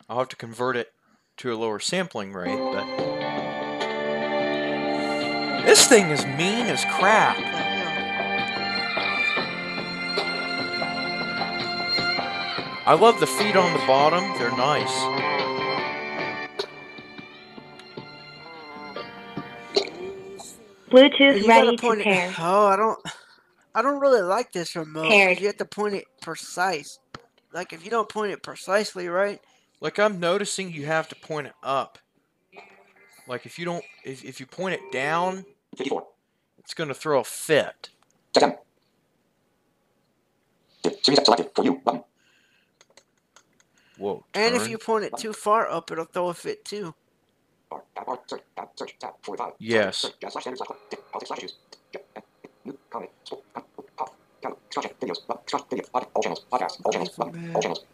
I'll 0.09 0.19
have 0.19 0.29
to 0.29 0.37
convert 0.37 0.77
it 0.77 0.93
to 1.39 1.53
a 1.53 1.57
lower 1.57 1.81
sampling 1.81 2.33
rate, 2.33 2.59
but. 2.59 2.85
This 5.65 5.87
thing 5.87 6.11
is 6.11 6.25
mean 6.27 6.67
as 6.67 6.85
crap. 6.97 7.37
I 12.87 12.93
love 12.93 13.19
the 13.19 13.27
feet 13.27 13.57
on 13.57 13.73
the 13.73 13.87
bottom, 13.87 14.23
they're 14.39 14.51
nice. 14.51 14.93
Bluetooth 20.91 21.39
You 21.39 21.47
gotta 21.47 21.71
ready 21.71 21.77
to 21.79 22.05
pair. 22.05 22.35
Oh, 22.39 22.67
I 22.67 22.77
don't. 22.77 22.99
I 23.75 23.83
don't 23.83 24.01
really 24.01 24.23
like 24.23 24.53
this 24.53 24.77
remote. 24.77 25.03
'cause 25.03 25.11
Paired. 25.11 25.41
You 25.41 25.47
have 25.49 25.57
to 25.59 25.65
point 25.65 25.95
it 25.95 26.07
precise. 26.21 26.99
Like 27.53 27.73
if 27.73 27.85
you 27.85 27.91
don't 27.91 28.09
point 28.09 28.33
it 28.33 28.43
precisely 28.43 29.09
right, 29.09 29.41
Like 29.81 29.99
I'm 29.99 30.19
noticing 30.21 30.73
you 30.73 30.87
have 30.87 31.09
to 31.09 31.17
point 31.17 31.47
it 31.49 31.55
up. 31.63 31.99
Like 33.27 33.47
if 33.47 33.59
you 33.59 33.65
don't 33.65 33.85
if, 34.05 34.25
if 34.25 34.41
you 34.41 34.47
point 34.47 34.75
it 34.75 34.93
down, 34.93 35.45
54. 35.77 36.07
it's 36.59 36.75
gonna 36.75 36.95
throw 36.95 37.21
a 37.21 37.25
fit. 37.25 37.91
Check 38.39 38.61
Series 41.03 41.25
selected 41.25 41.51
for 41.55 41.65
you. 41.65 41.77
Button. 41.85 42.05
Whoa. 43.99 44.25
and 44.35 44.55
if 44.55 44.69
you 44.69 44.77
point 44.79 45.05
it 45.05 45.17
too 45.17 45.33
far 45.33 45.69
up, 45.71 45.91
it'll 45.91 46.05
throw 46.05 46.29
a 46.29 46.35
fit 46.35 46.65
too. 46.65 46.95
Bar, 47.71 47.83
tab, 47.95 48.07
bar, 48.07 48.21
search, 48.27 48.43
tab, 48.57 48.69
search, 48.77 48.99
tab, 48.99 49.15
45. 49.23 49.53
Yes. 49.59 50.05
New, 52.65 52.79
pop, 52.91 53.05
extraction, 54.43 54.97
videos, 55.01 55.19
extract, 55.31 55.71
video, 55.71 55.85
all 55.93 56.23
channels, 56.23 56.45
all 56.51 56.59
channels, 56.59 57.19
all 57.19 57.61
channels. 57.61 57.85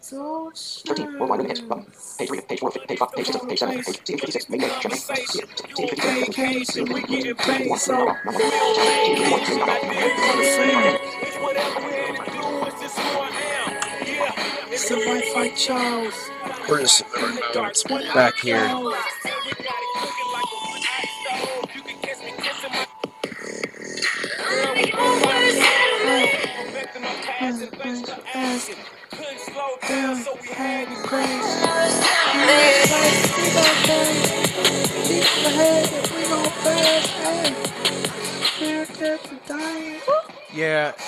So 0.00 0.50
13, 0.86 1.18
worldwide 1.18 1.40
limit 1.40 1.58
hits, 1.58 1.60
button. 1.68 1.84
Page 2.18 2.28
3, 2.28 2.40
page 2.42 2.60
4, 2.60 2.70
page 2.70 2.98
5, 2.98 3.12
page 3.12 3.26
6, 3.26 3.44
page 3.44 3.58
7, 3.58 3.74
page 3.76 4.00
56, 4.06 4.48
main 4.48 4.60
menu, 4.60 4.74
champagne, 4.80 5.26
Vacation, 6.26 6.84
we 6.92 7.02
getting 7.02 7.34
paid, 7.34 7.76
so 7.76 8.14
it's 14.70 14.88
the 14.88 14.94
Wi-Fi 14.96 15.48
Charles. 15.50 16.30
We're 16.68 16.80
just 16.82 17.04
back 18.14 18.36
here. 18.38 18.68
we. 28.34 28.74
Yeah. 40.54 40.92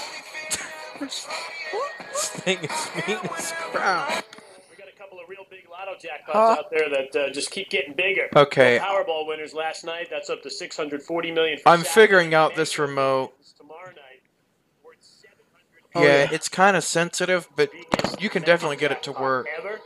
Real 5.29 5.47
big 5.49 5.69
lotto 5.71 5.93
jackpots 5.93 6.59
out 6.59 6.71
there 6.73 6.89
that 6.91 7.15
uh, 7.15 7.31
just 7.31 7.53
keep 7.53 7.71
getting 7.71 7.95
bigger. 7.95 8.29
Okay. 8.35 8.79
The 8.79 8.85
Powerball 8.85 9.29
winners 9.29 9.55
last 9.55 9.85
night. 9.85 10.09
That's 10.11 10.29
up 10.29 10.43
to 10.43 10.51
640 10.51 11.31
million. 11.31 11.59
I'm 11.65 11.85
Saturday. 11.85 11.95
figuring 11.95 12.35
out 12.35 12.57
this 12.57 12.81
remote. 12.81 13.33
Tomorrow 13.57 13.91
night. 13.91 14.10
Oh, 15.95 16.03
yeah, 16.03 16.25
yeah. 16.25 16.29
it's 16.33 16.49
kind 16.49 16.77
of 16.77 16.85
sensitive, 16.85 17.49
but 17.57 17.71
you 18.21 18.31
can 18.31 18.43
definitely 18.43 18.77
get 18.77 18.93
it 18.93 19.03
to 19.05 19.13
work. 19.13 19.47
Ever. 19.59 19.81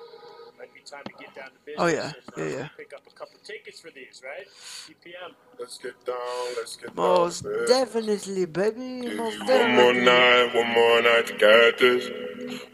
Might 0.58 0.72
be 0.74 0.80
time 0.80 1.02
to 1.04 1.12
get 1.18 1.34
down 1.34 1.46
to 1.46 1.58
business. 1.64 1.76
Oh, 1.78 1.86
yeah. 1.86 2.12
and, 2.36 2.52
Yeah, 2.52 2.58
yeah. 2.58 2.68
Pick 2.76 2.92
up 2.94 3.02
a 3.06 3.18
couple 3.18 3.38
tickets 3.42 3.80
for 3.80 3.90
these, 3.90 4.20
right? 4.24 4.46
CPM. 4.86 5.34
Let's 5.58 5.78
get 5.78 6.04
down, 6.04 6.16
let's 6.56 6.76
get 6.76 6.94
Most 6.94 7.44
down. 7.44 7.52
man. 7.56 7.66
definitely, 7.68 8.44
baby. 8.44 9.14
Most 9.16 9.38
One 9.38 9.46
more 9.74 9.92
definitely. 9.94 10.04
night, 10.04 10.54
one 10.54 10.68
more 10.74 11.00
night 11.02 11.26
to 11.28 11.34
get 11.38 11.78
this. 11.78 12.10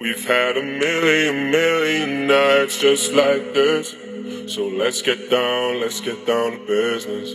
We've 0.01 0.27
had 0.27 0.57
a 0.57 0.63
million, 0.63 1.51
million 1.53 2.27
nights 2.27 2.79
just 2.81 3.13
like 3.13 3.55
this. 3.55 3.95
So 4.53 4.67
let's 4.67 5.03
get 5.03 5.31
down, 5.31 5.81
let's 5.81 6.01
get 6.01 6.27
down 6.27 6.53
to 6.53 6.59
business. 6.67 7.35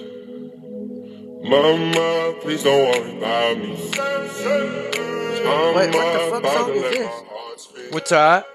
Mama, 1.48 2.36
please 2.41 2.64
don't 2.64 2.89
worry 2.89 3.18
about 3.18 3.58
me. 3.60 5.14
Wait, 5.46 5.93
what 5.93 6.41
the 6.41 6.41
fuck 6.41 6.54
song 6.54 6.72
is 6.72 6.82
this? 6.82 7.00
my 7.00 7.06
heart 7.06 7.60
speak. 7.60 7.93
What's 7.93 8.10
that? 8.10 8.48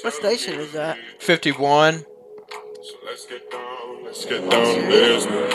What 0.00 0.14
station 0.14 0.54
is 0.60 0.72
that? 0.72 0.98
51. 1.18 2.00
So 2.00 2.06
let's 3.04 3.26
get 3.26 3.50
down, 3.50 4.04
let's 4.04 4.24
get 4.24 4.50
down 4.50 4.88
business. 4.88 5.54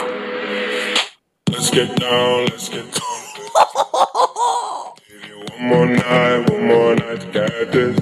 Let's 1.50 1.70
get 1.72 1.96
down, 1.98 2.46
let's 2.46 2.70
get 2.70 2.86
down 2.94 3.26
to. 3.36 3.42
Give 5.08 5.26
you 5.28 5.40
one 5.52 5.68
more 5.68 5.86
night, 5.88 6.50
one 6.50 6.66
more 6.68 6.96
night 6.96 7.22
to 7.22 7.28
get 7.32 7.72
this. 7.72 8.00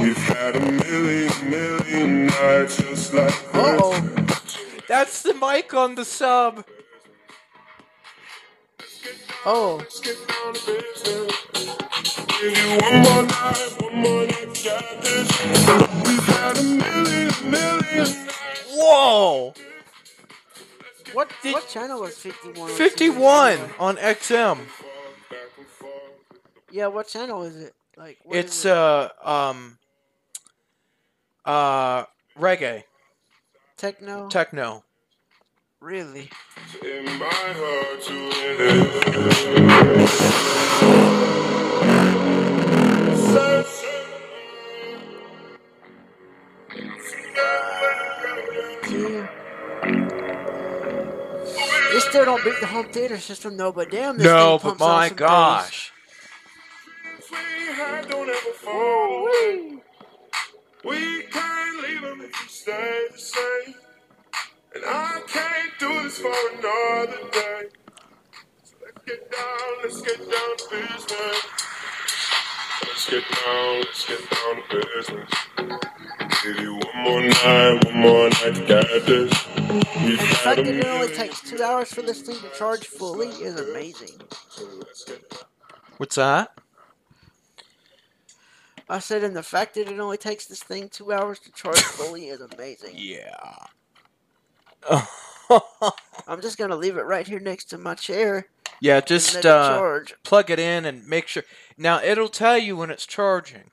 We've 0.00 0.16
had 0.16 0.56
a 0.56 0.60
million, 0.60 1.50
million 1.50 2.26
nights 2.26 2.78
just 2.78 3.12
like 3.12 3.52
this. 3.52 4.58
That's 4.88 5.22
the 5.22 5.34
mic 5.34 5.74
on 5.74 5.94
the 5.94 6.04
sub. 6.04 6.64
Oh. 9.46 9.76
Let's 9.78 10.00
get 10.00 10.16
down 10.28 10.54
to 10.54 10.60
business. 10.66 11.32
Give 12.40 12.56
you 12.56 12.78
one 12.78 13.02
more 13.02 13.22
night, 13.22 13.76
one 13.80 13.96
more 13.96 14.26
night 14.26 14.54
to 14.54 14.62
get 14.62 15.02
this. 15.02 15.28
We've 16.04 16.26
had 16.26 16.56
a 16.58 16.62
million, 16.62 17.50
million 17.50 18.26
nights. 18.26 18.66
Whoa! 18.74 19.54
What 21.12 21.30
what 21.42 21.68
channel 21.68 22.00
was 22.00 22.16
51? 22.16 22.70
on 22.70 22.76
51 22.76 23.58
on 23.78 23.96
XM. 23.96 24.58
Yeah, 26.70 26.86
what 26.86 27.08
channel 27.08 27.42
is 27.42 27.56
it? 27.56 27.74
Like, 27.96 28.18
what 28.22 28.36
is 28.36 28.44
It's 28.44 28.64
it? 28.64 28.72
uh 28.72 29.08
um 29.24 29.78
uh 31.44 32.04
reggae 32.38 32.84
techno. 33.76 34.28
techno. 34.28 34.84
Really? 35.80 36.30
In 36.82 37.04
my 37.04 37.26
heart 37.26 38.02
to 38.04 38.30
Yeah. 48.90 49.28
It 51.92 52.00
still 52.02 52.24
don't 52.24 52.44
beat 52.44 52.60
the 52.60 52.66
home 52.66 52.86
theater 52.86 53.18
system 53.18 53.56
though, 53.56 53.72
but 53.72 53.90
damn, 53.90 54.16
this 54.16 54.24
No, 54.26 54.58
thing 54.58 54.70
but 54.70 54.78
pumps 54.78 54.82
out 54.82 55.08
some 55.08 55.16
gosh. 55.16 55.92
Sweetheart, 57.20 58.08
don't 58.08 58.28
ever. 58.28 58.50
We 60.84 61.22
can't 61.24 61.82
leave 61.82 62.00
them 62.00 62.20
if 62.22 62.42
we 62.42 62.48
stay 62.48 63.06
the 63.12 63.18
same. 63.18 63.89
And 64.72 64.84
I 64.86 65.20
can't 65.26 65.78
do 65.80 66.02
this 66.04 66.18
for 66.18 66.28
another 66.28 67.30
day. 67.32 67.62
So 68.62 68.76
let's 68.84 69.04
get 69.04 69.30
down, 69.32 69.70
let's 69.82 70.00
get 70.00 70.18
down 70.18 70.56
to 70.56 70.64
business. 70.70 71.38
Let's 72.86 73.10
get 73.10 73.24
down, 73.44 73.80
let's 73.80 74.06
get 74.06 74.30
down 74.30 74.56
to 74.68 74.86
business. 74.94 75.30
Give 76.44 76.60
you 76.60 76.74
one 76.74 77.02
more 77.02 77.20
night, 77.20 77.84
one 77.84 77.96
more 77.96 78.28
night 78.30 78.54
to 78.54 78.64
get 78.66 79.06
this. 79.06 79.32
We've 79.56 80.18
And 80.18 80.18
the 80.18 80.34
fact 80.36 80.56
that 80.56 80.74
it 80.74 80.86
only 80.86 81.14
takes 81.14 81.40
two 81.40 81.62
hours 81.62 81.92
for 81.92 82.02
this 82.02 82.22
thing 82.22 82.36
to 82.36 82.56
charge 82.56 82.86
fully 82.86 83.28
is 83.28 83.58
amazing. 83.58 84.20
What's 85.96 86.14
that? 86.14 86.52
I 88.88 89.00
said, 89.00 89.24
and 89.24 89.36
the 89.36 89.42
fact 89.42 89.74
that 89.74 89.88
it 89.88 89.98
only 89.98 90.16
takes 90.16 90.46
this 90.46 90.62
thing 90.62 90.88
two 90.88 91.12
hours 91.12 91.40
to 91.40 91.52
charge 91.52 91.80
fully 91.80 92.28
is 92.28 92.40
amazing. 92.40 92.94
Yeah. 92.96 93.56
I'm 96.26 96.40
just 96.40 96.58
gonna 96.58 96.76
leave 96.76 96.96
it 96.96 97.02
right 97.02 97.26
here 97.26 97.40
next 97.40 97.66
to 97.66 97.78
my 97.78 97.94
chair. 97.94 98.46
Yeah, 98.80 99.00
just 99.00 99.44
uh, 99.44 100.00
plug 100.24 100.50
it 100.50 100.58
in 100.58 100.84
and 100.86 101.06
make 101.06 101.26
sure. 101.28 101.42
Now 101.76 102.02
it'll 102.02 102.28
tell 102.28 102.56
you 102.56 102.76
when 102.76 102.90
it's 102.90 103.06
charging. 103.06 103.70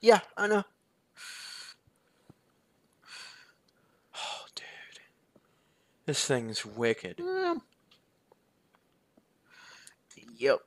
Yeah, 0.00 0.20
I 0.36 0.46
know. 0.46 0.64
Oh, 4.14 4.44
dude, 4.54 4.64
this 6.06 6.24
thing's 6.24 6.64
wicked. 6.66 7.18
Mm. 7.18 7.60
Yep. 10.36 10.60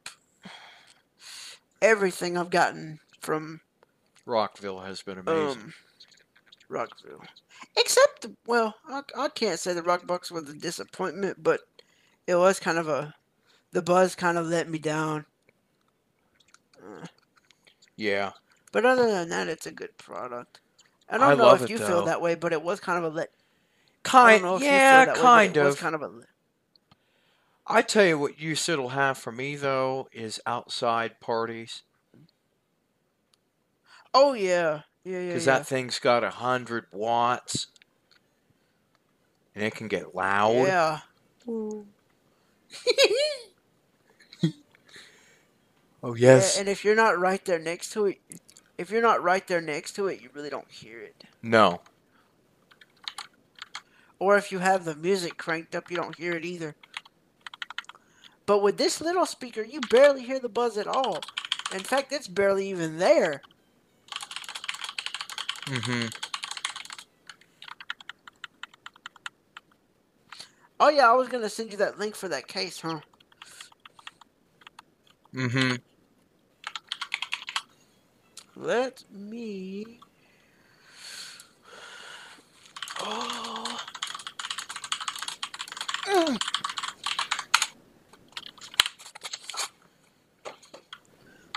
Everything 1.82 2.38
I've 2.38 2.52
gotten 2.52 3.00
from 3.20 3.62
Rockville 4.26 4.82
has 4.82 5.02
been 5.02 5.18
amazing. 5.18 5.62
um 5.62 5.74
Rockville, 6.70 7.22
except 7.76 8.28
well, 8.46 8.76
I, 8.88 9.02
I 9.18 9.30
can't 9.30 9.60
say 9.60 9.74
the 9.74 9.84
Rock 9.84 10.06
Rockbox 10.06 10.32
was 10.32 10.50
a 10.50 10.54
disappointment, 10.54 11.42
but 11.42 11.62
it 12.28 12.36
was 12.36 12.60
kind 12.60 12.78
of 12.78 12.88
a 12.88 13.16
the 13.72 13.82
buzz 13.82 14.16
kind 14.16 14.38
of 14.38 14.48
let 14.48 14.70
me 14.70 14.80
down. 14.80 15.26
Uh, 16.82 17.06
yeah. 17.96 18.32
But 18.72 18.86
other 18.86 19.10
than 19.10 19.30
that, 19.30 19.48
it's 19.48 19.66
a 19.66 19.72
good 19.72 19.98
product. 19.98 20.60
I 21.10 21.18
don't 21.18 21.32
I 21.32 21.36
know 21.36 21.54
if 21.54 21.70
you 21.70 21.78
though. 21.78 21.88
feel 21.88 22.06
that 22.06 22.22
way, 22.22 22.36
but 22.36 22.54
it 22.54 22.64
was 22.64 22.80
kind 22.80 23.04
of 23.04 23.12
a 23.12 23.16
let. 23.16 23.30
Kind, 24.04 24.42
don't 24.42 24.50
know 24.50 24.56
if 24.58 24.62
you 24.62 24.68
feel 24.68 24.78
yeah, 24.78 25.06
way, 25.14 25.20
kind 25.20 25.58
it 25.58 25.64
was 25.64 25.76
of. 25.76 25.82
kind 25.82 25.96
of 25.96 26.02
a. 26.02 26.12
I 27.66 27.82
tell 27.82 28.06
you 28.06 28.20
what, 28.20 28.40
use 28.40 28.68
it'll 28.68 28.90
have 28.90 29.18
for 29.18 29.32
me 29.32 29.56
though 29.56 30.10
is 30.12 30.42
outside 30.46 31.22
parties 31.22 31.84
Oh 34.14 34.34
yeah, 34.34 34.82
yeah, 35.04 35.20
yeah. 35.20 35.28
because 35.28 35.46
yeah. 35.46 35.58
that 35.58 35.68
thing's 35.68 36.00
got 36.00 36.24
a 36.24 36.30
hundred 36.30 36.86
watts 36.92 37.68
and 39.56 39.64
it 39.64 39.76
can 39.76 39.88
get 39.88 40.16
loud. 40.16 40.68
Yeah. 40.68 41.00
Oh 46.04 46.16
yes. 46.16 46.56
Yeah, 46.56 46.62
and 46.62 46.70
if 46.70 46.84
you're 46.84 46.96
not 46.96 47.18
right 47.18 47.44
there 47.46 47.60
next 47.60 47.94
to 47.94 48.08
it, 48.08 48.20
if 48.78 48.92
you're 48.92 49.02
not 49.02 49.24
right 49.24 49.48
there 49.48 49.62
next 49.62 49.94
to 49.94 50.08
it, 50.08 50.22
you 50.22 50.30
really 50.34 50.50
don't 50.50 50.70
hear 50.70 51.00
it. 51.00 51.24
No. 51.42 51.80
Or 54.20 54.36
if 54.38 54.52
you 54.52 54.60
have 54.60 54.84
the 54.84 54.96
music 54.96 55.38
cranked 55.38 55.76
up, 55.76 55.90
you 55.90 55.96
don't 55.96 56.18
hear 56.18 56.34
it 56.34 56.44
either. 56.44 56.76
But 58.46 58.62
with 58.62 58.78
this 58.78 59.00
little 59.00 59.26
speaker, 59.26 59.62
you 59.62 59.80
barely 59.90 60.24
hear 60.24 60.40
the 60.40 60.50
buzz 60.50 60.78
at 60.78 60.88
all. 60.88 61.22
In 61.74 61.80
fact, 61.80 62.12
it's 62.12 62.28
barely 62.28 62.70
even 62.70 62.98
there. 62.98 63.42
Mm-hmm. 65.66 66.08
Oh 70.80 70.90
yeah, 70.90 71.10
I 71.10 71.14
was 71.14 71.30
gonna 71.30 71.50
send 71.50 71.72
you 71.72 71.78
that 71.78 71.98
link 71.98 72.16
for 72.16 72.28
that 72.28 72.48
case, 72.48 72.82
huh? 72.82 73.00
Mm-hmm. 75.34 75.76
Let 78.56 79.04
me. 79.10 80.00
Oh. 83.00 83.80
Mm. 86.06 86.38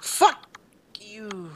Fuck 0.00 0.48
you. 1.00 1.50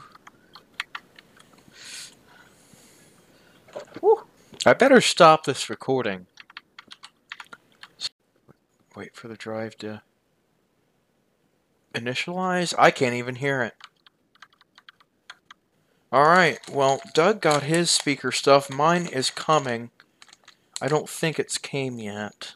I 4.63 4.73
better 4.73 5.01
stop 5.01 5.45
this 5.45 5.71
recording. 5.71 6.27
Wait 8.95 9.15
for 9.15 9.27
the 9.27 9.35
drive 9.35 9.75
to 9.77 10.03
initialize. 11.95 12.75
I 12.77 12.91
can't 12.91 13.15
even 13.15 13.35
hear 13.35 13.63
it. 13.63 13.73
Alright, 16.13 16.59
well, 16.69 17.01
Doug 17.15 17.41
got 17.41 17.63
his 17.63 17.89
speaker 17.89 18.31
stuff. 18.31 18.69
Mine 18.69 19.07
is 19.07 19.31
coming. 19.31 19.89
I 20.79 20.87
don't 20.87 21.09
think 21.09 21.39
it's 21.39 21.57
came 21.57 21.97
yet, 21.97 22.53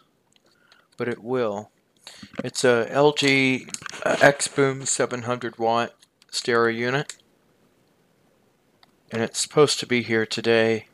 but 0.98 1.08
it 1.08 1.24
will. 1.24 1.72
It's 2.44 2.64
a 2.64 2.88
LG 2.92 3.68
uh, 4.06 4.18
X 4.22 4.48
Boom 4.48 4.86
700 4.86 5.58
watt 5.58 5.96
stereo 6.30 6.76
unit, 6.76 7.16
and 9.12 9.24
it's 9.24 9.40
supposed 9.40 9.80
to 9.80 9.88
be 9.88 10.04
here 10.04 10.26
today. 10.28 10.88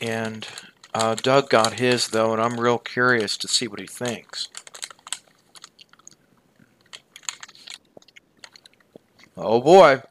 And 0.00 0.46
uh, 0.94 1.14
Doug 1.14 1.50
got 1.50 1.74
his 1.74 2.08
though, 2.08 2.32
and 2.32 2.40
I'm 2.40 2.58
real 2.58 2.78
curious 2.78 3.36
to 3.38 3.48
see 3.48 3.68
what 3.68 3.80
he 3.80 3.86
thinks. 3.86 4.48
Oh 9.36 9.60
boy. 9.60 10.02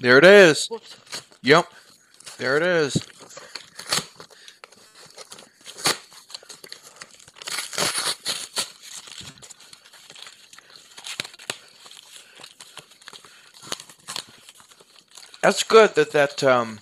There 0.00 0.18
it 0.18 0.24
is. 0.24 0.68
Yep. 1.42 1.66
There 2.36 2.56
it 2.58 2.62
is. 2.62 3.13
That's 15.44 15.62
good 15.62 15.94
that 15.96 16.12
that 16.12 16.42
um, 16.42 16.78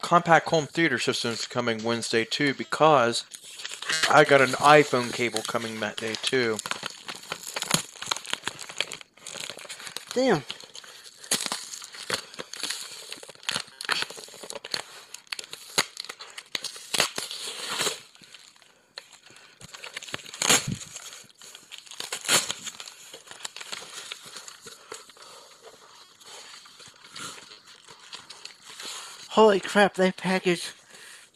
compact 0.00 0.48
home 0.48 0.68
theater 0.68 1.00
system 1.00 1.32
is 1.32 1.44
coming 1.44 1.82
Wednesday 1.82 2.24
too 2.24 2.54
because 2.54 3.24
I 4.08 4.22
got 4.22 4.40
an 4.40 4.50
iPhone 4.50 5.12
cable 5.12 5.42
coming 5.42 5.80
that 5.80 5.96
day 5.96 6.14
too. 6.22 6.58
Damn. 10.14 10.44
Holy 29.34 29.58
crap, 29.74 29.94
they 29.94 30.12
package 30.12 30.70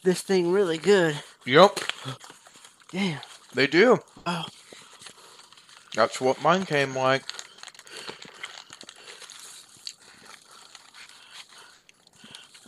this 0.03 0.21
thing 0.21 0.49
really 0.49 0.77
good. 0.77 1.21
Yep, 1.45 1.77
Damn. 2.89 3.19
they 3.53 3.67
do. 3.67 3.99
Oh. 4.25 4.45
That's 5.93 6.21
what 6.21 6.41
mine 6.41 6.65
came 6.65 6.95
like. 6.95 7.23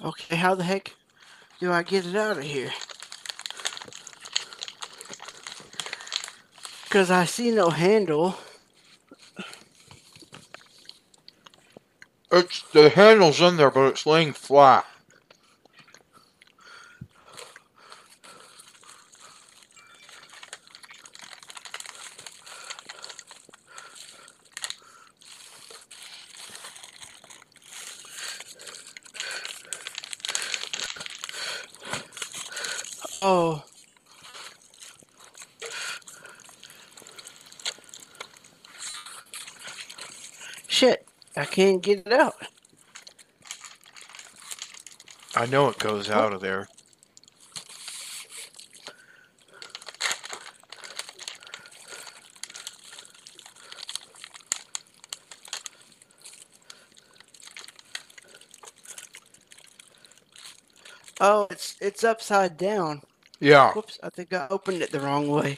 Okay, 0.03 0.35
how 0.35 0.55
the 0.55 0.65
heck 0.65 0.93
do 1.61 1.71
I 1.71 1.83
get 1.83 2.05
it 2.05 2.17
out 2.17 2.39
of 2.39 2.43
here? 2.43 2.73
Because 6.83 7.09
I 7.09 7.23
see 7.23 7.49
no 7.49 7.69
handle. 7.69 8.35
It's 12.29 12.61
the 12.73 12.89
handle's 12.89 13.39
in 13.39 13.55
there, 13.55 13.71
but 13.71 13.87
it's 13.87 14.05
laying 14.05 14.33
flat. 14.33 14.85
Oh. 33.23 33.63
Shit, 40.67 41.05
I 41.35 41.39
can't 41.51 41.81
get 41.83 42.07
it 42.07 42.13
out. 42.13 42.35
I 45.35 45.45
know 45.45 45.67
it 45.69 45.77
goes 45.77 46.09
out 46.09 46.33
of 46.33 46.41
there. 46.41 46.67
Oh, 61.19 61.47
it's 61.51 61.75
it's 61.79 62.03
upside 62.03 62.57
down. 62.57 63.01
Yeah. 63.39 63.73
Whoops, 63.73 63.99
I 64.01 64.09
think 64.09 64.33
I 64.33 64.47
opened 64.49 64.81
it 64.81 64.91
the 64.91 64.99
wrong 64.99 65.27
way. 65.27 65.57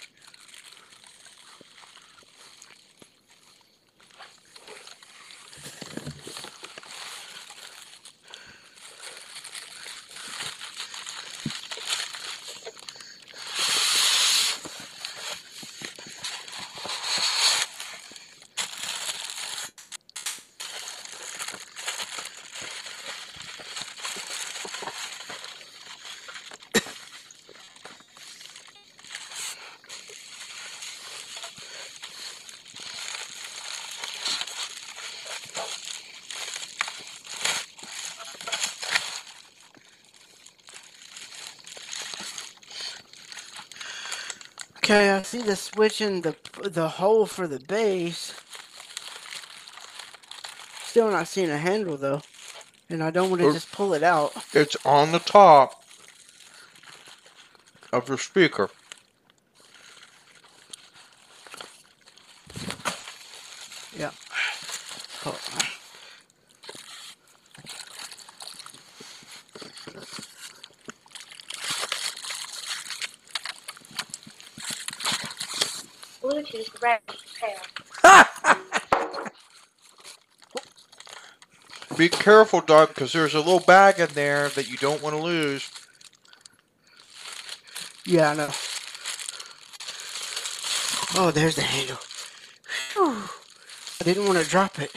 Okay, 44.84 45.12
I 45.12 45.23
see 45.34 45.42
the 45.42 45.56
switch 45.56 46.00
in 46.00 46.22
the 46.22 46.36
the 46.62 46.88
hole 46.88 47.26
for 47.26 47.48
the 47.48 47.60
base. 47.60 48.36
Still 50.86 51.10
not 51.10 51.28
seeing 51.28 51.50
a 51.50 51.58
handle 51.58 51.98
though, 51.98 52.22
and 52.88 53.04
I 53.04 53.10
don't 53.10 53.32
want 53.32 53.42
to 53.42 53.52
just 53.52 53.72
pull 53.72 53.96
it 53.96 54.04
out. 54.04 54.32
It's 54.54 54.78
on 54.86 55.12
the 55.12 55.18
top 55.18 55.84
of 57.92 58.08
your 58.10 58.20
speaker. 58.20 58.70
Yeah. 63.98 64.12
Hold 65.24 65.40
on. 65.58 65.64
Bluetooth 76.24 76.82
ready 76.82 77.02
to 77.08 77.16
pair. 77.40 77.60
Be 81.98 82.10
careful, 82.24 82.62
Doug, 82.62 82.90
because 82.90 83.14
there's 83.14 83.36
a 83.36 83.40
little 83.40 83.60
bag 83.60 84.00
in 84.00 84.10
there 84.14 84.50
that 84.52 84.70
you 84.70 84.78
don't 84.78 85.02
want 85.04 85.16
to 85.16 85.22
lose. 85.22 85.70
Yeah, 88.06 88.32
I 88.32 88.36
know. 88.36 88.50
Oh, 91.16 91.32
there's 91.32 91.56
the 91.56 91.62
handle. 91.64 92.00
Whew. 92.94 93.24
I 94.02 94.06
didn't 94.06 94.28
want 94.28 94.40
to 94.40 94.50
drop 94.50 94.80
it. 94.80 94.92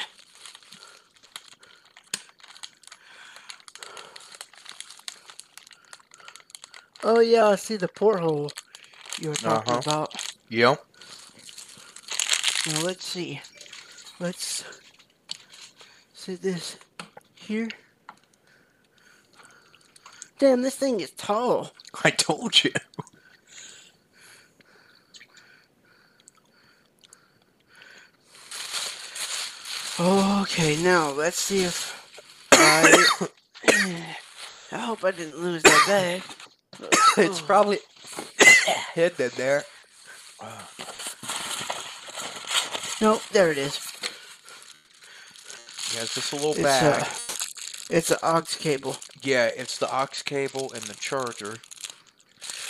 Oh 7.04 7.20
yeah, 7.20 7.48
I 7.48 7.56
see 7.56 7.76
the 7.76 7.88
porthole 7.88 8.50
you 9.18 9.30
were 9.30 9.36
talking 9.36 9.74
Uh-huh. 9.74 9.78
about. 9.78 10.14
Yep. 10.50 10.84
Now 12.66 12.80
let's 12.82 13.06
see. 13.06 13.40
Let's 14.20 14.64
see 16.14 16.36
this 16.36 16.78
here. 17.46 17.68
Damn, 20.38 20.62
this 20.62 20.74
thing 20.74 21.00
is 21.00 21.10
tall. 21.12 21.72
I 22.04 22.10
told 22.10 22.62
you. 22.62 22.72
Okay, 29.98 30.76
now 30.82 31.10
let's 31.10 31.38
see 31.40 31.64
if 31.64 31.94
I. 32.52 33.06
I 34.72 34.78
hope 34.78 35.04
I 35.04 35.10
didn't 35.12 35.38
lose 35.38 35.62
that 35.62 35.84
bag. 35.86 36.22
it's 37.16 37.40
probably 37.40 37.78
hidden 38.94 39.26
in 39.26 39.32
there. 39.36 39.64
Nope, 43.00 43.22
there 43.32 43.50
it 43.52 43.58
is. 43.58 43.78
Yeah, 45.94 46.02
it's 46.02 46.14
just 46.14 46.32
a 46.32 46.36
little 46.36 46.50
It's 46.50 46.60
uh, 46.60 46.62
bag. 46.62 47.02
a, 47.02 47.25
it's 47.90 48.10
an 48.10 48.18
aux 48.22 48.42
cable. 48.58 48.96
Yeah, 49.22 49.46
it's 49.56 49.78
the 49.78 49.88
aux 49.94 50.06
cable 50.24 50.72
and 50.72 50.82
the 50.84 50.94
charger. 50.94 51.56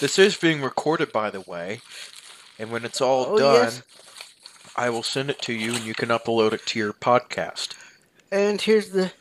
This 0.01 0.19
is 0.19 0.37
being 0.37 0.63
recorded, 0.63 1.13
by 1.13 1.31
the 1.31 1.41
way. 1.43 1.81
And 2.59 2.71
when 2.71 2.85
it's 2.85 3.01
all 3.01 3.27
Oh, 3.31 3.39
done, 3.39 3.65
yes. 3.65 3.83
I 4.77 4.91
will 4.91 5.03
send 5.03 5.31
it 5.31 5.41
to 5.43 5.53
you 5.53 5.75
and 5.75 5.85
you 5.85 5.95
can 5.95 6.11
upload 6.11 6.53
it 6.53 6.67
to 6.67 6.79
your 6.79 6.93
podcast. 6.93 7.75
And 8.31 8.61
here's 8.61 8.91
the 8.91 9.13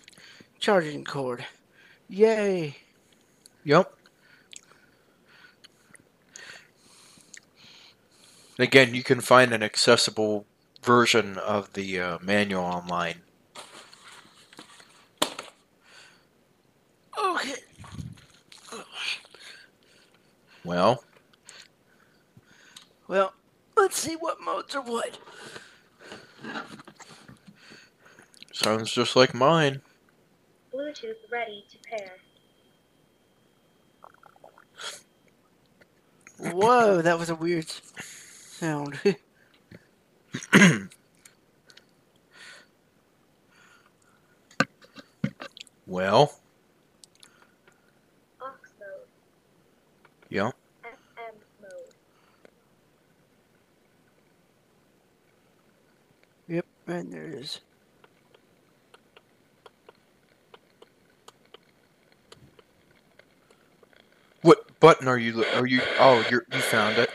charging 0.60 1.04
cord. 1.06 1.46
Yay! 2.10 2.78
Yep. 3.64 3.94
Again, 8.60 8.96
you 8.96 9.04
can 9.04 9.22
find 9.22 9.54
an 9.54 9.64
accessible 9.64 10.46
version 10.84 11.38
of 11.38 11.74
the 11.74 12.00
uh, 12.00 12.18
manual 12.22 12.64
online. 12.64 13.22
Okay. 17.18 17.56
Well, 20.66 21.04
Well, 23.08 23.34
let's 23.78 24.00
see 24.00 24.16
what 24.16 24.42
modes 24.42 24.74
are 24.76 24.82
what. 24.82 25.20
sounds 28.52 28.92
just 28.92 29.16
like 29.16 29.34
mine. 29.34 29.82
Bluetooth 30.74 31.16
ready 31.32 31.66
to 31.72 31.78
pair. 31.90 32.12
Whoa, 36.40 37.02
that 37.02 37.18
was 37.20 37.30
a 37.30 37.36
weird 37.36 37.68
sound. 37.70 39.00
Well, 45.88 46.40
Aux 48.42 48.46
mode. 48.80 49.08
yeah. 50.30 50.52
FM 50.84 51.36
mode. 51.62 51.94
yep, 56.48 56.66
and 56.88 57.12
there 57.14 57.26
it 57.28 57.34
is. 57.36 57.62
What 64.42 64.66
button 64.86 65.08
are 65.08 65.18
you? 65.18 65.44
Are 65.56 65.66
you? 65.66 65.82
Oh, 65.98 66.24
you 66.30 66.42
you 66.54 66.60
found 66.60 67.00
it. 67.00 67.10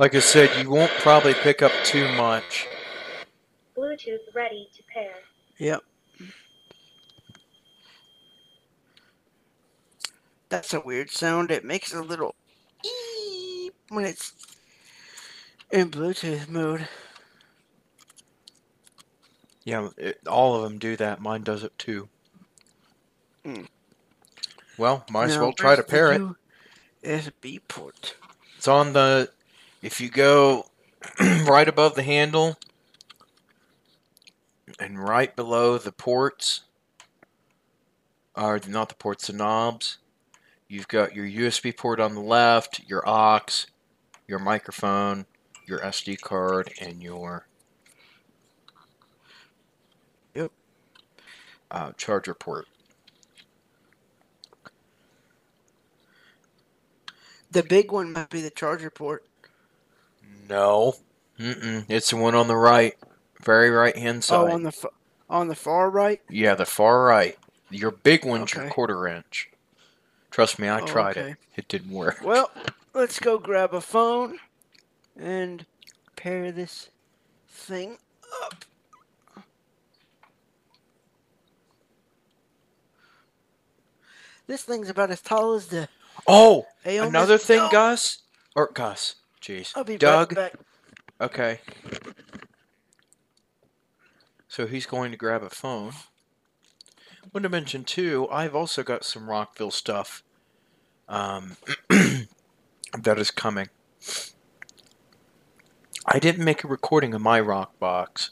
Like 0.00 0.14
I 0.14 0.20
said, 0.20 0.48
you 0.62 0.70
won't 0.70 0.90
probably 0.92 1.34
pick 1.34 1.60
up 1.60 1.72
too 1.84 2.10
much. 2.12 2.66
Bluetooth 3.76 4.34
ready 4.34 4.70
to 4.74 4.82
pair. 4.90 5.12
Yep. 5.58 5.82
That's 10.48 10.72
a 10.72 10.80
weird 10.80 11.10
sound. 11.10 11.50
It 11.50 11.66
makes 11.66 11.92
a 11.92 12.00
little 12.00 12.34
eep 12.82 13.74
when 13.90 14.06
it's 14.06 14.32
in 15.70 15.90
Bluetooth 15.90 16.48
mode. 16.48 16.88
Yeah, 19.68 19.90
it, 19.98 20.26
all 20.26 20.56
of 20.56 20.62
them 20.62 20.78
do 20.78 20.96
that. 20.96 21.20
Mine 21.20 21.42
does 21.42 21.62
it 21.62 21.78
too. 21.78 22.08
Hmm. 23.44 23.64
Well, 24.78 25.04
might 25.10 25.26
as 25.26 25.36
well 25.36 25.52
try 25.52 25.76
to 25.76 25.82
pair 25.82 26.10
it. 26.10 26.22
USB 27.04 27.60
port. 27.68 28.16
It's 28.56 28.66
on 28.66 28.94
the. 28.94 29.30
If 29.82 30.00
you 30.00 30.08
go 30.08 30.64
right 31.20 31.68
above 31.68 31.96
the 31.96 32.02
handle 32.02 32.56
and 34.80 34.98
right 34.98 35.36
below 35.36 35.76
the 35.76 35.92
ports, 35.92 36.62
or 38.34 38.58
not 38.66 38.88
the 38.88 38.94
ports, 38.94 39.26
the 39.26 39.34
knobs, 39.34 39.98
you've 40.66 40.88
got 40.88 41.14
your 41.14 41.26
USB 41.26 41.76
port 41.76 42.00
on 42.00 42.14
the 42.14 42.22
left, 42.22 42.80
your 42.88 43.06
aux, 43.06 43.66
your 44.26 44.38
microphone, 44.38 45.26
your 45.66 45.80
SD 45.80 46.18
card, 46.22 46.72
and 46.80 47.02
your 47.02 47.48
Yep. 50.38 50.52
Uh, 51.70 51.92
charger 51.96 52.34
port. 52.34 52.66
The 57.50 57.62
big 57.62 57.90
one 57.90 58.12
might 58.12 58.30
be 58.30 58.42
the 58.42 58.50
charger 58.50 58.90
port. 58.90 59.24
No, 60.48 60.94
Mm-mm. 61.38 61.84
it's 61.88 62.10
the 62.10 62.16
one 62.16 62.34
on 62.34 62.48
the 62.48 62.56
right, 62.56 62.94
very 63.42 63.70
right 63.70 63.96
hand 63.96 64.24
side. 64.24 64.50
Oh, 64.50 64.52
on 64.52 64.62
the 64.62 64.72
on 65.30 65.48
the 65.48 65.54
far 65.54 65.90
right. 65.90 66.20
Yeah, 66.28 66.54
the 66.54 66.66
far 66.66 67.04
right. 67.04 67.38
Your 67.70 67.90
big 67.90 68.24
one's 68.24 68.54
your 68.54 68.64
quarter 68.70 69.06
inch. 69.06 69.50
Trust 70.30 70.58
me, 70.58 70.68
I 70.68 70.80
Oh, 70.80 70.86
tried 70.86 71.16
okay. 71.16 71.30
it. 71.32 71.36
It 71.56 71.68
didn't 71.68 71.90
work. 71.92 72.20
Well, 72.22 72.50
let's 72.94 73.18
go 73.18 73.38
grab 73.38 73.74
a 73.74 73.80
phone 73.80 74.38
and 75.16 75.66
pair 76.16 76.52
this 76.52 76.90
thing 77.48 77.98
up. 78.44 78.64
This 84.48 84.62
thing's 84.62 84.88
about 84.88 85.10
as 85.10 85.20
tall 85.20 85.52
as 85.54 85.66
the. 85.66 85.88
Oh, 86.26 86.66
another 86.84 87.38
thing, 87.38 87.58
no. 87.58 87.68
Gus 87.70 88.22
or 88.56 88.70
Gus. 88.72 89.14
Jeez, 89.40 89.72
I'll 89.76 89.84
be 89.84 89.96
Doug. 89.98 90.34
back. 90.34 90.54
Okay. 91.20 91.60
So 94.48 94.66
he's 94.66 94.86
going 94.86 95.12
to 95.12 95.16
grab 95.16 95.42
a 95.42 95.50
phone. 95.50 95.92
Want 97.32 97.42
to 97.42 97.50
mention 97.50 97.84
too, 97.84 98.26
I've 98.32 98.54
also 98.54 98.82
got 98.82 99.04
some 99.04 99.28
Rockville 99.28 99.70
stuff 99.70 100.22
um, 101.08 101.58
that 101.88 103.18
is 103.18 103.30
coming. 103.30 103.68
I 106.06 106.18
didn't 106.18 106.44
make 106.44 106.64
a 106.64 106.68
recording 106.68 107.12
of 107.12 107.20
my 107.20 107.38
rock 107.38 107.78
box 107.78 108.30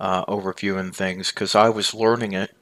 overview 0.00 0.78
and 0.78 0.94
things 0.94 1.30
because 1.30 1.56
I 1.56 1.68
was 1.68 1.94
learning 1.94 2.32
it 2.32 2.52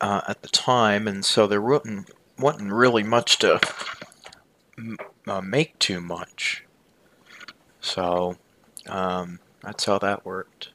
uh, 0.00 0.22
at 0.28 0.42
the 0.42 0.48
time, 0.48 1.06
and 1.06 1.24
so 1.24 1.46
there 1.46 1.62
wasn't 1.62 2.10
wasn't 2.38 2.72
really 2.72 3.02
much 3.02 3.38
to 3.38 3.60
uh, 5.26 5.40
make 5.40 5.78
too 5.78 6.00
much. 6.00 6.64
So 7.80 8.36
um, 8.88 9.40
that's 9.62 9.84
how 9.84 9.98
that 9.98 10.24
worked. 10.24 10.70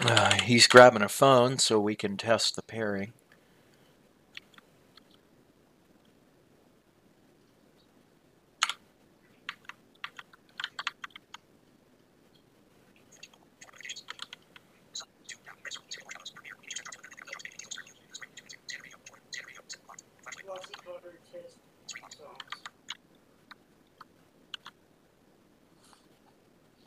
Uh, 0.00 0.38
he's 0.42 0.66
grabbing 0.68 1.02
a 1.02 1.08
phone 1.08 1.58
so 1.58 1.80
we 1.80 1.96
can 1.96 2.16
test 2.16 2.54
the 2.54 2.62
pairing. 2.62 3.12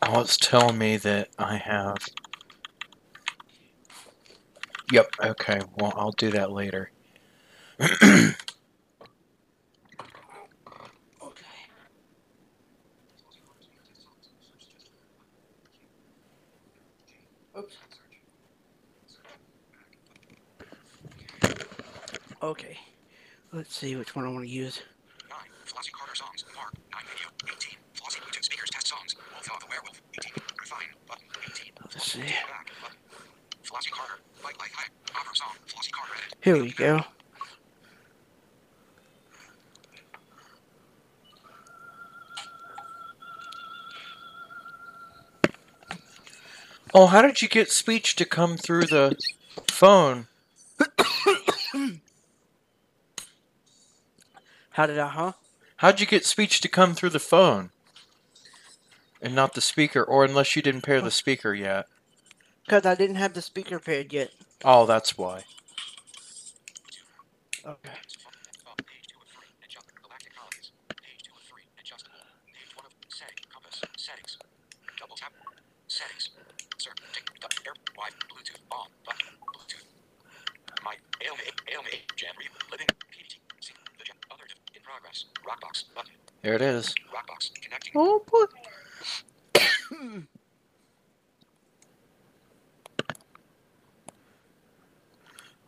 Oh, 0.02 0.22
it's 0.22 0.38
telling 0.38 0.78
me 0.78 0.98
that 0.98 1.30
I 1.38 1.58
have. 1.58 1.98
Yep, 4.92 5.16
okay, 5.24 5.62
well, 5.78 5.94
I'll 5.96 6.12
do 6.12 6.32
that 6.32 6.52
later. 6.52 6.92
okay. 7.82 8.26
Oops. 17.58 17.78
Okay. 22.44 22.78
Let's 23.54 23.74
see 23.74 23.96
which 23.96 24.14
one 24.14 24.26
I 24.26 24.30
want 24.30 24.44
to 24.44 24.52
use. 24.52 24.82
9. 25.30 25.40
Flossie 25.66 25.92
Carter 25.94 26.16
songs. 26.16 26.44
Mark. 26.54 26.74
9 26.92 27.02
video. 27.14 27.30
18. 27.46 27.78
Flossie 27.96 28.20
Bluetooth 28.20 28.44
speakers 28.44 28.70
test 28.70 28.88
songs. 28.88 29.16
Wolf 29.32 29.60
the 29.62 29.68
werewolf. 29.70 30.02
18. 30.20 30.34
Refine. 30.60 30.88
Button. 31.08 31.24
18. 31.46 31.72
Let's 31.82 32.12
see. 32.12 32.20
Back. 32.20 32.72
Button. 32.82 32.98
Flossie 33.64 33.92
Carter. 33.92 34.20
Here 36.42 36.62
we 36.62 36.72
go. 36.72 37.04
Oh, 46.94 47.08
how 47.08 47.22
did 47.22 47.42
you 47.42 47.48
get 47.48 47.72
speech 47.72 48.16
to 48.18 48.26
come 48.26 48.58
through 48.58 48.86
the 48.88 49.16
phone? 49.70 50.28
How 54.72 54.86
did 54.88 55.00
I, 55.00 55.08
huh? 55.08 55.34
How'd 55.78 56.00
you 56.00 56.06
get 56.06 56.26
speech 56.26 56.60
to 56.62 56.68
come 56.68 56.94
through 56.94 57.12
the 57.12 57.20
phone? 57.20 57.70
And 59.22 59.36
not 59.36 59.54
the 59.54 59.62
speaker, 59.62 60.04
or 60.04 60.26
unless 60.26 60.56
you 60.56 60.62
didn't 60.62 60.82
pair 60.82 61.02
the 61.02 61.12
speaker 61.12 61.54
yet. 61.54 61.88
Because 62.72 62.88
I 62.88 62.96
didn't 62.96 63.18
have 63.18 63.34
the 63.34 63.44
speaker 63.44 63.80
pad 63.80 64.14
yet. 64.14 64.32
Oh, 64.64 64.86
that's 64.88 65.18
why. 65.18 65.44
Okay. 67.66 67.92
Settings. 73.98 74.38
Double 75.00 75.14
oh, 75.14 75.18
tap. 75.20 75.34
Settings. 75.90 76.30
Sir. 76.80 76.92
Tick. 77.14 77.26
Duck. 77.42 77.54
Air. 77.68 77.74
Wi. 77.98 78.10
Bluetooth. 78.32 78.62
On. 78.72 78.88
Button. 79.06 79.28
Bluetooth. 79.54 79.86
My. 80.86 80.96
ALMA. 81.28 81.44
ALMA. 81.76 81.90
Jam. 82.16 82.34
Re. 82.40 82.46
Living. 82.72 82.88
PDT. 83.12 83.36
See. 83.60 83.74
The 84.00 84.06
jam. 84.06 84.16
Other. 84.32 84.46
diff- 84.48 84.78
In 84.78 84.82
progress. 84.84 85.26
Rockbox. 85.46 85.86
Button. 85.96 86.14
There 86.44 86.56
it 86.56 86.64
is. 86.64 86.96
Rockbox. 87.14 87.52
Connecting. 87.62 87.94
Oh 87.96 88.24
boy. 88.32 88.46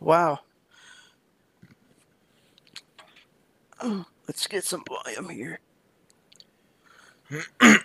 Wow. 0.03 0.39
Oh, 3.81 4.05
let's 4.27 4.47
get 4.47 4.63
some 4.63 4.83
volume 4.87 5.29
here. 5.29 5.59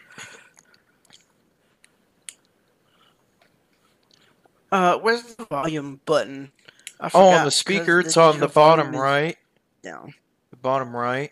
uh, 4.73 4.99
where's 4.99 5.23
the 5.35 5.45
volume 5.45 6.01
button? 6.05 6.53
I 7.01 7.11
Oh, 7.15 7.29
on 7.29 7.45
the 7.45 7.51
speaker, 7.51 8.01
it's 8.01 8.17
on 8.17 8.41
the 8.41 8.49
bottom 8.49 8.95
right. 8.95 9.37
Down. 9.83 10.15
The 10.51 10.57
bottom 10.57 10.95
right. 10.95 11.31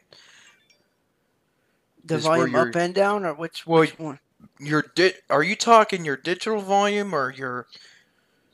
The 2.05 2.19
volume 2.19 2.55
up 2.55 2.77
and 2.77 2.95
down, 2.95 3.25
or 3.25 3.35
which, 3.35 3.67
Well, 3.67 3.81
which 3.81 3.99
one? 3.99 4.21
Your 4.61 4.85
di- 4.95 5.15
Are 5.29 5.43
you 5.43 5.57
talking 5.57 6.05
your 6.05 6.17
digital 6.17 6.61
volume 6.61 7.13
or 7.13 7.33
your? 7.33 7.67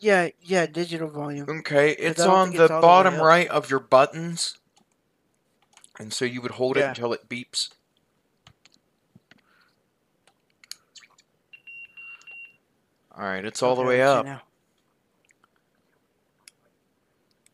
Yeah, 0.03 0.31
yeah, 0.43 0.67
digital 0.67 1.09
volume. 1.09 1.49
Okay, 1.49 1.93
it's 1.93 2.19
on 2.23 2.51
the 2.51 2.65
it's 2.65 2.71
all 2.73 2.81
the 2.81 2.87
bottom 2.87 3.21
right 3.21 3.47
of 3.47 3.71
your 3.71 3.79
buttons. 3.79 4.59
And 5.97 6.13
so 6.13 6.25
you 6.25 6.43
would 6.43 6.51
hold 6.51 6.77
it 6.77 6.85
until 6.85 7.13
it 7.13 7.29
beeps. 7.29 7.69
All 13.17 13.23
right, 13.23 13.45
it's 13.45 13.63
all 13.63 13.77
the 13.77 13.85
way 13.85 14.03
up. 14.03 14.27
now. 14.27 14.43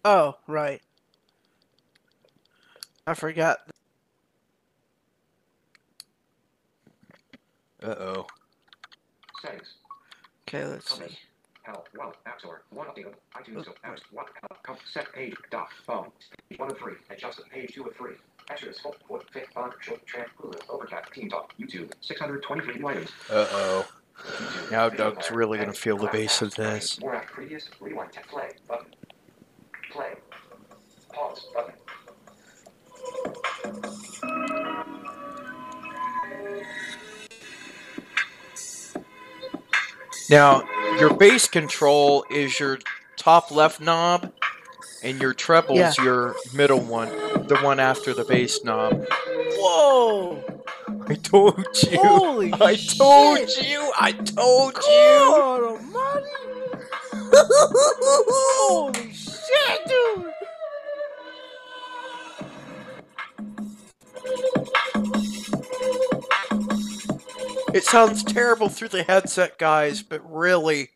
Oh, 0.07 0.37
right. 0.47 0.81
I 3.07 3.13
forgot. 3.13 3.59
Uh 7.83 7.89
oh. 7.89 8.27
Settings. 9.43 9.75
Okay, 10.49 10.65
let's 10.65 10.89
Compass. 10.89 11.13
see. 11.13 11.19
Health. 11.69 11.87
Wallet. 11.97 12.17
App 12.27 12.41
Store. 12.41 12.63
One 12.71 12.87
update. 12.89 13.07
iTunes. 13.37 13.65
So 13.67 13.73
apps. 13.85 14.01
One. 14.11 14.25
Health. 14.41 14.63
Com- 14.63 14.77
set 14.91 15.13
page. 15.13 15.35
Doc. 15.51 15.71
Phone. 15.87 16.11
Page 16.49 16.59
one 16.59 16.71
of 16.71 16.79
three. 16.79 16.95
Adjusted. 17.11 17.45
Page 17.51 17.75
two 17.75 17.85
of 17.85 17.95
three. 17.97 18.15
Extras. 18.51 18.79
Full. 18.81 18.97
Foot. 19.07 19.27
Fit. 19.33 19.47
Font. 19.53 19.75
Short. 19.81 20.05
Tramp. 20.07 20.29
Hulu. 20.41 20.59
Overcast. 20.71 21.13
Team 21.13 21.29
Talk. 21.29 21.53
YouTube. 21.61 21.93
623 22.01 22.85
items. 22.87 23.11
Uh 23.31 23.47
oh. 23.51 23.87
Now 24.71 24.89
Doug's 24.89 25.31
really 25.31 25.59
gonna 25.59 25.73
feel 25.73 25.97
the 25.97 26.03
Clap. 26.09 26.13
bass 26.13 26.43
of 26.43 26.55
this. 26.55 26.99
More 27.01 27.15
after 27.15 27.35
previous. 27.35 27.69
Rewind. 27.81 28.13
Tap. 28.13 28.27
Play. 28.29 28.49
Button. 28.67 28.87
Play. 29.93 30.15
Pause. 31.13 31.47
Button. 31.55 31.75
Now, 40.31 40.63
your 40.99 41.15
bass 41.15 41.49
control 41.49 42.25
is 42.31 42.59
your 42.61 42.79
top 43.17 43.51
left 43.51 43.81
knob, 43.81 44.33
and 45.03 45.21
your 45.21 45.33
treble's 45.33 45.79
Yeah. 45.79 45.93
your 46.03 46.35
middle 46.53 46.81
one, 46.81 47.09
the 47.47 47.57
one 47.63 47.81
after 47.81 48.13
the 48.13 48.25
bass 48.25 48.63
knob. 48.65 49.07
Whoa! 49.57 50.43
I 51.09 51.15
told 51.15 51.67
you. 51.91 51.99
Holy 51.99 52.53
I 52.55 52.77
told 52.77 53.49
you. 53.57 53.93
I 53.99 54.13
told 54.13 54.77
you. 54.77 55.81
Almighty! 55.89 56.27
Holy 57.33 59.13
shit, 59.13 59.81
dude! 59.87 60.33
It 67.79 67.85
sounds 67.85 68.25
terrible 68.25 68.69
through 68.69 68.89
the 68.89 69.05
headset, 69.05 69.57
guys, 69.57 70.03
but 70.03 70.21
really, 70.29 70.89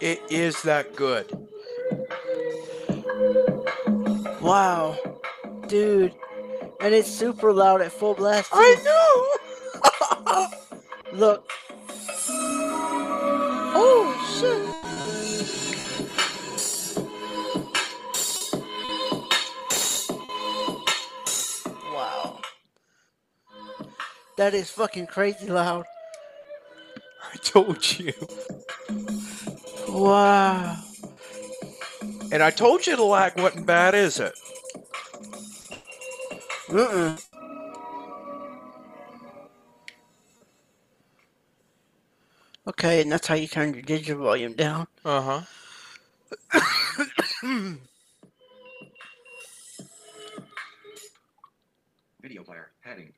it 0.00 0.22
is 0.30 0.62
that 0.62 0.96
good. 0.96 1.46
Wow. 4.40 4.96
Dude. 5.66 6.14
And 6.80 6.94
it's 6.94 7.10
super 7.10 7.52
loud 7.52 7.82
at 7.82 7.92
full 7.92 8.14
blast. 8.14 8.48
I 8.50 8.76
know! 10.32 11.12
Look. 11.12 11.50
Oh, 13.80 14.40
shit! 14.40 14.67
That 24.38 24.54
is 24.54 24.70
fucking 24.70 25.08
crazy 25.08 25.48
loud. 25.48 25.84
I 27.34 27.36
told 27.38 27.98
you. 27.98 28.12
Wow. 29.88 30.76
And 32.30 32.40
I 32.40 32.50
told 32.52 32.86
you 32.86 32.94
the 32.94 33.02
lag 33.02 33.36
wasn't 33.36 33.66
bad, 33.66 33.96
is 33.96 34.20
it? 34.20 34.38
Mm-mm. 36.68 37.20
Okay, 42.68 43.02
and 43.02 43.10
that's 43.10 43.26
how 43.26 43.34
you 43.34 43.48
turn 43.48 43.74
your 43.74 43.82
digital 43.82 44.22
volume 44.22 44.52
down. 44.52 44.86
Uh 45.04 45.42
huh. 46.52 46.62
Video 52.22 52.44
player. 52.44 52.70
Heading. 52.82 53.12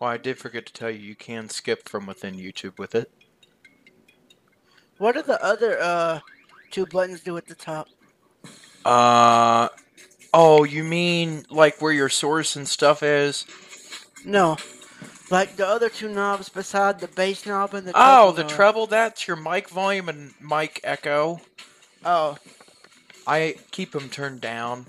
Well, 0.00 0.10
I 0.10 0.16
did 0.16 0.38
forget 0.38 0.66
to 0.66 0.72
tell 0.72 0.90
you, 0.90 0.98
you 1.00 1.14
can 1.16 1.48
skip 1.48 1.88
from 1.88 2.06
within 2.06 2.36
YouTube 2.36 2.78
with 2.78 2.94
it. 2.94 3.10
What 4.98 5.14
do 5.14 5.22
the 5.22 5.42
other 5.44 5.78
uh 5.80 6.20
two 6.70 6.86
buttons 6.86 7.20
do 7.22 7.36
at 7.36 7.46
the 7.46 7.54
top? 7.54 7.88
Uh, 8.84 9.68
oh, 10.32 10.64
you 10.64 10.84
mean 10.84 11.44
like 11.50 11.80
where 11.80 11.92
your 11.92 12.08
source 12.08 12.56
and 12.56 12.66
stuff 12.66 13.02
is? 13.02 13.44
No. 14.24 14.56
Like 15.30 15.56
the 15.56 15.66
other 15.66 15.88
two 15.88 16.08
knobs 16.08 16.48
beside 16.48 17.00
the 17.00 17.08
bass 17.08 17.44
knob 17.44 17.74
and 17.74 17.86
the 17.86 17.92
Oh, 17.94 18.32
the 18.32 18.42
knob. 18.42 18.50
treble, 18.50 18.86
that's 18.86 19.26
your 19.28 19.36
mic 19.36 19.68
volume 19.68 20.08
and 20.08 20.32
mic 20.40 20.80
echo. 20.84 21.40
Oh, 22.04 22.38
I 23.26 23.56
keep 23.72 23.92
them 23.92 24.08
turned 24.08 24.40
down. 24.40 24.86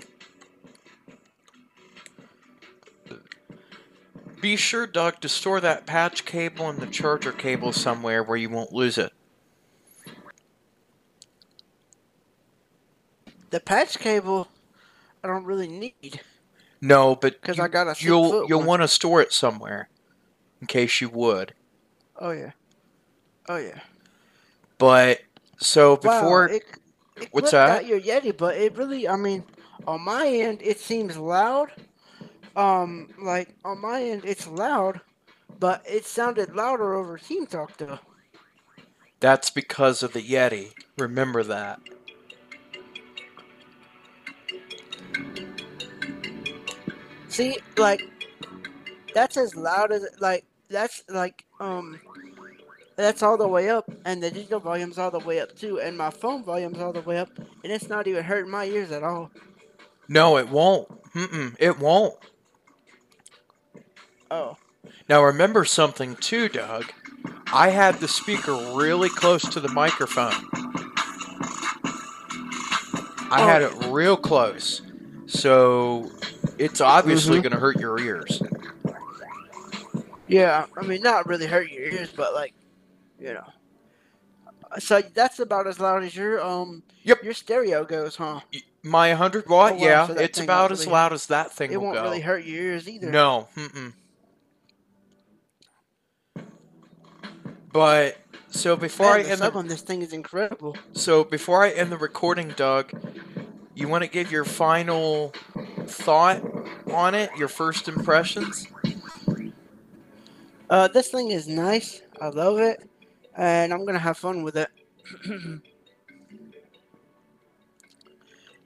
Be 4.40 4.56
sure, 4.56 4.86
Doug, 4.86 5.20
to 5.20 5.28
store 5.28 5.60
that 5.60 5.86
patch 5.86 6.24
cable 6.24 6.68
and 6.68 6.78
the 6.78 6.86
charger 6.86 7.32
cable 7.32 7.72
somewhere 7.72 8.22
where 8.22 8.36
you 8.36 8.48
won't 8.48 8.72
lose 8.72 8.98
it. 8.98 9.12
the 13.50 13.60
patch 13.60 13.98
cable 13.98 14.48
I 15.22 15.28
don't 15.28 15.44
really 15.44 15.68
need. 15.68 16.20
No, 16.80 17.14
but 17.14 17.40
because 17.40 17.58
I 17.60 17.68
got 17.68 17.88
a 17.88 17.94
you'll 18.02 18.48
you'll 18.48 18.62
want 18.62 18.80
to 18.80 18.88
store 18.88 19.20
it 19.20 19.34
somewhere, 19.34 19.90
in 20.62 20.66
case 20.66 21.00
you 21.02 21.10
would. 21.10 21.52
Oh 22.18 22.30
yeah. 22.30 22.52
Oh 23.48 23.58
yeah. 23.58 23.80
But 24.78 25.20
so 25.58 25.96
before, 25.96 26.48
wow, 26.48 26.54
it, 26.54 26.62
it 27.20 27.28
what's 27.32 27.50
that? 27.50 27.68
out 27.68 27.86
your 27.86 28.00
Yeti, 28.00 28.34
but 28.34 28.56
it 28.56 28.78
really, 28.78 29.06
I 29.06 29.16
mean, 29.16 29.44
on 29.86 30.00
my 30.00 30.26
end, 30.26 30.62
it 30.62 30.80
seems 30.80 31.18
loud. 31.18 31.70
Um, 32.60 33.08
like 33.22 33.56
on 33.64 33.80
my 33.80 34.02
end, 34.02 34.24
it's 34.26 34.46
loud, 34.46 35.00
but 35.58 35.82
it 35.88 36.04
sounded 36.04 36.54
louder 36.54 36.94
over 36.94 37.16
Team 37.18 37.46
Talk 37.46 37.76
though. 37.78 38.00
That's 39.20 39.50
because 39.50 40.02
of 40.02 40.12
the 40.12 40.22
Yeti. 40.22 40.72
Remember 40.98 41.42
that. 41.44 41.80
See, 47.28 47.58
like 47.78 48.02
that's 49.14 49.36
as 49.38 49.56
loud 49.56 49.92
as 49.92 50.06
like 50.20 50.44
that's 50.68 51.02
like 51.08 51.44
um 51.60 52.00
that's 52.96 53.22
all 53.22 53.38
the 53.38 53.48
way 53.48 53.70
up, 53.70 53.86
and 54.04 54.22
the 54.22 54.30
digital 54.30 54.60
volume's 54.60 54.98
all 54.98 55.10
the 55.10 55.20
way 55.20 55.40
up 55.40 55.54
too, 55.56 55.80
and 55.80 55.96
my 55.96 56.10
phone 56.10 56.44
volume's 56.44 56.78
all 56.80 56.92
the 56.92 57.00
way 57.02 57.18
up, 57.18 57.30
and 57.64 57.72
it's 57.72 57.88
not 57.88 58.06
even 58.06 58.24
hurting 58.24 58.50
my 58.50 58.66
ears 58.66 58.92
at 58.92 59.02
all. 59.02 59.30
No, 60.08 60.36
it 60.38 60.48
won't. 60.48 60.88
Mm-mm, 61.14 61.56
it 61.58 61.78
won't. 61.78 62.14
Oh. 64.30 64.56
Now 65.08 65.22
remember 65.24 65.64
something 65.64 66.16
too, 66.16 66.48
Doug. 66.48 66.92
I 67.52 67.70
had 67.70 67.96
the 67.96 68.08
speaker 68.08 68.52
really 68.74 69.08
close 69.08 69.42
to 69.42 69.60
the 69.60 69.68
microphone. 69.68 70.32
I 73.32 73.42
had 73.42 73.62
it 73.62 73.72
real 73.88 74.16
close. 74.16 74.82
So 75.26 76.10
it's 76.58 76.80
obviously 76.80 77.38
Mhm. 77.38 77.42
going 77.42 77.52
to 77.52 77.58
hurt 77.60 77.78
your 77.78 77.98
ears. 78.00 78.42
Yeah, 80.26 80.66
I 80.76 80.82
mean, 80.82 81.02
not 81.02 81.26
really 81.26 81.46
hurt 81.46 81.70
your 81.70 81.82
ears, 81.84 82.10
but 82.16 82.34
like, 82.34 82.54
you 83.20 83.34
know. 83.34 83.46
So 84.78 85.02
that's 85.02 85.40
about 85.40 85.66
as 85.66 85.80
loud 85.80 86.04
as 86.04 86.14
your 86.14 86.40
um 86.44 86.84
yep. 87.02 87.22
your 87.24 87.34
stereo 87.34 87.84
goes, 87.84 88.14
huh? 88.16 88.40
My 88.84 89.08
100 89.10 89.48
watt, 89.48 89.72
Oh, 89.72 89.74
wow, 89.76 89.80
yeah, 89.84 90.06
so 90.06 90.12
it's 90.14 90.38
about 90.40 90.70
as 90.70 90.80
really- 90.80 90.92
loud 90.92 91.12
as 91.12 91.26
that 91.26 91.52
thing 91.52 91.72
It 91.72 91.76
will 91.78 91.86
won't 91.86 91.96
go. 91.96 92.02
really 92.04 92.20
hurt 92.20 92.44
your 92.44 92.62
ears 92.62 92.88
either. 92.88 93.10
No, 93.10 93.48
mm-mm. 93.56 93.92
But 97.72 98.18
so 98.50 98.76
before 98.76 99.16
Man, 99.16 99.26
I 99.26 99.28
end 99.28 99.40
the 99.40 99.52
on 99.52 99.68
this 99.68 99.82
thing 99.82 100.02
is 100.02 100.12
incredible. 100.12 100.76
so 100.92 101.24
before 101.24 101.64
I 101.64 101.70
end 101.70 101.92
the 101.92 101.96
recording, 101.96 102.52
Doug, 102.56 102.92
you 103.74 103.88
want 103.88 104.02
to 104.02 104.10
give 104.10 104.32
your 104.32 104.44
final 104.44 105.32
thought 105.86 106.42
on 106.90 107.14
it, 107.14 107.30
your 107.36 107.48
first 107.48 107.88
impressions? 107.88 108.66
Uh, 110.68 110.88
this 110.88 111.08
thing 111.08 111.30
is 111.30 111.48
nice. 111.48 112.02
I 112.20 112.28
love 112.28 112.58
it, 112.58 112.88
and 113.36 113.72
I'm 113.72 113.84
gonna 113.84 113.98
have 113.98 114.18
fun 114.18 114.42
with 114.42 114.56
it. 114.56 114.68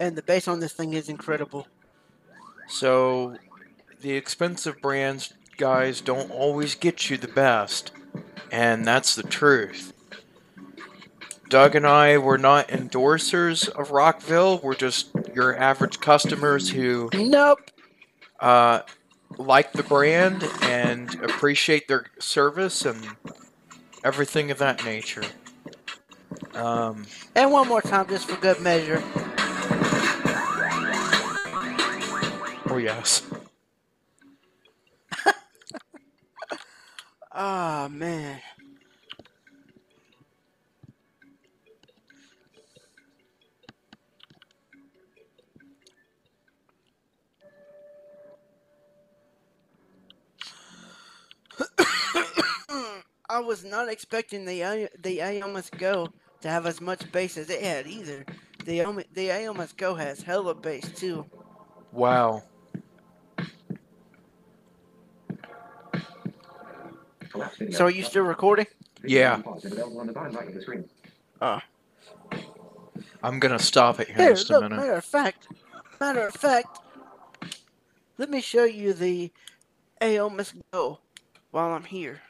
and 0.01 0.17
the 0.17 0.23
bass 0.23 0.49
on 0.49 0.61
this 0.61 0.73
thing 0.73 0.95
is 0.95 1.09
incredible. 1.09 1.67
So 2.69 3.37
the 4.01 4.13
expensive 4.13 4.81
brands, 4.81 5.35
guys, 5.57 6.01
don't 6.01 6.31
always 6.31 6.75
get 6.75 7.09
you 7.11 7.17
the 7.17 7.29
best, 7.29 7.93
and 8.51 8.87
that's 8.87 9.15
the 9.15 9.23
truth. 9.23 9.93
Doug 11.49 11.75
and 11.75 11.87
I 11.87 12.19
were 12.19 12.39
not 12.39 12.69
endorsers 12.69 13.69
of 13.69 13.91
Rockville. 13.91 14.59
We're 14.63 14.75
just 14.75 15.11
your 15.35 15.57
average 15.57 16.01
customers 16.01 16.71
who 16.71 17.11
nope 17.15 17.61
uh, 18.41 18.81
like 19.39 19.73
the 19.73 19.83
brand 19.83 20.49
and 20.63 21.15
appreciate 21.23 21.87
their 21.87 22.07
service 22.19 22.85
and 22.85 23.07
everything 24.03 24.51
of 24.51 24.59
that 24.59 24.85
nature. 24.85 25.23
Um, 26.55 27.07
And 27.37 27.53
one 27.53 27.69
more 27.69 27.83
time, 27.83 28.09
just 28.09 28.29
for 28.29 28.37
good 28.41 28.61
measure. 28.61 29.03
oh 32.71 32.79
yes. 32.81 33.23
Ah 37.35 37.89
man. 37.91 38.41
I 53.29 53.41
was 53.41 53.65
not 53.65 53.89
expecting 53.89 54.45
the 54.45 54.89
the 55.01 55.19
Aomais 55.19 55.77
Go 55.77 56.09
to 56.43 56.49
have 56.49 56.67
as 56.67 56.81
much 56.81 57.11
bass 57.11 57.37
as 57.37 57.51
it 57.51 57.63
had 57.63 57.89
either. 57.89 58.25
The 58.65 58.81
the 59.13 59.29
Aomais 59.31 59.77
Go 59.77 59.95
has 59.97 60.23
hella 60.23 60.55
bass 60.55 60.89
too. 60.93 61.27
Wow. 61.93 62.43
So 67.71 67.87
are 67.87 67.91
you 67.91 68.03
still 68.03 68.25
recording? 68.25 68.67
Yeah. 69.05 69.43
Oh. 71.41 71.61
I'm 73.23 73.39
gonna 73.39 73.59
stop 73.59 74.01
it 74.01 74.09
here 74.09 74.17
Here, 74.17 74.31
in 74.31 74.37
just 74.37 74.51
a 74.51 74.55
look, 74.55 74.63
minute. 74.65 74.77
matter 74.77 74.95
of 74.95 75.05
fact, 75.05 75.49
matter 76.01 76.27
of 76.27 76.35
fact, 76.35 76.79
let 78.19 78.31
me 78.31 78.41
show 78.41 78.65
you 78.65 78.93
the 78.93 79.33
Aomais 80.01 80.55
Go 80.73 80.99
while 81.51 81.73
I'm 81.73 81.85
here. 81.85 82.21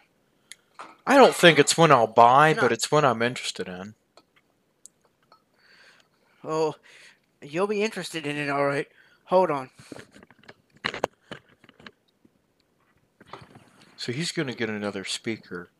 I 1.06 1.16
don't 1.16 1.34
think 1.34 1.58
it's 1.58 1.76
one 1.76 1.90
I'll 1.90 2.06
buy, 2.06 2.54
but 2.54 2.72
it's 2.72 2.90
one 2.90 3.04
I'm 3.04 3.22
interested 3.22 3.68
in. 3.68 3.94
Oh, 6.42 6.74
you'll 7.42 7.66
be 7.66 7.82
interested 7.82 8.26
in 8.26 8.36
it, 8.36 8.48
all 8.48 8.66
right. 8.66 8.86
Hold 9.24 9.50
on. 9.50 9.70
So 14.04 14.12
he's 14.12 14.32
gonna 14.32 14.52
get 14.52 14.68
another 14.68 15.02
speaker. 15.06 15.70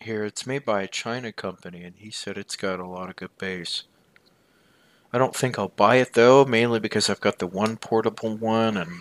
Here, 0.00 0.22
it's 0.22 0.46
made 0.46 0.66
by 0.66 0.82
a 0.82 0.86
China 0.86 1.32
company, 1.32 1.82
and 1.82 1.96
he 1.96 2.10
said 2.10 2.36
it's 2.36 2.56
got 2.56 2.78
a 2.78 2.86
lot 2.86 3.08
of 3.08 3.16
good 3.16 3.30
bass. 3.38 3.84
I 5.10 5.16
don't 5.16 5.34
think 5.34 5.58
I'll 5.58 5.68
buy 5.68 5.96
it 5.96 6.12
though, 6.12 6.44
mainly 6.44 6.78
because 6.78 7.08
I've 7.08 7.22
got 7.22 7.38
the 7.38 7.46
one 7.46 7.78
portable 7.78 8.36
one, 8.36 8.76
and 8.76 9.00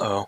uh 0.00 0.24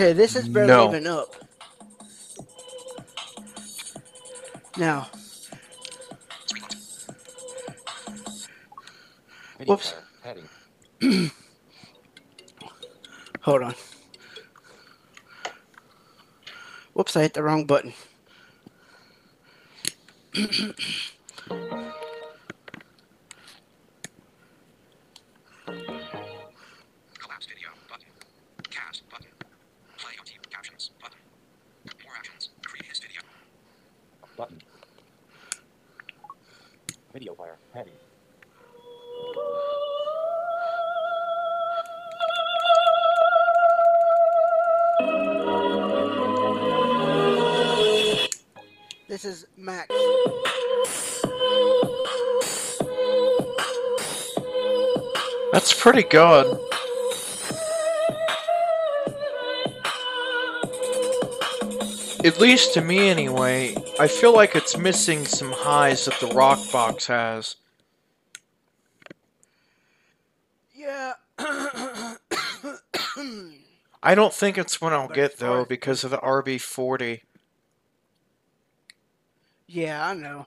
Okay, 0.00 0.14
this 0.14 0.34
is 0.34 0.48
barely 0.48 0.68
No. 0.68 0.88
even 0.88 1.06
up. 1.06 1.36
Now, 4.78 5.10
whoops. 9.66 9.92
Heading. 10.22 10.48
Hold 13.42 13.62
on. 13.62 13.74
Whoops, 16.94 17.14
I 17.14 17.20
hit 17.20 17.34
the 17.34 17.42
wrong 17.42 17.66
button. 17.66 17.92
pretty 55.92 56.08
good. 56.08 56.46
At 62.24 62.38
least 62.38 62.74
to 62.74 62.80
me, 62.80 63.08
anyway. 63.08 63.74
I 63.98 64.06
feel 64.06 64.32
like 64.32 64.54
it's 64.54 64.78
missing 64.78 65.24
some 65.24 65.50
highs 65.50 66.04
that 66.04 66.20
the 66.20 66.28
rock 66.28 66.60
box 66.70 67.08
has. 67.08 67.56
Yeah. 70.72 71.14
I 74.02 74.14
don't 74.14 74.32
think 74.32 74.58
it's 74.58 74.80
one 74.80 74.92
I'll 74.92 75.08
get 75.08 75.38
though 75.38 75.64
because 75.64 76.04
of 76.04 76.12
the 76.12 76.18
RB40. 76.18 77.22
yeah, 79.66 80.06
I 80.06 80.14
know. 80.14 80.46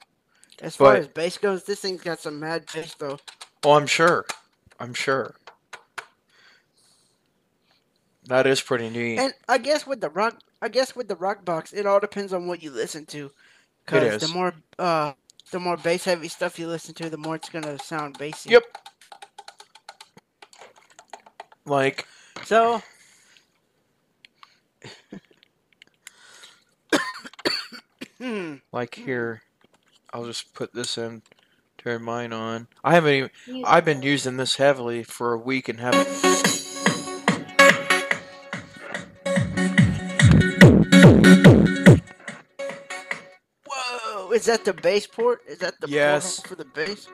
As 0.62 0.78
far 0.78 0.96
as 0.96 1.10
bass 1.10 1.38
goes, 1.38 1.66
this 1.66 1.82
thing's 1.82 2.02
got 2.02 2.22
some 2.22 2.40
mad 2.40 2.64
bass 2.74 2.96
though. 2.96 3.20
Oh, 3.66 3.74
I'm 3.74 3.88
sure. 3.88 4.26
I'm 4.80 4.94
sure. 4.94 5.36
That 8.28 8.48
is 8.48 8.62
pretty 8.62 8.90
neat. 8.90 9.20
And 9.20 9.34
I 9.50 9.58
guess 9.58 9.86
with 9.86 10.02
the 10.02 10.10
rock, 10.10 10.40
I 10.62 10.70
guess 10.70 10.96
with 10.96 11.08
the 11.08 11.16
rock 11.16 11.44
box, 11.44 11.74
it 11.74 11.86
all 11.86 12.00
depends 12.00 12.32
on 12.34 12.48
what 12.48 12.64
you 12.64 12.72
listen 12.72 13.06
to. 13.08 13.26
It 13.26 13.32
Because 13.86 14.22
the 14.22 14.34
more, 14.34 14.54
uh, 14.80 15.14
the 15.52 15.60
more 15.60 15.76
bass 15.78 16.06
heavy 16.06 16.30
stuff 16.30 16.58
you 16.58 16.68
listen 16.68 16.96
to, 16.96 17.10
the 17.10 17.18
more 17.18 17.36
it's 17.36 17.50
gonna 17.50 17.78
sound 17.80 18.18
bassy. 18.18 18.52
Yep. 18.52 18.64
Like, 21.66 22.08
So. 22.46 22.82
Hmm. 28.20 28.56
like 28.72 28.96
here, 28.96 29.42
I'll 30.14 30.26
just 30.26 30.54
put 30.54 30.74
this 30.74 30.98
in, 30.98 31.24
turn 31.84 32.02
mine 32.04 32.32
on. 32.32 32.68
I 32.84 32.94
haven't 32.94 33.14
even, 33.14 33.66
I've 33.66 33.84
been 33.86 34.02
using 34.02 34.38
this 34.38 34.56
heavily 34.56 35.04
for 35.04 35.34
a 35.34 35.38
week 35.38 35.68
and 35.68 35.80
haven't. 35.80 36.08
Whoa! 43.68 44.32
Is 44.32 44.46
that 44.46 44.66
the 44.66 44.74
bass 44.74 45.08
port? 45.08 45.42
Is 45.48 45.60
that 45.60 45.80
the 45.80 45.88
Yes. 45.90 46.40
portal 46.40 46.50
for 46.50 46.56
the 46.56 46.66
bass? 46.66 47.08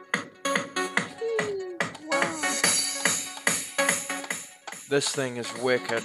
This 4.90 5.10
thing 5.10 5.38
is 5.38 5.52
wicked. 5.62 6.04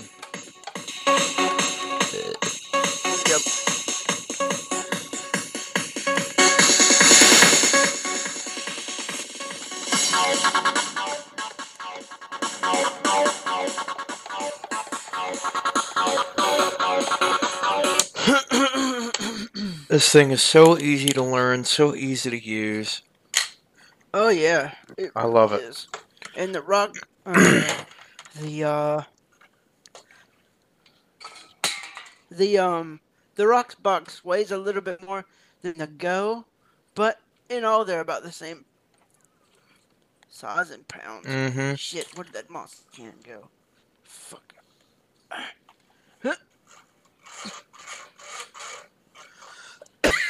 This 19.94 20.10
thing 20.10 20.32
is 20.32 20.42
so 20.42 20.76
easy 20.76 21.10
to 21.10 21.22
learn, 21.22 21.62
so 21.62 21.94
easy 21.94 22.28
to 22.28 22.44
use. 22.44 23.02
Oh 24.12 24.28
yeah. 24.28 24.74
It 24.98 25.12
I 25.14 25.24
love 25.26 25.52
it. 25.52 25.60
is. 25.60 25.86
And 26.36 26.52
the 26.52 26.62
rock, 26.62 26.96
uh, 27.24 27.84
the 28.40 28.64
uh, 28.64 29.02
the 32.28 32.58
um, 32.58 32.98
the 33.36 33.46
rocks 33.46 33.76
box 33.76 34.24
weighs 34.24 34.50
a 34.50 34.58
little 34.58 34.82
bit 34.82 35.00
more 35.00 35.26
than 35.62 35.74
the 35.78 35.86
Go, 35.86 36.44
but 36.96 37.20
in 37.48 37.64
all 37.64 37.84
they're 37.84 38.00
about 38.00 38.24
the 38.24 38.32
same 38.32 38.64
size 40.28 40.72
in 40.72 40.82
pounds. 40.88 41.28
Mm 41.28 41.52
-hmm. 41.52 41.76
Shit, 41.76 42.08
where 42.16 42.24
did 42.24 42.34
that 42.34 42.50
moss 42.50 42.82
can 42.96 43.14
go? 43.24 43.48
Fuck. 44.02 44.54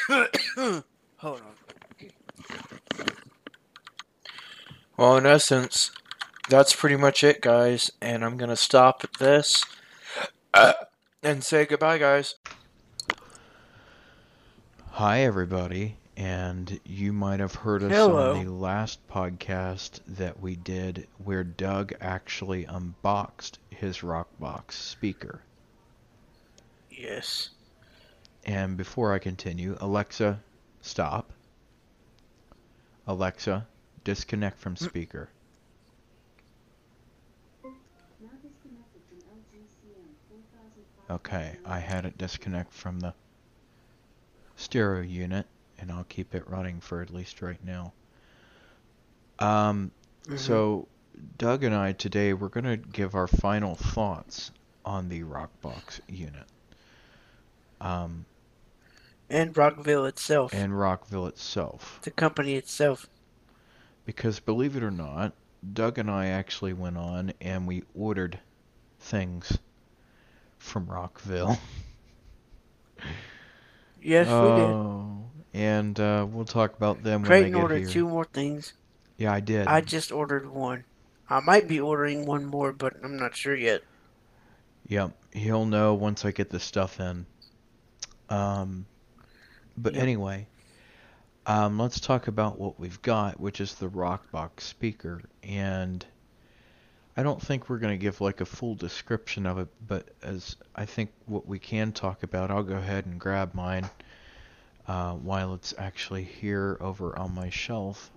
Hold 0.57 0.83
on. 1.23 1.55
Well, 4.97 5.17
in 5.17 5.27
essence, 5.27 5.91
that's 6.49 6.75
pretty 6.75 6.97
much 6.97 7.25
it, 7.25 7.41
guys. 7.41 7.91
And 8.01 8.25
I'm 8.25 8.37
gonna 8.37 8.57
stop 8.57 9.01
at 9.03 9.15
this 9.15 9.65
uh, 10.53 10.75
and 11.23 11.43
say 11.43 11.65
goodbye, 11.65 11.99
guys. 11.99 12.35
Hi, 14.93 15.21
everybody. 15.23 15.97
And 16.17 16.79
you 16.85 17.13
might 17.13 17.41
have 17.41 17.57
heard 17.57 17.83
us 17.83 17.91
Hello. 17.91 18.35
on 18.35 18.45
the 18.45 18.53
last 18.53 19.01
podcast 19.09 19.99
that 20.07 20.39
we 20.39 20.55
did 20.55 21.09
where 21.19 21.43
Doug 21.43 21.93
actually 22.01 22.65
unboxed 22.67 23.59
his 23.71 23.99
Rockbox 23.99 24.73
speaker. 24.73 25.41
Yes. 26.91 27.51
And 28.45 28.77
before 28.77 29.13
I 29.13 29.19
continue, 29.19 29.77
Alexa, 29.81 30.41
stop. 30.83 31.33
Alexa, 33.07 33.67
disconnect 34.05 34.59
from 34.59 34.77
speaker. 34.77 35.31
Okay, 41.11 41.57
I 41.65 41.79
had 41.79 42.07
it 42.07 42.17
disconnect 42.17 42.73
from 42.73 43.01
the 43.01 43.15
stereo 44.57 45.03
unit, 45.03 45.47
and 45.79 45.93
I'll 45.93 46.05
keep 46.05 46.35
it 46.35 46.49
running 46.49 46.81
for 46.81 47.03
at 47.03 47.13
least 47.13 47.43
right 47.43 47.63
now. 47.65 47.93
Um, 49.39 49.91
Mhm. 50.27 50.39
so 50.39 50.89
Doug 51.37 51.65
and 51.65 51.75
I 51.75 51.93
today 51.93 52.33
we're 52.33 52.49
gonna 52.49 52.77
give 52.77 53.15
our 53.15 53.27
final 53.27 53.75
thoughts 53.75 54.51
on 54.85 55.09
the 55.09 55.23
Rockbox 55.23 56.01
unit. 56.09 56.47
Um, 57.81 58.25
And 59.31 59.57
Rockville 59.57 60.05
itself, 60.05 60.53
and 60.53 60.79
Rockville 60.79 61.27
itself. 61.27 61.99
the 62.03 62.11
company 62.11 62.55
itself. 62.55 63.07
Because 64.05 64.39
believe 64.39 64.77
it 64.77 64.83
or 64.83 64.91
not, 64.91 65.33
Doug 65.73 65.99
and 65.99 66.11
I 66.11 66.27
actually 66.27 66.75
went 66.75 66.99
on 66.99 67.33
and 67.41 67.67
we 67.67 67.85
ordered 67.95 68.39
things 69.01 69.59
from 70.59 70.87
Rockville. 70.87 71.59
Yes, 74.03 74.27
we 74.27 74.33
did. 74.33 74.39
oh, 74.39 75.25
And 75.55 75.99
uh, 75.99 76.27
we'll 76.29 76.45
talk 76.45 76.77
about 76.77 77.03
them 77.03 77.23
when 77.23 77.27
Creighton 77.27 77.53
they 77.53 77.57
get 77.57 77.63
ordered 77.63 77.79
here. 77.79 77.89
two 77.89 78.07
more 78.07 78.27
things. 78.27 78.75
Yeah, 79.17 79.33
I 79.33 79.41
did. 79.41 79.67
I 79.67 79.81
just 79.81 80.13
ordered 80.13 80.47
one. 80.47 80.85
I 81.31 81.41
might 81.41 81.67
be 81.69 81.81
ordering 81.81 82.27
one 82.27 82.45
more, 82.45 82.73
but 82.75 82.95
I'm 83.03 83.17
not 83.17 83.35
sure 83.35 83.57
yet. 83.57 83.81
Yep, 84.89 85.13
he'll 85.33 85.65
know 85.65 85.95
once 85.95 86.25
I 86.27 86.33
get 86.33 86.51
the 86.51 86.61
stuff 86.61 87.01
in. 87.01 87.25
Um, 88.29 88.85
but 89.77 89.97
anyway, 89.97 90.47
um, 91.47 91.79
let's 91.79 92.01
talk 92.01 92.29
about 92.29 92.59
what 92.59 92.79
we've 92.79 93.01
got, 93.03 93.39
which 93.39 93.61
is 93.61 93.75
the 93.75 93.89
Rockbox 93.89 94.61
speaker. 94.61 95.21
And 95.43 96.05
I 97.17 97.23
don't 97.23 97.41
think 97.41 97.69
we're 97.69 97.79
going 97.79 97.99
to 97.99 98.03
give 98.03 98.21
like 98.21 98.41
a 98.41 98.47
full 98.47 98.75
description 98.75 99.47
of 99.47 99.59
it, 99.59 99.69
but 99.87 100.09
as 100.23 100.57
I 100.75 100.87
think 100.87 101.11
what 101.27 101.47
we 101.47 101.59
can 101.59 101.93
talk 101.93 102.23
about, 102.23 102.51
I'll 102.51 102.63
go 102.63 102.77
ahead 102.77 103.07
and 103.07 103.21
grab 103.21 103.55
mine 103.55 103.89
uh, 104.89 105.13
while 105.13 105.55
it's 105.55 105.75
actually 105.79 106.25
here 106.25 106.77
over 106.81 107.19
on 107.19 107.35
my 107.35 107.51
shelf 107.51 108.11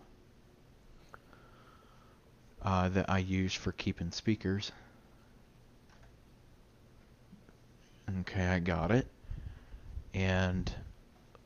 uh, 2.61 2.89
that 2.89 3.09
I 3.09 3.19
use 3.19 3.53
for 3.53 3.71
keeping 3.73 4.11
speakers. 4.11 4.71
Okay, 8.21 8.45
I 8.45 8.59
got 8.59 8.91
it. 8.91 9.05
And 10.13 10.73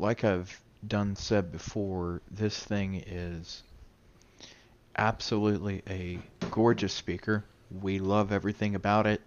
like 0.01 0.23
I've 0.23 0.59
done 0.85 1.15
said 1.15 1.51
before, 1.51 2.21
this 2.31 2.59
thing 2.59 3.03
is 3.05 3.63
absolutely 4.97 5.83
a 5.87 6.19
gorgeous 6.49 6.91
speaker. 6.91 7.45
We 7.81 7.99
love 7.99 8.31
everything 8.31 8.75
about 8.75 9.05
it. 9.05 9.21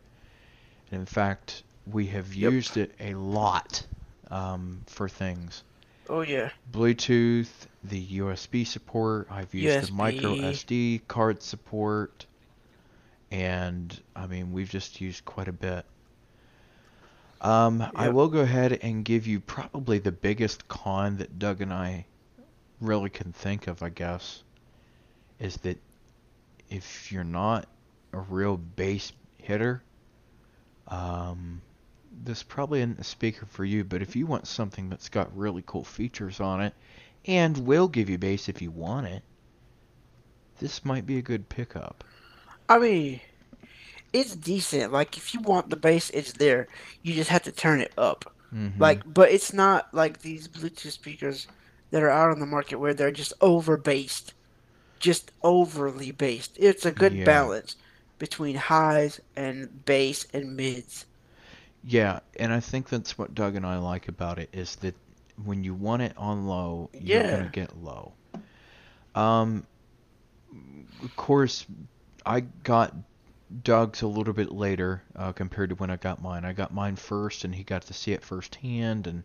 And 0.90 1.00
in 1.00 1.06
fact, 1.06 1.62
we 1.90 2.08
have 2.08 2.34
used 2.34 2.76
it 2.76 2.92
a 3.00 3.14
lot 3.14 3.86
um, 4.30 4.80
for 4.86 5.08
things. 5.08 5.62
Oh 6.08 6.20
yeah. 6.20 6.50
Bluetooth, 6.70 7.48
the 7.84 8.18
USB 8.18 8.66
support. 8.66 9.28
I've 9.30 9.54
used 9.54 9.88
the 9.88 9.94
micro 9.94 10.34
SD 10.34 11.02
card 11.08 11.42
support, 11.42 12.26
and 13.30 13.98
I 14.14 14.26
mean 14.26 14.52
we've 14.52 14.68
just 14.68 15.00
used 15.00 15.24
quite 15.24 15.48
a 15.48 15.52
bit. 15.52 15.86
Um, 17.44 17.86
I 17.94 18.08
will 18.08 18.28
go 18.28 18.40
ahead 18.40 18.78
and 18.80 19.04
give 19.04 19.26
you 19.26 19.38
probably 19.38 19.98
the 19.98 20.10
biggest 20.10 20.66
con 20.66 21.18
that 21.18 21.38
Doug 21.38 21.60
and 21.60 21.74
I 21.74 22.06
really 22.80 23.10
can 23.10 23.32
think 23.32 23.66
of, 23.66 23.82
I 23.82 23.90
guess, 23.90 24.42
is 25.38 25.58
that 25.58 25.78
if 26.70 27.12
you're 27.12 27.22
not 27.22 27.68
a 28.14 28.18
real 28.18 28.56
bass 28.56 29.12
hitter, 29.36 29.82
um, 30.88 31.60
this 32.24 32.42
probably 32.42 32.80
isn't 32.80 32.98
a 32.98 33.04
speaker 33.04 33.44
for 33.44 33.62
you, 33.62 33.84
but 33.84 34.00
if 34.00 34.16
you 34.16 34.24
want 34.24 34.46
something 34.46 34.88
that's 34.88 35.10
got 35.10 35.36
really 35.36 35.62
cool 35.66 35.84
features 35.84 36.40
on 36.40 36.62
it 36.62 36.72
and 37.26 37.58
will 37.58 37.88
give 37.88 38.08
you 38.08 38.16
bass 38.16 38.48
if 38.48 38.62
you 38.62 38.70
want 38.70 39.06
it, 39.06 39.22
this 40.60 40.82
might 40.82 41.04
be 41.04 41.18
a 41.18 41.22
good 41.22 41.50
pickup. 41.50 42.04
I 42.70 42.78
mean, 42.78 43.20
it's 44.14 44.34
decent. 44.36 44.92
Like 44.92 45.18
if 45.18 45.34
you 45.34 45.40
want 45.40 45.68
the 45.68 45.76
bass, 45.76 46.08
it's 46.10 46.32
there. 46.32 46.68
You 47.02 47.12
just 47.14 47.28
have 47.30 47.42
to 47.42 47.52
turn 47.52 47.80
it 47.80 47.92
up. 47.98 48.32
Mhm. 48.54 48.78
Like, 48.78 49.02
but 49.12 49.30
it's 49.32 49.52
not 49.52 49.92
like 49.92 50.20
these 50.22 50.46
Bluetooth 50.48 50.92
speakers 50.92 51.48
that 51.90 52.02
are 52.02 52.10
out 52.10 52.30
on 52.30 52.38
the 52.40 52.46
market 52.46 52.76
where 52.76 52.94
they're 52.94 53.10
just 53.10 53.32
over 53.40 53.76
bassed, 53.76 54.32
just 55.00 55.32
overly 55.42 56.12
bassed. 56.12 56.52
It's 56.56 56.86
a 56.86 56.92
good 56.92 57.12
Yeah. 57.12 57.24
balance 57.24 57.76
between 58.18 58.54
highs 58.56 59.20
and 59.36 59.84
bass 59.84 60.26
and 60.32 60.56
mids. 60.56 61.04
Yeah, 61.82 62.20
and 62.38 62.52
I 62.52 62.60
think 62.60 62.88
that's 62.88 63.18
what 63.18 63.34
Doug 63.34 63.56
and 63.56 63.66
I 63.66 63.76
like 63.78 64.08
about 64.08 64.38
it 64.38 64.48
is 64.52 64.76
that 64.76 64.94
when 65.44 65.64
you 65.64 65.74
want 65.74 66.02
it 66.02 66.16
on 66.16 66.46
low, 66.46 66.88
you're 66.94 67.22
Yeah. 67.22 67.30
gonna 67.38 67.50
get 67.50 67.76
low. 67.82 68.12
Um, 69.14 69.66
of 71.02 71.14
course, 71.16 71.66
I 72.24 72.40
got 72.40 72.94
Doug's 73.62 74.02
a 74.02 74.06
little 74.06 74.32
bit 74.34 74.50
later 74.52 75.02
uh, 75.14 75.32
compared 75.32 75.70
to 75.70 75.76
when 75.76 75.90
I 75.90 75.96
got 75.96 76.22
mine. 76.22 76.44
I 76.44 76.52
got 76.52 76.72
mine 76.74 76.96
first, 76.96 77.44
and 77.44 77.54
he 77.54 77.62
got 77.62 77.82
to 77.82 77.94
see 77.94 78.12
it 78.12 78.22
firsthand, 78.22 79.06
and 79.06 79.22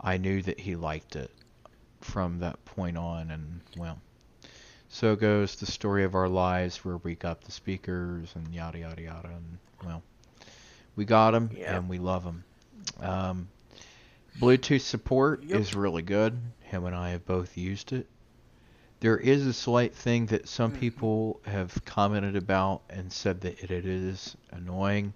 I 0.00 0.16
knew 0.16 0.42
that 0.42 0.58
he 0.60 0.76
liked 0.76 1.14
it 1.16 1.30
from 2.00 2.38
that 2.40 2.64
point 2.64 2.96
on. 2.96 3.30
And 3.30 3.60
well, 3.76 4.00
so 4.88 5.14
goes 5.14 5.56
the 5.56 5.66
story 5.66 6.04
of 6.04 6.14
our 6.14 6.28
lives, 6.28 6.84
where 6.84 6.96
we 6.98 7.14
got 7.14 7.42
the 7.42 7.52
speakers 7.52 8.32
and 8.34 8.52
yada 8.54 8.78
yada 8.78 9.02
yada, 9.02 9.28
and 9.28 9.58
well, 9.84 10.02
we 10.96 11.04
got 11.04 11.32
them 11.32 11.50
Yeah. 11.54 11.76
and 11.76 11.88
we 11.88 11.98
love 11.98 12.24
them. 12.24 12.44
Um, 13.00 13.48
Bluetooth 14.40 14.80
support 14.80 15.44
Yep. 15.44 15.60
is 15.60 15.74
really 15.74 16.02
good. 16.02 16.38
Him 16.60 16.84
and 16.86 16.94
I 16.94 17.10
have 17.10 17.26
both 17.26 17.56
used 17.56 17.92
it. 17.92 18.06
There 19.00 19.18
is 19.18 19.46
a 19.46 19.52
slight 19.52 19.94
thing 19.94 20.26
that 20.26 20.48
some 20.48 20.72
Mm-hmm. 20.72 20.80
people 20.80 21.40
have 21.44 21.84
commented 21.84 22.36
about 22.36 22.82
and 22.90 23.12
said 23.12 23.40
that 23.42 23.62
it, 23.62 23.70
it 23.70 23.86
is 23.86 24.36
annoying. 24.50 25.12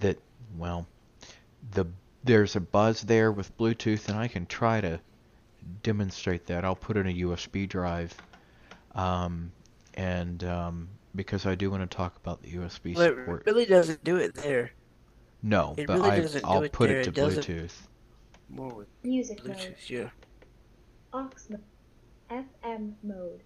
That 0.00 0.18
well, 0.56 0.86
the 1.72 1.86
there's 2.24 2.56
a 2.56 2.60
buzz 2.60 3.02
there 3.02 3.32
with 3.32 3.56
Bluetooth, 3.56 4.08
and 4.08 4.18
I 4.18 4.28
can 4.28 4.46
try 4.46 4.80
to 4.80 5.00
demonstrate 5.82 6.46
that. 6.46 6.64
I'll 6.64 6.76
put 6.76 6.96
in 6.96 7.06
a 7.06 7.14
USB 7.14 7.68
drive, 7.68 8.14
um, 8.94 9.52
and 9.94 10.42
um, 10.44 10.88
because 11.14 11.46
I 11.46 11.54
do 11.54 11.70
want 11.70 11.88
to 11.88 11.96
talk 11.96 12.16
about 12.16 12.42
the 12.42 12.52
USB 12.54 12.94
But 12.94 13.12
it 13.12 13.16
really 13.46 13.66
doesn't 13.66 14.02
do 14.04 14.16
it 14.16 14.34
there. 14.34 14.72
No, 15.42 15.74
it 15.76 15.86
but 15.86 15.94
really 15.94 16.10
I, 16.10 16.20
doesn't 16.20 16.44
i'll 16.44 16.62
it 16.62 16.72
put 16.72 16.88
there. 16.88 17.00
it 17.00 17.04
to 17.04 17.10
It 17.10 17.14
Bluetooth. 17.14 17.88
More 18.48 18.72
with 18.74 18.88
Music 19.02 19.44
mode. 19.44 19.56
Bluetooth, 19.56 19.88
yeah. 19.90 20.10
Aux 21.12 21.30
mode. 21.48 21.62
FM 22.32 22.94
mode. 23.02 23.40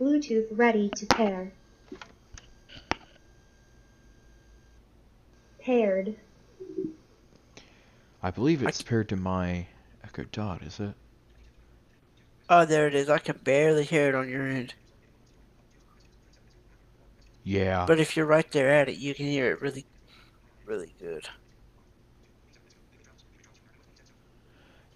Bluetooth 0.00 0.48
ready 0.50 0.90
to 0.96 1.06
pair. 1.06 1.52
Paired. 5.60 6.16
I 8.22 8.30
believe 8.30 8.62
it's 8.62 8.82
paired 8.82 9.08
to 9.10 9.16
my 9.16 9.66
Echo 10.02 10.24
Dot, 10.32 10.62
is 10.62 10.80
it? 10.80 10.94
Oh, 12.50 12.64
there 12.64 12.88
it 12.88 12.94
is. 12.94 13.08
I 13.08 13.18
can 13.18 13.38
barely 13.44 13.84
hear 13.84 14.08
it 14.08 14.14
on 14.14 14.28
your 14.28 14.46
end. 14.46 14.74
Yeah. 17.44 17.84
But 17.86 18.00
if 18.00 18.16
you're 18.16 18.26
right 18.26 18.50
there 18.50 18.70
at 18.70 18.88
it, 18.88 18.96
you 18.96 19.14
can 19.14 19.26
hear 19.26 19.52
it 19.52 19.62
really, 19.62 19.86
really 20.66 20.92
good. 20.98 21.28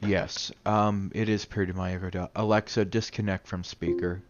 Yes. 0.00 0.52
Um, 0.64 1.10
it 1.14 1.28
is 1.28 1.44
paired 1.44 1.68
to 1.68 1.74
my 1.74 1.94
Echo 1.94 2.10
Dot. 2.10 2.30
Alexa, 2.36 2.84
disconnect 2.84 3.46
from 3.46 3.64
speaker. 3.64 4.22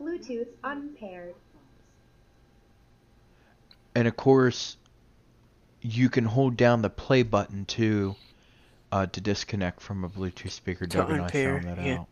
Bluetooth 0.00 0.48
unpaired. 0.64 1.34
And 3.94 4.08
of 4.08 4.16
course, 4.16 4.76
you 5.80 6.08
can 6.08 6.24
hold 6.24 6.56
down 6.56 6.82
the 6.82 6.90
play 6.90 7.22
button 7.22 7.64
too 7.64 8.16
uh, 8.92 9.06
to 9.06 9.20
disconnect 9.20 9.80
from 9.80 10.04
a 10.04 10.08
Bluetooth 10.08 10.50
speaker. 10.50 10.86
To 10.86 10.96
Doug 10.98 11.10
and 11.10 11.20
I 11.20 11.24
unpair, 11.24 11.60
found 11.60 11.78
that 11.78 11.84
yeah. 11.86 12.04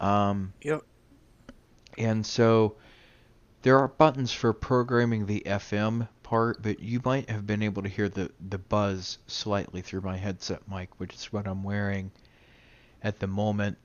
out. 0.00 0.06
Um, 0.06 0.52
Yep. 0.62 0.82
And 1.98 2.24
so 2.24 2.76
there 3.62 3.78
are 3.78 3.88
buttons 3.88 4.32
for 4.32 4.52
programming 4.52 5.26
the 5.26 5.42
FM 5.46 6.08
part, 6.32 6.62
but 6.62 6.80
you 6.80 6.98
might 7.04 7.28
have 7.28 7.46
been 7.46 7.62
able 7.62 7.82
to 7.82 7.90
hear 7.90 8.08
the, 8.08 8.30
the 8.48 8.56
buzz 8.56 9.18
slightly 9.26 9.82
through 9.82 10.00
my 10.00 10.16
headset 10.16 10.62
mic, 10.66 10.88
which 10.98 11.12
is 11.12 11.30
what 11.30 11.46
I'm 11.46 11.62
wearing 11.62 12.10
at 13.02 13.20
the 13.20 13.26
moment. 13.26 13.76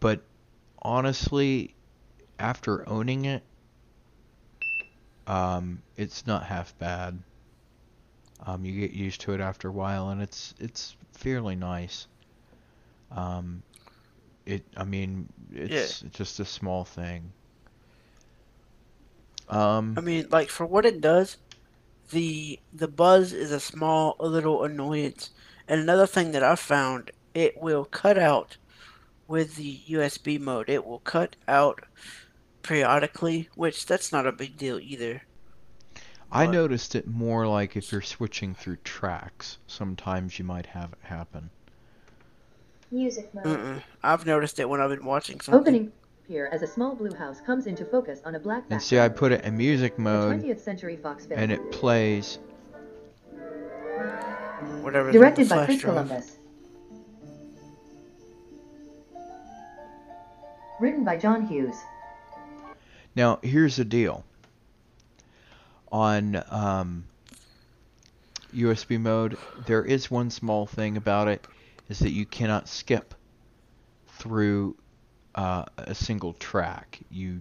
But 0.00 0.24
honestly, 0.82 1.72
after 2.36 2.88
owning 2.88 3.26
it, 3.26 3.44
um, 5.28 5.82
it's 5.96 6.26
not 6.26 6.42
half 6.42 6.76
bad. 6.80 7.22
Um, 8.44 8.64
you 8.64 8.80
get 8.80 8.90
used 8.90 9.20
to 9.20 9.32
it 9.34 9.40
after 9.40 9.68
a 9.68 9.72
while, 9.72 10.08
and 10.08 10.20
it's 10.20 10.52
it's 10.58 10.96
fairly 11.12 11.54
nice. 11.54 12.08
Um, 13.12 13.62
it, 14.46 14.64
I 14.76 14.82
mean, 14.82 15.28
it's 15.54 16.00
just 16.00 16.40
a 16.40 16.44
small 16.44 16.84
thing. 16.84 17.30
Um, 19.48 19.94
I 19.96 20.00
mean, 20.00 20.26
like 20.30 20.48
for 20.48 20.66
what 20.66 20.86
it 20.86 21.00
does, 21.00 21.36
the 22.10 22.58
the 22.72 22.88
buzz 22.88 23.32
is 23.32 23.50
a 23.50 23.60
small 23.60 24.16
a 24.20 24.26
little 24.26 24.64
annoyance. 24.64 25.30
And 25.66 25.80
another 25.80 26.06
thing 26.06 26.32
that 26.32 26.42
I 26.42 26.56
found, 26.56 27.10
it 27.32 27.60
will 27.60 27.86
cut 27.86 28.18
out 28.18 28.56
with 29.26 29.56
the 29.56 29.80
USB 29.88 30.38
mode. 30.38 30.68
It 30.68 30.84
will 30.84 30.98
cut 31.00 31.36
out 31.48 31.84
periodically, 32.62 33.48
which 33.54 33.86
that's 33.86 34.12
not 34.12 34.26
a 34.26 34.32
big 34.32 34.56
deal 34.56 34.78
either. 34.78 35.22
I 36.30 36.46
noticed 36.46 36.94
it 36.96 37.06
more 37.06 37.46
like 37.46 37.76
if 37.76 37.92
you're 37.92 38.02
switching 38.02 38.54
through 38.54 38.78
tracks. 38.78 39.58
Sometimes 39.66 40.38
you 40.38 40.44
might 40.44 40.66
have 40.66 40.92
it 40.92 40.98
happen. 41.02 41.50
Music 42.90 43.32
mode. 43.32 43.44
Mm-mm. 43.44 43.82
I've 44.02 44.26
noticed 44.26 44.58
it 44.58 44.68
when 44.68 44.80
I've 44.80 44.90
been 44.90 45.04
watching 45.04 45.40
something. 45.40 45.60
Opening 45.60 45.92
here 46.26 46.48
as 46.52 46.62
a 46.62 46.66
small 46.66 46.94
blue 46.94 47.12
house 47.14 47.40
comes 47.40 47.66
into 47.66 47.84
focus 47.84 48.20
on 48.24 48.34
a 48.34 48.38
black 48.38 48.64
And 48.70 48.82
see, 48.82 48.98
I 48.98 49.08
put 49.08 49.32
it 49.32 49.44
in 49.44 49.56
music 49.56 49.98
mode, 49.98 50.40
20th 50.42 50.60
century 50.60 50.96
Fox 50.96 51.26
film. 51.26 51.40
and 51.40 51.52
it 51.52 51.70
plays. 51.70 52.38
Whatever. 54.80 55.12
Directed 55.12 55.48
by 55.48 55.56
flash 55.56 55.66
Chris. 55.66 55.82
Columbus. 55.82 56.36
Written 60.80 61.04
by 61.04 61.16
John 61.16 61.46
Hughes. 61.46 61.76
Now, 63.14 63.38
here's 63.42 63.76
the 63.76 63.84
deal. 63.84 64.24
On 65.92 66.42
um, 66.50 67.04
USB 68.54 69.00
mode, 69.00 69.36
there 69.66 69.84
is 69.84 70.10
one 70.10 70.30
small 70.30 70.66
thing 70.66 70.96
about 70.96 71.28
it, 71.28 71.46
is 71.88 72.00
that 72.00 72.10
you 72.10 72.26
cannot 72.26 72.68
skip 72.68 73.14
through 74.08 74.76
uh, 75.34 75.64
a 75.76 75.94
single 75.94 76.32
track. 76.34 77.00
You 77.10 77.40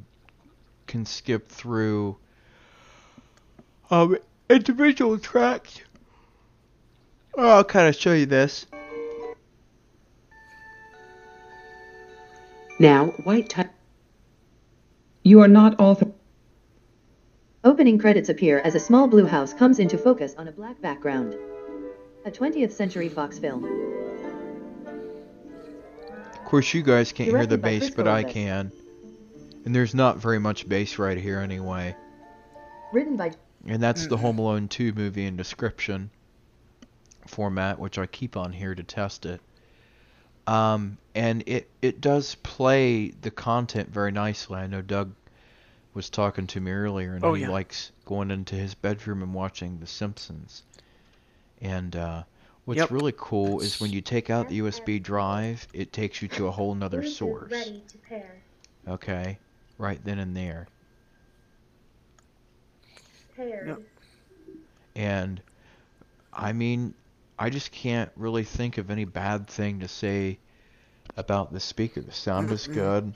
can 0.87 1.05
skip 1.05 1.49
through 1.49 2.17
um, 3.89 4.17
individual 4.49 5.17
tracks. 5.17 5.79
Oh, 7.35 7.47
I'll 7.47 7.63
kind 7.63 7.87
of 7.87 7.95
show 7.95 8.13
you 8.13 8.25
this. 8.25 8.65
Now, 12.79 13.07
white 13.23 13.49
type. 13.49 13.71
You 15.23 15.41
are 15.41 15.47
not 15.47 15.79
author. 15.79 16.11
Opening 17.63 17.97
credits 17.97 18.27
appear 18.29 18.59
as 18.59 18.75
a 18.75 18.79
small 18.79 19.07
blue 19.07 19.25
house 19.25 19.53
comes 19.53 19.79
into 19.79 19.97
focus 19.97 20.35
on 20.37 20.47
a 20.47 20.51
black 20.51 20.81
background. 20.81 21.35
A 22.25 22.31
20th 22.31 22.71
century 22.71 23.07
Fox 23.07 23.39
film. 23.39 23.63
Of 26.53 26.57
course, 26.57 26.73
you 26.75 26.83
guys 26.83 27.11
can't 27.11 27.31
hear 27.31 27.47
the 27.47 27.57
bass, 27.57 27.89
but 27.89 28.07
I 28.07 28.21
Columbus. 28.21 28.33
can. 28.33 28.71
And 29.65 29.75
there's 29.75 29.95
not 29.95 30.17
very 30.17 30.37
much 30.37 30.69
bass 30.69 30.99
right 30.99 31.17
here 31.17 31.39
anyway. 31.39 31.95
Written 32.91 33.17
by 33.17 33.31
And 33.65 33.81
that's 33.81 34.05
the 34.05 34.17
Home 34.17 34.37
Alone 34.37 34.67
2 34.67 34.93
movie 34.93 35.25
in 35.25 35.35
description 35.35 36.11
format, 37.25 37.79
which 37.79 37.97
I 37.97 38.05
keep 38.05 38.37
on 38.37 38.53
here 38.53 38.75
to 38.75 38.83
test 38.83 39.25
it. 39.25 39.41
Um, 40.45 40.99
and 41.15 41.41
it, 41.47 41.71
it 41.81 42.01
does 42.01 42.35
play 42.35 43.07
the 43.09 43.31
content 43.31 43.89
very 43.89 44.11
nicely. 44.11 44.59
I 44.59 44.67
know 44.67 44.83
Doug 44.83 45.11
was 45.95 46.11
talking 46.11 46.45
to 46.45 46.61
me 46.61 46.69
earlier, 46.69 47.15
and 47.15 47.25
Oh, 47.25 47.33
he 47.33 47.41
yeah. 47.41 47.49
likes 47.49 47.91
going 48.05 48.29
into 48.29 48.53
his 48.53 48.75
bedroom 48.75 49.23
and 49.23 49.33
watching 49.33 49.79
The 49.79 49.87
Simpsons. 49.87 50.61
And 51.63 51.95
uh, 51.95 52.23
what's 52.65 52.79
Yep. 52.79 52.91
really 52.91 53.13
cool 53.17 53.59
is 53.61 53.79
when 53.79 53.91
you 53.91 54.01
take 54.01 54.29
out 54.29 54.49
the 54.49 54.59
USB 54.59 55.01
drive, 55.01 55.67
it 55.73 55.91
takes 55.93 56.21
you 56.21 56.27
to 56.29 56.47
a 56.47 56.51
whole 56.51 56.73
nother 56.75 57.01
Bluetooth 57.01 57.15
source. 57.17 57.51
ready 57.51 57.83
to 57.87 57.97
pair. 57.99 58.41
Okay, 58.87 59.39
right 59.77 60.03
then 60.03 60.19
and 60.19 60.35
there. 60.35 60.67
Paired. 63.35 63.67
Yep. 63.67 63.81
And 64.95 65.41
I 66.31 66.53
mean, 66.53 66.93
I 67.39 67.49
just 67.49 67.71
can't 67.71 68.11
really 68.15 68.43
think 68.43 68.77
of 68.77 68.91
any 68.91 69.05
bad 69.05 69.47
thing 69.47 69.79
to 69.79 69.87
say 69.87 70.39
about 71.17 71.51
the 71.51 71.59
speaker. 71.59 72.01
The 72.01 72.11
sound 72.11 72.51
is 72.51 72.67
good. 72.67 73.13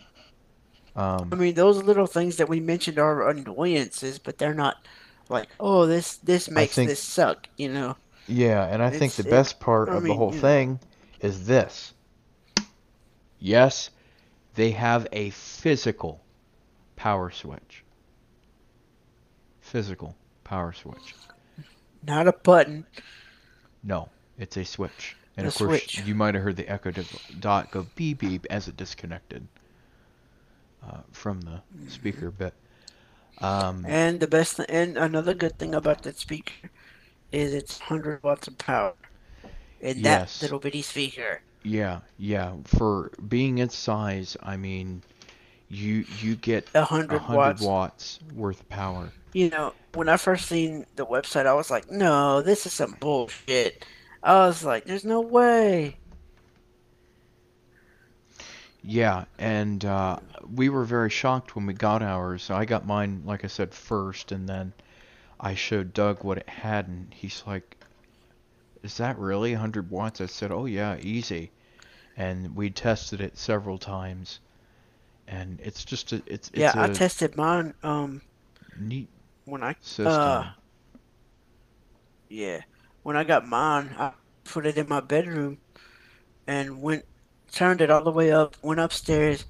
Um, 0.95 1.30
I 1.32 1.36
mean, 1.36 1.53
those 1.53 1.84
little 1.84 2.07
things 2.07 2.38
that 2.38 2.49
we 2.49 2.60
mentioned 2.60 2.98
are 2.98 3.30
annoyances, 3.30 4.18
but 4.18 4.40
they're 4.40 4.56
not 4.56 4.78
like, 5.30 5.48
oh, 5.60 5.86
this 5.86 6.18
this 6.18 6.49
makes 6.49 6.74
think- 6.76 6.90
this 6.90 7.02
suck, 7.02 7.48
you 7.57 7.69
know. 7.72 7.95
Yeah, 8.28 8.66
and 8.66 8.82
I 8.84 8.90
think 8.90 9.14
the 9.14 9.28
it- 9.28 9.30
best 9.30 9.60
part 9.60 9.90
I 9.90 9.95
of 9.95 10.04
the 10.04 10.14
whole 10.14 10.32
know. 10.32 10.40
thing 10.40 10.80
is 11.22 11.45
this. 11.48 11.94
Yes, 13.40 13.90
they 14.56 14.72
have 14.72 15.08
a 15.12 15.30
physical 15.32 16.22
power 16.95 17.30
switch. 17.32 17.84
Physical 19.62 20.16
power 20.44 20.74
switch. 20.74 21.16
Not 22.06 22.28
a 22.28 22.34
button. 22.34 22.86
No, 23.84 24.10
it's 24.38 24.58
a 24.58 24.64
switch. 24.66 25.16
And 25.36 25.45
A 25.45 25.49
of 25.49 25.56
course, 25.56 25.84
switch. 25.84 25.99
you 26.06 26.16
might 26.16 26.34
have 26.36 26.44
heard 26.44 26.56
the 26.56 26.68
Echo 26.68 26.91
Dot 27.40 27.70
go 27.72 27.86
beep 27.95 28.20
beep 28.20 28.45
as 28.49 28.68
it 28.68 28.76
disconnected 28.76 29.48
uh, 30.84 31.02
from 31.12 31.41
the 31.41 31.62
speaker. 31.90 32.32
But 32.32 32.54
um, 33.40 33.86
And 33.88 34.20
the 34.20 34.28
best, 34.28 34.58
th- 34.58 34.70
and 34.72 34.98
another 34.98 35.36
good 35.36 35.60
thing 35.60 35.76
about 35.76 36.02
that 36.04 36.18
speaker 36.18 36.70
is 37.32 37.54
it's 37.54 37.80
100 37.80 38.24
watts 38.24 38.48
of 38.48 38.58
power 38.58 38.94
in 39.82 39.99
Yes. 39.99 40.40
that 40.40 40.45
little 40.45 40.60
bitty 40.60 40.82
speaker. 40.82 41.41
yeah, 41.64 41.99
yeah, 42.18 42.56
for 42.66 43.12
being 43.28 43.58
its 43.60 43.76
size, 43.76 44.38
I 44.41 44.58
mean, 44.58 45.04
you 45.70 46.06
you 46.22 46.36
get 46.36 46.68
A 46.74 46.86
hundred 46.86 47.22
100 47.22 47.38
watts. 47.38 47.62
watts 47.62 48.20
worth 48.34 48.62
of 48.62 48.70
power. 48.70 49.12
You 49.34 49.49
know, 49.49 49.74
when 49.94 50.10
I 50.10 50.18
first 50.18 50.48
seen 50.48 50.86
the 50.95 51.06
website, 51.06 51.45
I 51.45 51.54
was 51.54 51.70
like, 51.70 51.91
no, 51.91 52.41
this 52.41 52.66
is 52.66 52.74
some 52.74 52.95
bullshit. 52.99 53.86
I 54.24 54.34
was 54.48 54.64
like, 54.64 54.86
there's 54.86 55.06
no 55.06 55.22
way. 55.22 55.98
Yeah, 58.84 59.26
and 59.38 59.84
uh, 59.84 60.20
we 60.54 60.70
were 60.70 60.86
very 60.86 61.10
shocked 61.10 61.56
when 61.56 61.66
we 61.66 61.74
got 61.74 62.02
ours. 62.02 62.49
I 62.49 62.66
got 62.66 62.86
mine, 62.86 63.24
like 63.26 63.44
I 63.44 63.48
said, 63.48 63.74
first, 63.74 64.32
and 64.32 64.48
then 64.48 64.74
I 65.39 65.55
showed 65.55 65.93
Doug 65.93 66.23
what 66.23 66.38
it 66.38 66.49
had, 66.49 66.88
and 66.88 67.14
he's 67.14 67.43
like, 67.47 67.77
"Is 68.84 68.97
that 68.97 69.18
really 69.19 69.53
100 69.53 69.91
watts?" 69.91 70.22
I 70.22 70.26
said, 70.27 70.51
"Oh 70.51 70.65
yeah, 70.65 70.97
easy." 70.99 71.51
And 72.18 72.55
we 72.55 72.69
tested 72.72 73.22
it 73.22 73.38
several 73.38 73.77
times, 73.77 74.39
and 75.27 75.59
it's 75.64 75.85
just 75.85 76.14
a, 76.14 76.22
it's 76.26 76.51
Yeah, 76.53 76.73
it's 76.73 76.76
I 76.76 76.88
tested 76.88 77.38
mine. 77.38 77.73
Um, 77.84 78.22
neat 78.80 79.09
when 79.45 79.64
I 79.64 79.76
system. 79.81 80.09
uh, 80.11 80.45
yeah, 82.30 82.61
when 83.03 83.18
I 83.18 83.23
got 83.23 83.47
mine, 83.47 83.95
I 83.97 84.14
put 84.43 84.65
it 84.65 84.77
in 84.77 84.88
my 84.89 84.99
bedroom 85.01 85.59
and 86.47 86.81
went 86.81 87.05
turned 87.51 87.81
it 87.81 87.91
all 87.91 88.03
the 88.03 88.11
way 88.11 88.31
up, 88.31 88.57
went 88.64 88.80
upstairs, 88.80 89.45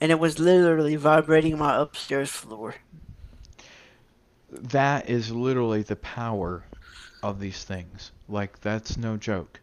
and 0.00 0.12
it 0.12 0.18
was 0.18 0.38
literally 0.38 0.96
vibrating 0.96 1.58
my 1.58 1.76
upstairs 1.76 2.30
floor. 2.30 2.76
That 4.62 5.08
is 5.08 5.30
literally 5.30 5.82
the 5.82 5.96
power 5.96 6.64
of 7.22 7.40
these 7.40 7.64
things. 7.64 8.12
Like 8.28 8.60
that's 8.60 8.96
no 8.96 9.16
joke. 9.16 9.60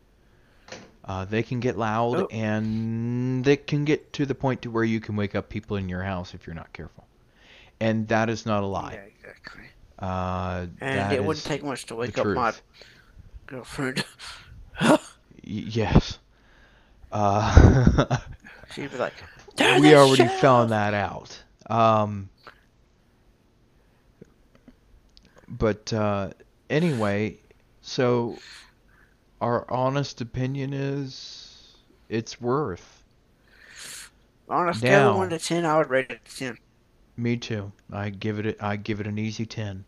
Uh, 1.04 1.26
they 1.26 1.42
can 1.44 1.60
get 1.60 1.78
loud, 1.78 2.16
Oh. 2.16 2.28
and 2.32 3.44
they 3.44 3.58
can 3.58 3.86
get 3.86 4.14
to 4.14 4.26
the 4.26 4.36
point 4.36 4.62
to 4.62 4.70
where 4.72 4.84
you 4.84 5.00
can 5.00 5.16
wake 5.16 5.34
up 5.34 5.50
people 5.50 5.76
in 5.78 5.90
your 5.90 6.04
house 6.04 6.34
if 6.36 6.46
you're 6.46 6.54
not 6.56 6.72
careful. 6.74 7.06
And 7.80 8.08
that 8.10 8.30
is 8.30 8.46
not 8.46 8.62
a 8.62 8.68
lie. 8.68 8.94
Yeah, 8.94 9.00
exactly. 9.30 9.64
Uh, 9.98 10.68
And 10.80 11.12
it 11.14 11.24
wouldn't 11.24 11.44
take 11.46 11.64
much 11.64 11.86
to 11.88 11.96
wake 11.96 12.18
up 12.20 12.28
my 12.28 12.54
girlfriend. 13.48 14.06
Yes. 15.44 16.20
Uh, 17.12 18.18
She'd 18.74 18.92
be 18.92 18.98
like, 18.98 19.14
we 19.60 19.96
already 19.96 20.28
found 20.40 20.72
that 20.72 20.94
out. 20.94 21.38
Um, 21.70 22.30
but 25.52 25.92
uh, 25.94 26.32
anyway, 26.70 27.38
so 27.82 28.38
our 29.42 29.70
honest 29.70 30.22
opinion 30.22 30.74
is 30.74 31.76
it's 32.10 32.40
worth. 32.42 33.04
On 34.50 34.68
a 34.70 34.74
scale 34.74 35.10
of 35.10 35.16
one 35.18 35.30
to 35.30 35.40
ten, 35.40 35.66
I 35.66 35.78
would 35.78 35.90
rate 35.90 36.08
it 36.10 36.20
a 36.26 36.38
ten. 36.38 36.58
Me 37.18 37.38
too. 37.38 37.72
I 37.92 38.10
give 38.10 38.40
it. 38.40 38.46
A, 38.46 38.66
I 38.66 38.76
give 38.76 39.00
it 39.00 39.08
an 39.08 39.18
easy 39.18 39.46
ten. 39.46 39.86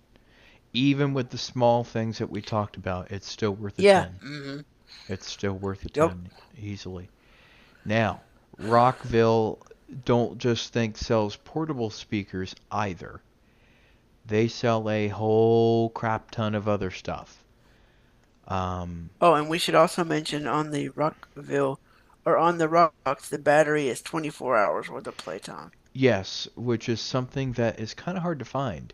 Even 0.74 1.14
with 1.14 1.30
the 1.30 1.38
small 1.38 1.84
things 1.84 2.18
that 2.18 2.30
we 2.30 2.42
talked 2.42 2.78
about, 2.78 3.12
it's 3.12 3.30
still 3.30 3.52
worth 3.52 3.78
a 3.78 3.84
Yeah. 3.84 4.06
10. 4.06 4.12
hmm 4.22 4.60
It's 5.08 5.30
still 5.30 5.54
worth 5.54 5.86
a 5.86 5.90
Yep. 5.94 6.10
10 6.10 6.30
easily. 6.58 7.10
Now, 7.86 8.22
Rockville 8.58 9.60
don't 10.06 10.38
just 10.40 10.74
think 10.74 10.98
sells 10.98 11.36
portable 11.36 11.92
speakers 11.92 12.56
either. 12.72 13.22
They 14.26 14.50
sell 14.50 14.90
a 14.90 15.08
whole 15.08 15.90
crap 15.92 16.30
ton 16.30 16.56
of 16.56 16.68
other 16.68 16.92
stuff. 16.92 17.46
Um, 18.48 19.10
Oh, 19.20 19.34
and 19.34 19.50
we 19.50 19.58
should 19.58 19.74
also 19.74 20.04
mention 20.04 20.46
on 20.46 20.70
the 20.70 20.90
Rockville 20.90 21.80
or 22.26 22.38
on 22.38 22.60
the 22.60 22.70
Rocks, 22.70 23.28
the 23.28 23.40
battery 23.40 23.88
is 23.88 24.04
24 24.04 24.56
hours 24.56 24.88
worth 24.88 25.08
of 25.08 25.18
playtime. 25.18 25.72
yes, 25.94 26.48
which 26.56 26.88
is 26.88 27.02
something 27.02 27.54
that 27.54 27.80
is 27.80 27.94
kind 27.96 28.16
of 28.18 28.22
hard 28.24 28.38
to 28.40 28.46
find 28.46 28.94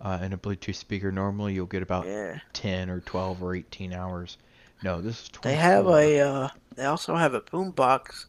uh, 0.00 0.18
in 0.22 0.32
a 0.32 0.38
Bluetooth 0.38 0.74
speaker. 0.74 1.10
Normally, 1.12 1.54
you'll 1.54 1.66
get 1.66 1.82
about 1.82 2.06
Yeah. 2.06 2.40
10 2.52 2.90
or 2.90 3.00
12 3.00 3.42
or 3.42 3.54
18 3.54 3.92
hours. 3.94 4.36
No, 4.82 5.00
this 5.00 5.22
is 5.22 5.28
24. 5.30 5.50
They 5.50 5.56
have 5.56 5.86
a 5.86 6.20
uh, 6.20 6.48
they 6.74 6.84
also 6.84 7.16
have 7.16 7.34
a 7.34 7.40
boombox 7.40 8.26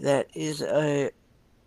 that 0.00 0.28
is 0.34 0.62
a 0.62 1.10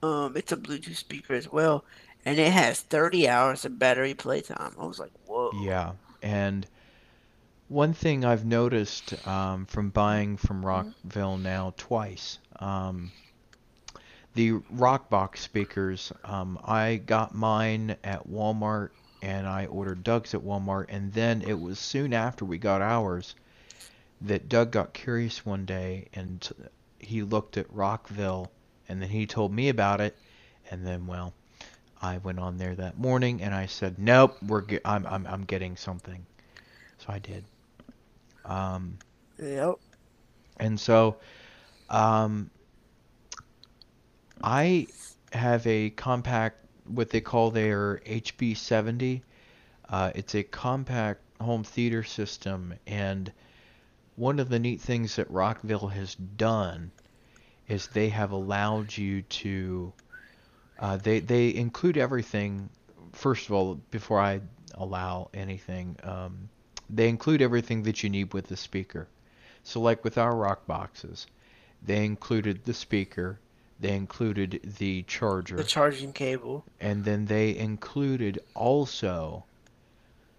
um 0.04 0.38
it's 0.38 0.52
a 0.52 0.58
Bluetooth 0.58 0.96
speaker 0.98 1.34
as 1.34 1.52
well, 1.52 1.86
and 2.26 2.38
it 2.38 2.52
has 2.52 2.82
30 2.82 3.28
hours 3.28 3.66
of 3.66 3.80
battery 3.80 4.14
playtime. 4.14 4.74
I 4.80 4.86
was 4.86 5.00
like, 5.00 5.12
whoa. 5.26 5.52
Yeah, 5.62 5.94
and 6.22 6.66
one 7.68 7.94
thing 7.94 8.26
I've 8.26 8.46
noticed 8.46 9.26
um, 9.28 9.66
from 9.66 9.90
buying 9.90 10.38
from 10.38 10.66
Rockville 10.66 11.38
now 11.38 11.74
twice, 11.78 12.38
um, 12.60 13.12
the 14.34 14.52
Rockbox 14.76 15.38
speakers, 15.38 16.12
um, 16.24 16.60
I 16.64 16.98
got 16.98 17.34
mine 17.34 17.96
at 18.04 18.28
Walmart 18.28 18.90
and 19.22 19.48
I 19.48 19.68
ordered 19.68 20.04
Doug's 20.04 20.34
at 20.34 20.42
Walmart, 20.42 20.88
and 20.90 21.14
then 21.14 21.42
it 21.44 21.60
was 21.60 21.78
soon 21.80 22.14
after 22.14 22.44
we 22.44 22.58
got 22.58 22.82
ours 22.82 23.36
that 24.22 24.50
Doug 24.50 24.72
got 24.72 24.94
curious 24.94 25.46
one 25.46 25.66
day 25.66 26.08
and 26.14 26.48
he 27.00 27.22
looked 27.22 27.58
at 27.58 27.72
Rockville 27.74 28.52
and 28.90 29.02
then 29.02 29.10
he 29.10 29.26
told 29.26 29.54
me 29.54 29.70
about 29.70 30.02
it, 30.02 30.18
and 30.70 30.86
then 30.86 31.08
well. 31.08 31.34
I 32.02 32.18
went 32.18 32.40
on 32.40 32.58
there 32.58 32.76
that 32.76 32.98
morning 32.98 33.42
and 33.42 33.54
I 33.54 33.68
said, 33.68 34.00
"Nope, 34.00 34.38
we're 34.42 34.62
ge- 34.64 34.82
I'm 34.86 35.06
I'm 35.08 35.28
I'm 35.28 35.44
getting 35.46 35.76
something." 35.78 36.26
So 37.00 37.08
I 37.10 37.20
did. 37.20 37.46
Um, 38.46 38.98
Yep. 39.40 39.80
and 40.58 40.80
so, 40.80 41.18
um, 41.90 42.50
I 44.44 44.88
have 45.34 45.66
a 45.68 45.90
compact, 45.92 46.66
what 46.86 47.10
they 47.10 47.22
call 47.22 47.52
their 47.52 48.02
HB70. 48.06 49.22
Uh, 49.90 50.12
it's 50.16 50.36
a 50.36 50.44
compact 50.44 51.22
home 51.42 51.64
theater 51.64 52.04
system, 52.04 52.74
and 52.88 53.32
one 54.16 54.40
of 54.40 54.50
the 54.50 54.60
neat 54.60 54.82
things 54.82 55.16
that 55.18 55.30
Rockville 55.32 55.88
has 55.90 56.16
done 56.16 56.92
is 57.68 57.88
they 57.88 58.10
have 58.10 58.32
allowed 58.32 58.96
you 58.98 59.22
to. 59.24 59.94
Uh, 60.82 60.98
they 60.98 61.20
they 61.20 61.54
include 61.54 61.96
everything. 61.96 62.70
First 63.14 63.46
of 63.46 63.54
all, 63.54 63.76
before 63.92 64.20
I 64.20 64.42
allow 64.74 65.30
anything, 65.34 65.96
um, 66.04 66.50
they 66.90 67.08
include 67.08 67.42
everything 67.42 67.84
that 67.84 68.04
you 68.04 68.10
need 68.10 68.34
with 68.34 68.48
the 68.48 68.58
speaker. 68.58 69.08
So, 69.64 69.80
like 69.80 70.04
with 70.04 70.18
our 70.18 70.36
rock 70.36 70.66
boxes, 70.66 71.28
they 71.84 72.04
included 72.04 72.66
the 72.66 72.74
speaker, 72.74 73.40
they 73.80 73.96
included 73.96 74.76
the 74.80 75.04
charger, 75.04 75.56
The 75.56 75.64
charging 75.64 76.14
cable, 76.14 76.66
and 76.80 77.06
then 77.06 77.26
they 77.26 77.56
included 77.56 78.40
also 78.56 79.46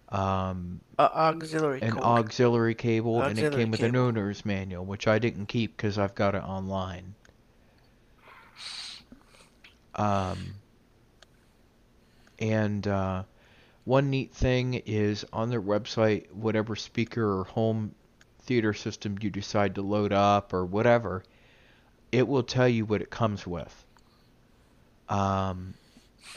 um, 0.09 0.81
uh, 0.99 1.09
auxiliary 1.13 1.81
an 1.81 1.91
cord. 1.93 2.03
auxiliary 2.03 2.75
cable, 2.75 3.21
and 3.21 3.39
it 3.39 3.53
came 3.53 3.71
with 3.71 3.81
an 3.81 3.95
owner's 3.95 4.45
manual, 4.45 4.83
which 4.83 5.07
I 5.07 5.19
didn't 5.19 5.45
keep 5.45 5.77
because 5.77 5.97
I've 5.97 6.15
got 6.15 6.35
it 6.35 6.43
online. 6.43 7.15
Um, 9.95 10.61
and 12.39 12.87
uh, 12.87 13.23
one 13.85 14.09
neat 14.09 14.33
thing 14.33 14.75
is 14.85 15.25
on 15.33 15.49
their 15.49 15.61
website, 15.61 16.31
whatever 16.31 16.75
speaker 16.75 17.39
or 17.39 17.43
home 17.45 17.95
theater 18.41 18.73
system 18.73 19.17
you 19.21 19.29
decide 19.29 19.75
to 19.75 19.81
load 19.81 20.11
up 20.13 20.53
or 20.53 20.65
whatever, 20.65 21.23
it 22.11 22.27
will 22.27 22.43
tell 22.43 22.67
you 22.67 22.85
what 22.85 23.01
it 23.01 23.09
comes 23.11 23.45
with. 23.47 23.85
Um, 25.09 25.75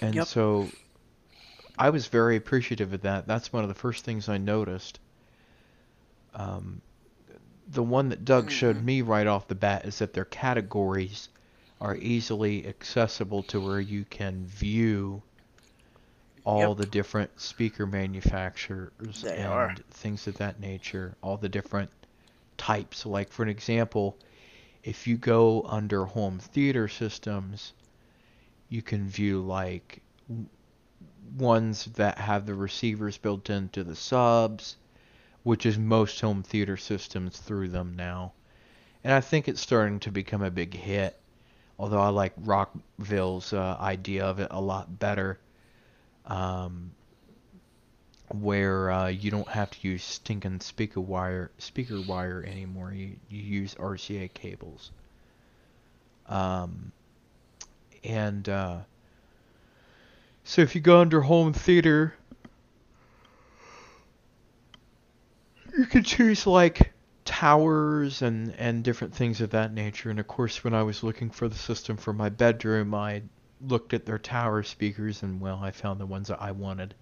and 0.01 0.23
Yep. 0.23 0.25
so 0.25 0.79
I 1.79 1.89
was 1.91 2.07
very 2.09 2.37
appreciative 2.37 2.93
of 2.93 3.01
that. 3.03 3.27
That's 3.27 3.53
one 3.53 3.63
of 3.63 3.69
the 3.69 3.75
first 3.75 4.05
things 4.05 4.29
I 4.29 4.37
noticed 4.39 5.01
Um, 6.35 6.83
the 7.67 7.83
one 7.83 8.09
that 8.11 8.25
Doug 8.25 8.51
showed 8.51 8.81
me 8.81 9.03
right 9.03 9.27
off 9.27 9.49
the 9.49 9.55
bat 9.55 9.85
is 9.87 9.99
that 9.99 10.13
their 10.15 10.25
categories 10.25 11.29
are 11.81 11.97
easily 11.97 12.67
accessible 12.67 13.43
to 13.45 13.61
where 13.61 13.81
you 13.81 14.05
can 14.05 14.47
view 14.47 15.23
all 16.45 16.75
Yep. 16.75 16.77
the 16.77 16.87
different 16.87 17.39
speaker 17.41 17.87
manufacturers 17.87 19.23
They 19.23 19.37
and 19.37 19.45
are. 19.45 19.77
things 19.91 20.27
of 20.27 20.37
that 20.39 20.59
nature, 20.61 21.15
all 21.23 21.37
the 21.37 21.49
different 21.49 21.91
types. 22.57 23.05
Like 23.07 23.31
for 23.33 23.43
an 23.43 23.49
example, 23.49 24.19
if 24.83 25.07
you 25.07 25.17
go 25.19 25.63
under 25.65 26.05
home 26.07 26.39
theater 26.39 26.89
systems, 26.89 27.75
you 28.69 28.83
can 28.83 29.09
view 29.09 29.41
like 29.43 30.03
ones 31.39 31.85
that 31.97 32.19
have 32.19 32.47
the 32.47 32.55
receivers 32.55 33.19
built 33.19 33.51
into 33.51 33.85
the 33.85 33.95
subs, 33.97 34.77
which 35.43 35.67
is 35.67 35.79
most 35.79 36.21
home 36.21 36.43
theater 36.43 36.77
systems 36.77 37.39
through 37.39 37.69
them 37.69 37.95
now. 37.97 38.33
And 39.05 39.13
I 39.13 39.21
think 39.21 39.49
it's 39.49 39.61
starting 39.61 40.01
to 40.01 40.11
become 40.13 40.43
a 40.43 40.51
big 40.51 40.75
hit. 40.75 41.21
Although 41.79 42.01
I 42.01 42.09
like 42.09 42.33
Rockville's 42.39 43.53
uh, 43.53 43.77
idea 43.79 44.25
of 44.25 44.41
it 44.41 44.49
a 44.51 44.61
lot 44.61 44.99
better, 44.99 45.39
um, 46.25 46.93
where 48.29 48.91
uh, 48.91 49.09
you 49.09 49.31
don't 49.31 49.49
have 49.49 49.71
to 49.71 49.89
use 49.89 50.03
stinking 50.03 50.61
speaker 50.61 51.01
wire 51.01 51.51
speaker 51.59 52.01
wire 52.01 52.45
anymore. 52.47 52.93
You 52.93 53.17
you 53.29 53.43
use 53.43 53.75
RCA 53.75 54.33
cables. 54.33 54.91
Um, 56.29 56.93
and 58.03 58.49
uh, 58.49 58.79
so 60.45 60.63
if 60.63 60.75
you 60.75 60.81
go 60.81 61.01
under 61.01 61.21
home 61.21 61.53
theater, 61.53 62.15
you 65.77 65.87
can 65.87 66.03
choose 66.03 66.47
like 66.47 66.93
towers 67.37 68.23
and 68.23 68.55
and 68.57 68.83
different 68.83 69.15
things 69.15 69.43
of 69.43 69.51
that 69.51 69.71
nature. 69.71 70.09
And 70.09 70.19
of 70.19 70.27
course, 70.27 70.65
when 70.65 70.73
I 70.73 70.83
was 70.83 71.03
looking 71.03 71.29
for 71.29 71.49
the 71.49 71.55
system 71.55 71.99
for 71.99 72.15
my 72.15 72.31
bedroom, 72.31 72.95
I 72.95 73.23
looked 73.61 73.93
at 73.93 74.07
their 74.07 74.19
tower 74.19 74.63
speakers, 74.63 75.23
and 75.23 75.39
well, 75.39 75.59
I 75.63 75.71
found 75.71 76.01
the 76.01 76.07
ones 76.07 76.29
that 76.29 76.41
I 76.41 76.53
wanted. 76.53 76.95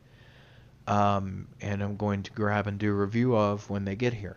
Um, 0.88 1.46
and 1.60 1.80
I'm 1.82 1.96
going 1.96 2.24
to 2.24 2.32
grab 2.32 2.66
and 2.66 2.80
do 2.80 2.90
a 2.90 2.94
review 2.94 3.36
of 3.36 3.70
when 3.70 3.84
they 3.84 3.94
get 3.94 4.12
here. 4.12 4.36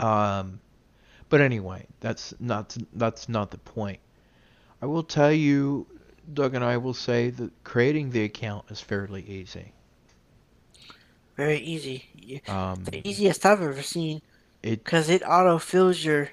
Um, 0.00 0.60
but 1.28 1.40
anyway, 1.40 1.86
that's 2.00 2.34
not 2.40 2.76
that's 2.94 3.28
not 3.28 3.52
the 3.52 3.58
point. 3.58 4.00
I 4.82 4.86
will 4.86 5.04
tell 5.04 5.32
you, 5.32 5.86
Doug 6.34 6.56
and 6.56 6.64
I 6.64 6.76
will 6.78 6.94
say 6.94 7.30
that 7.30 7.52
creating 7.62 8.10
the 8.10 8.24
account 8.24 8.64
is 8.68 8.80
fairly 8.80 9.22
easy. 9.22 9.72
Very 11.36 11.58
easy. 11.58 12.42
Um, 12.48 12.84
the 12.84 13.06
easiest 13.08 13.44
I've 13.46 13.62
ever 13.62 13.82
seen. 13.82 14.20
It 14.62 14.84
Cause 14.84 15.08
it 15.08 15.22
auto 15.26 15.58
fills 15.58 16.04
your, 16.04 16.30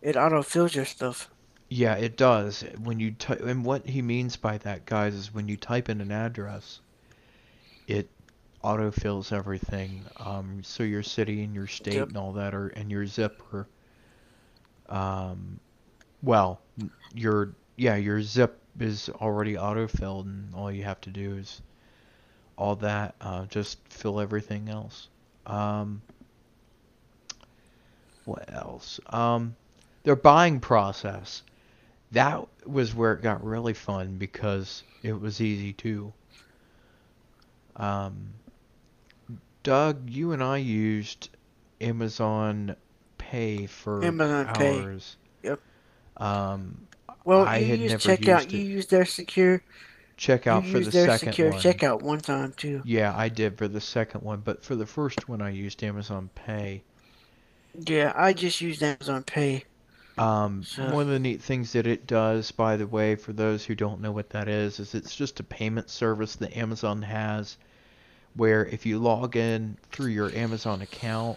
it 0.00 0.16
auto 0.16 0.42
fills 0.42 0.74
your 0.74 0.84
stuff. 0.84 1.28
Yeah, 1.68 1.94
it 1.94 2.16
does. 2.16 2.64
When 2.82 3.00
you 3.00 3.12
type, 3.12 3.40
and 3.40 3.64
what 3.64 3.86
he 3.86 4.02
means 4.02 4.36
by 4.36 4.58
that, 4.58 4.84
guys, 4.84 5.14
is 5.14 5.32
when 5.32 5.48
you 5.48 5.56
type 5.56 5.88
in 5.88 6.00
an 6.02 6.12
address, 6.12 6.80
it 7.86 8.10
auto 8.62 8.90
fills 8.90 9.32
everything. 9.32 10.04
Um, 10.18 10.62
so 10.62 10.82
your 10.82 11.02
city 11.02 11.42
and 11.42 11.54
your 11.54 11.66
state 11.66 11.94
Yep. 11.94 12.08
and 12.08 12.16
all 12.16 12.32
that, 12.34 12.54
are 12.54 12.68
and 12.68 12.90
your 12.90 13.06
zip 13.06 13.42
are, 13.52 13.66
um, 14.88 15.58
well, 16.22 16.60
your 17.14 17.54
yeah, 17.76 17.96
your 17.96 18.20
zip 18.22 18.60
is 18.78 19.08
already 19.08 19.54
autofilled, 19.54 20.26
and 20.26 20.54
all 20.54 20.70
you 20.70 20.84
have 20.84 21.00
to 21.02 21.10
do 21.10 21.36
is 21.36 21.62
all 22.62 22.76
that. 22.76 23.16
Uh, 23.20 23.46
just 23.46 23.78
fill 23.88 24.20
everything 24.20 24.68
else. 24.68 25.08
Um, 25.46 26.02
what 28.24 28.52
else? 28.52 29.00
Um, 29.10 29.56
their 30.04 30.16
buying 30.16 30.60
process. 30.60 31.42
That 32.12 32.46
was 32.66 32.94
where 32.94 33.14
it 33.14 33.22
got 33.22 33.44
really 33.44 33.74
fun 33.74 34.16
because 34.18 34.84
it 35.02 35.18
was 35.20 35.40
easy 35.40 35.72
too. 35.72 36.12
Um, 37.76 38.34
Doug, 39.64 40.08
you 40.10 40.32
and 40.32 40.42
I 40.42 40.58
used 40.58 41.30
Amazon 41.80 42.76
Pay 43.18 43.66
for 43.66 44.02
Amazon 44.04 44.48
Pay. 44.52 44.80
hours. 44.82 45.16
Yep. 45.42 45.60
Um, 46.18 46.88
Well, 47.24 47.46
I 47.46 47.58
you 47.58 47.66
had 47.66 47.80
use 47.80 47.90
never 47.90 48.14
checkout. 48.16 48.44
used 48.44 48.52
You 48.52 48.60
used 48.62 48.90
their 48.90 49.04
secure. 49.06 49.62
Checkout 50.22 50.64
you 50.66 50.70
for 50.72 50.78
the 50.78 50.90
their 50.90 51.06
second 51.06 51.32
secure 51.32 51.50
one. 51.50 51.60
checkout 51.60 52.02
one 52.02 52.20
time 52.20 52.52
too. 52.56 52.80
Yeah, 52.84 53.12
I 53.16 53.28
did 53.28 53.58
for 53.58 53.66
the 53.66 53.80
second 53.80 54.22
one, 54.22 54.40
but 54.44 54.62
for 54.64 54.76
the 54.76 54.86
first 54.86 55.28
one, 55.28 55.42
I 55.42 55.50
used 55.50 55.82
Amazon 55.82 56.30
Pay. 56.36 56.84
Yeah, 57.74 58.12
I 58.14 58.32
just 58.32 58.60
used 58.60 58.84
Amazon 58.84 59.24
Pay. 59.24 59.64
Um, 60.16 60.62
So- 60.62 60.92
one 60.94 61.02
of 61.02 61.08
the 61.08 61.18
neat 61.18 61.42
things 61.42 61.72
that 61.72 61.88
it 61.88 62.06
does, 62.06 62.52
by 62.52 62.76
the 62.76 62.86
way, 62.86 63.16
for 63.16 63.32
those 63.32 63.64
who 63.64 63.74
don't 63.74 64.00
know 64.00 64.12
what 64.12 64.30
that 64.30 64.46
is, 64.46 64.78
is 64.78 64.94
it's 64.94 65.16
just 65.16 65.40
a 65.40 65.42
payment 65.42 65.90
service 65.90 66.36
that 66.36 66.56
Amazon 66.56 67.02
has 67.02 67.56
where 68.34 68.64
if 68.66 68.86
you 68.86 69.00
log 69.00 69.36
in 69.36 69.76
through 69.90 70.10
your 70.10 70.30
Amazon 70.36 70.82
account, 70.82 71.36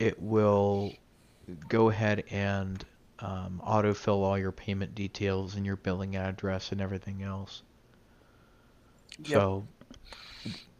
it 0.00 0.20
will 0.20 0.92
go 1.68 1.88
ahead 1.88 2.24
and 2.30 2.84
um, 3.22 3.60
autofill 3.66 4.22
all 4.22 4.38
your 4.38 4.52
payment 4.52 4.94
details 4.94 5.54
and 5.54 5.66
your 5.66 5.76
billing 5.76 6.16
address 6.16 6.72
and 6.72 6.80
everything 6.80 7.22
else. 7.22 7.62
Yep. 9.18 9.28
So 9.28 9.66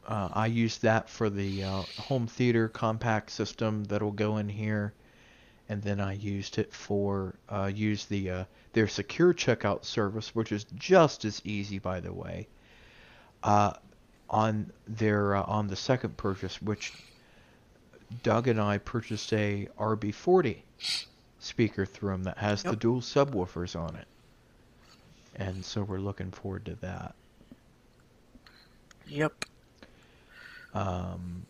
uh, 0.06 0.28
I 0.32 0.46
use 0.46 0.78
that 0.78 1.08
for 1.08 1.28
the 1.28 1.64
uh, 1.64 1.82
home 1.98 2.26
theater 2.26 2.68
compact 2.68 3.30
system 3.30 3.84
that'll 3.84 4.12
go 4.12 4.38
in 4.38 4.48
here, 4.48 4.94
and 5.68 5.82
then 5.82 6.00
I 6.00 6.14
used 6.14 6.58
it 6.58 6.72
for 6.72 7.34
uh, 7.48 7.70
use 7.72 8.06
the 8.06 8.30
uh, 8.30 8.44
their 8.72 8.88
secure 8.88 9.34
checkout 9.34 9.84
service, 9.84 10.34
which 10.34 10.52
is 10.52 10.64
just 10.74 11.24
as 11.24 11.42
easy, 11.44 11.78
by 11.78 12.00
the 12.00 12.12
way. 12.12 12.48
Uh, 13.42 13.72
on 14.28 14.72
their 14.86 15.36
uh, 15.36 15.42
on 15.42 15.66
the 15.66 15.76
second 15.76 16.16
purchase, 16.16 16.60
which 16.62 16.92
Doug 18.22 18.48
and 18.48 18.60
I 18.60 18.78
purchased 18.78 19.32
a 19.32 19.68
RB40 19.78 20.62
speaker 21.40 21.84
through 21.84 22.12
them 22.12 22.24
that 22.24 22.38
has 22.38 22.62
the 22.62 22.76
dual 22.76 23.00
subwoofers 23.00 23.78
on 23.78 23.96
it, 23.96 24.06
and 25.36 25.64
so 25.64 25.82
we're 25.82 25.98
looking 25.98 26.30
forward 26.30 26.64
to 26.66 26.74
that. 26.76 27.14
Yep. 29.08 29.44
Um, 30.72 31.46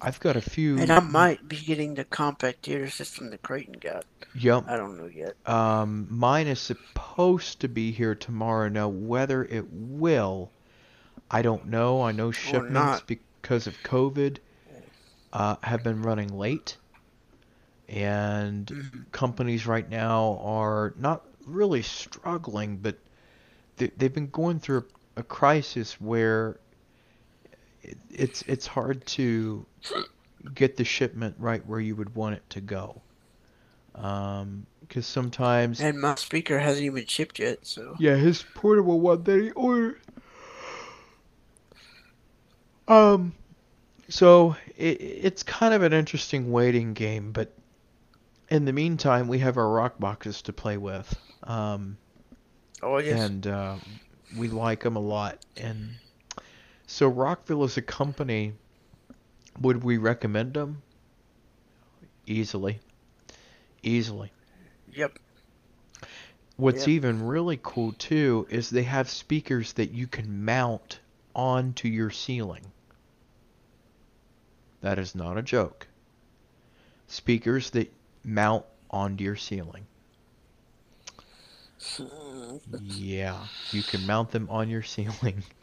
I've 0.00 0.20
got 0.20 0.36
a 0.36 0.40
few. 0.40 0.78
And 0.78 0.90
I 0.90 1.00
might 1.00 1.48
be 1.48 1.56
getting 1.56 1.94
the 1.94 2.04
compact 2.04 2.66
theater 2.66 2.90
system 2.90 3.30
that 3.30 3.42
Creighton 3.42 3.74
got. 3.80 4.04
Yep. 4.34 4.64
I 4.68 4.76
don't 4.76 4.98
know 4.98 5.06
yet. 5.06 5.34
Um, 5.46 6.06
mine 6.10 6.46
is 6.46 6.60
supposed 6.60 7.60
to 7.60 7.68
be 7.68 7.90
here 7.90 8.14
tomorrow. 8.14 8.68
Now, 8.68 8.88
whether 8.88 9.44
it 9.44 9.64
will, 9.72 10.50
I 11.30 11.42
don't 11.42 11.66
know. 11.66 12.02
I 12.02 12.12
know 12.12 12.30
shipments 12.30 13.02
because 13.06 13.66
of 13.66 13.74
COVID 13.82 14.38
uh, 15.32 15.56
have 15.62 15.82
been 15.82 16.02
running 16.02 16.36
late, 16.36 16.76
and 17.88 18.72
Mm-hmm. 18.72 19.02
companies 19.12 19.66
right 19.66 19.88
now 19.88 20.38
are 20.42 20.94
not 20.98 21.24
really 21.46 21.82
struggling, 21.82 22.78
but 22.78 22.96
they, 23.76 23.88
they've 23.96 24.14
been 24.14 24.30
going 24.30 24.60
through 24.60 24.84
a, 25.16 25.20
a 25.20 25.22
crisis 25.22 26.00
where 26.00 26.60
it, 27.82 27.96
it's 28.10 28.42
it's 28.42 28.66
hard 28.66 29.04
to 29.06 29.66
get 30.54 30.76
the 30.76 30.84
shipment 30.84 31.36
right 31.38 31.66
where 31.66 31.80
you 31.80 31.96
would 31.96 32.14
want 32.14 32.36
it 32.36 32.48
to 32.50 32.60
go. 32.60 33.02
Um, 33.94 34.66
because 34.80 35.06
sometimes 35.06 35.86
And 35.86 36.00
my 36.00 36.16
speaker 36.16 36.58
hasn't 36.58 36.84
even 36.84 37.06
shipped 37.06 37.38
yet, 37.38 37.66
so. 37.66 37.98
yeah, 37.98 38.16
his 38.16 38.42
portable 38.54 39.00
one 39.00 39.22
that 39.24 39.40
he 39.42 39.50
ordered. 39.52 40.00
Um, 42.88 43.32
so 44.08 44.56
it, 44.76 45.00
it's 45.00 45.42
kind 45.42 45.74
of 45.74 45.82
an 45.82 45.92
interesting 45.92 46.52
waiting 46.52 46.94
game, 46.94 47.32
but 47.32 47.52
in 48.48 48.64
the 48.64 48.72
meantime, 48.72 49.28
we 49.28 49.38
have 49.40 49.56
our 49.56 49.68
rock 49.68 49.98
boxes 49.98 50.42
to 50.42 50.52
play 50.52 50.76
with. 50.76 51.18
Um, 51.42 51.98
Oh 52.82 52.98
yes. 52.98 53.18
and 53.18 53.46
uh, 53.46 53.76
we 54.36 54.48
like 54.48 54.82
them 54.82 54.96
a 54.96 55.00
lot. 55.00 55.38
And 55.56 55.94
so 56.86 57.08
Rockville 57.08 57.64
is 57.64 57.76
a 57.76 57.82
company. 57.82 58.52
Would 59.60 59.82
we 59.82 59.96
recommend 59.96 60.54
them? 60.54 60.82
Easily, 62.26 62.80
easily. 63.82 64.32
Yep. 64.92 65.18
What's 66.56 66.80
Yep. 66.80 66.88
even 66.88 67.26
really 67.26 67.58
cool 67.62 67.92
too 67.92 68.46
is 68.50 68.68
they 68.70 68.82
have 68.82 69.08
speakers 69.08 69.74
that 69.74 69.92
you 69.92 70.06
can 70.06 70.44
mount 70.44 71.00
onto 71.34 71.88
your 71.88 72.10
ceiling. 72.10 72.72
That 74.80 74.98
is 74.98 75.14
not 75.14 75.38
a 75.38 75.42
joke. 75.42 75.86
Speakers 77.06 77.70
that 77.70 77.92
mount 78.26 78.66
onto 78.90 79.24
your 79.24 79.36
ceiling. 79.36 79.86
Yeah, 82.78 83.48
you 83.70 83.82
can 83.82 84.04
mount 84.06 84.30
them 84.30 84.48
on 84.50 84.68
your 84.68 84.82
ceiling. 84.82 85.44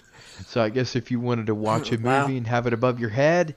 So 0.45 0.61
I 0.61 0.69
guess 0.69 0.95
if 0.95 1.11
you 1.11 1.19
wanted 1.19 1.48
to 1.48 1.56
watch 1.56 1.91
a 1.91 1.98
movie 1.98 2.35
Wow. 2.35 2.38
and 2.38 2.48
have 2.48 2.68
it 2.68 2.73
above 2.73 2.99
your 2.99 3.10
head, 3.10 3.56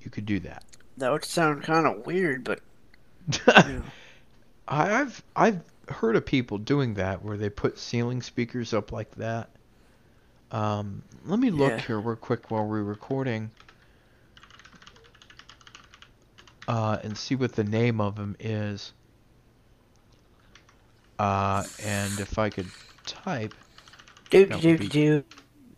you 0.00 0.10
could 0.10 0.26
do 0.26 0.40
that. 0.40 0.64
That 0.96 1.12
would 1.12 1.22
sound 1.26 1.64
kind 1.64 1.86
of 1.86 2.06
weird, 2.06 2.44
but 2.44 2.60
I've 4.68 5.22
I've 5.36 5.62
heard 5.88 6.16
of 6.16 6.26
people 6.26 6.58
doing 6.58 6.94
that 6.94 7.22
where 7.22 7.36
they 7.36 7.50
put 7.50 7.78
ceiling 7.78 8.22
speakers 8.22 8.74
up 8.74 8.92
like 8.92 9.14
that. 9.16 9.50
Um, 10.52 11.02
let 11.24 11.38
me 11.40 11.50
look 11.50 11.80
Yeah. 11.80 11.80
here 11.80 11.98
real 12.00 12.16
quick 12.16 12.50
while 12.50 12.66
we're 12.66 12.82
recording, 12.82 13.50
uh, 16.68 16.98
and 17.02 17.16
see 17.16 17.34
what 17.34 17.52
the 17.54 17.64
name 17.64 18.00
of 18.00 18.16
them 18.16 18.36
is. 18.40 18.92
Uh, 21.18 21.64
and 21.84 22.18
if 22.20 22.38
I 22.38 22.50
could 22.50 22.66
type, 23.06 23.54
do 24.30 24.46
that 24.46 24.60
do 24.60 24.68
would 24.70 24.80
be, 24.80 24.88
do. 24.88 25.24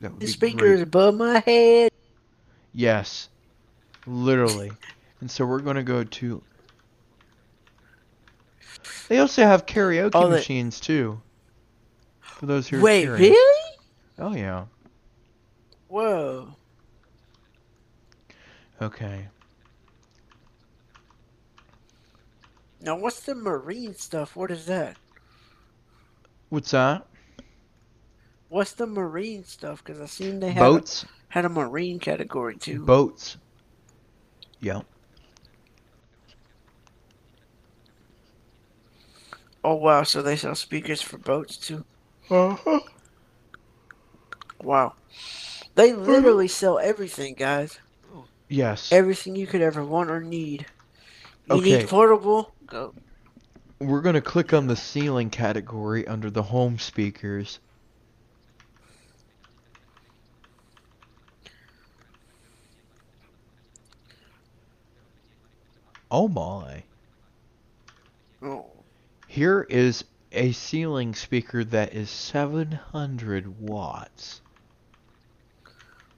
that 0.01 0.13
would 0.13 0.21
The 0.21 0.27
speaker 0.29 0.67
is 0.67 0.81
above 0.83 1.17
my 1.17 1.41
head. 1.41 1.91
Yes, 2.73 3.29
literally. 4.07 4.73
And 5.21 5.31
so 5.31 5.45
we're 5.45 5.61
going 5.61 5.77
to 5.77 5.83
go 5.83 6.05
to. 6.05 6.43
They 9.09 9.19
also 9.19 9.43
have 9.43 9.67
karaoke 9.67 10.11
Oh, 10.15 10.29
they- 10.29 10.37
machines 10.37 10.81
too. 10.81 11.21
For 12.21 12.47
those 12.47 12.67
who 12.69 12.81
Wait, 12.81 13.03
curious. 13.03 13.21
really? 13.31 13.77
Oh 14.19 14.35
yeah. 14.35 14.65
Whoa. 15.89 16.49
Okay. 18.83 19.29
Now, 22.85 22.97
what's 22.97 23.21
the 23.21 23.35
marine 23.35 23.95
stuff? 23.95 24.37
What 24.37 24.51
is 24.51 24.67
that? 24.67 24.99
What's 26.51 26.71
that? 26.73 27.07
What's 28.51 28.73
the 28.75 28.87
marine 28.87 29.45
stuff? 29.45 29.83
Because 29.83 30.03
I 30.03 30.07
seen 30.07 30.39
they 30.39 30.51
had 30.51 30.61
Boats. 30.61 31.05
A, 31.05 31.07
had 31.29 31.45
a 31.47 31.49
marine 31.49 31.99
category 31.99 32.57
too. 32.57 32.85
Boats. 32.85 33.39
Yeah. 34.61 34.83
Oh 39.65 39.77
wow! 39.77 40.03
So 40.03 40.21
they 40.21 40.37
sell 40.37 40.55
speakers 40.55 41.01
for 41.01 41.17
boats 41.17 41.57
too. 41.57 41.87
Uh-huh. 42.31 42.81
Wow. 44.63 44.95
They 45.75 45.93
literally 45.95 46.49
sell 46.49 46.79
everything, 46.79 47.35
guys. 47.35 47.79
Yes. 48.49 48.93
Everything 48.93 49.37
you 49.37 49.47
could 49.47 49.63
ever 49.63 49.83
want 49.83 50.11
or 50.11 50.21
need. 50.21 50.67
You 51.47 51.57
Okay. 51.57 51.79
need 51.79 51.89
portable? 51.89 52.55
Go. 52.75 52.93
We're 53.79 54.01
going 54.01 54.17
to 54.17 54.21
click 54.21 54.53
on 54.53 54.67
the 54.67 54.75
ceiling 54.75 55.31
category 55.31 56.09
under 56.09 56.29
the 56.29 56.43
home 56.43 56.81
speakers. 56.81 57.61
Oh 66.11 66.27
my. 66.27 66.83
Oh. 68.43 68.67
Here 69.29 69.65
is 69.71 70.03
a 70.33 70.51
ceiling 70.51 71.15
speaker 71.15 71.63
that 71.63 71.95
is 71.95 72.11
700 72.11 73.61
watts 73.61 74.41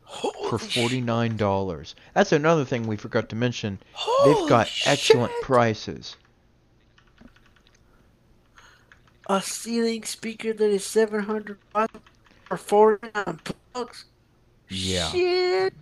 for 0.06 0.56
$49. 0.56 1.94
That's 2.14 2.32
another 2.32 2.64
thing 2.64 2.86
we 2.86 2.96
forgot 2.96 3.28
to 3.28 3.36
mention. 3.36 3.78
They've 4.24 4.48
got 4.48 4.70
excellent 4.86 5.34
prices. 5.42 6.16
A 9.28 9.42
ceiling 9.42 10.04
speaker 10.04 10.52
that 10.52 10.70
is 10.70 10.86
700 10.86 11.58
watts 11.74 11.98
for 12.44 12.56
49 12.56 13.40
bucks? 13.72 14.04
Yeah. 14.68 15.08
Shit. 15.10 15.74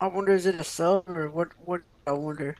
I 0.00 0.06
wonder 0.06 0.32
is 0.32 0.46
it 0.46 0.54
a 0.54 0.64
sub 0.64 1.08
or 1.08 1.28
what? 1.28 1.48
What 1.64 1.82
I 2.06 2.12
wonder. 2.12 2.56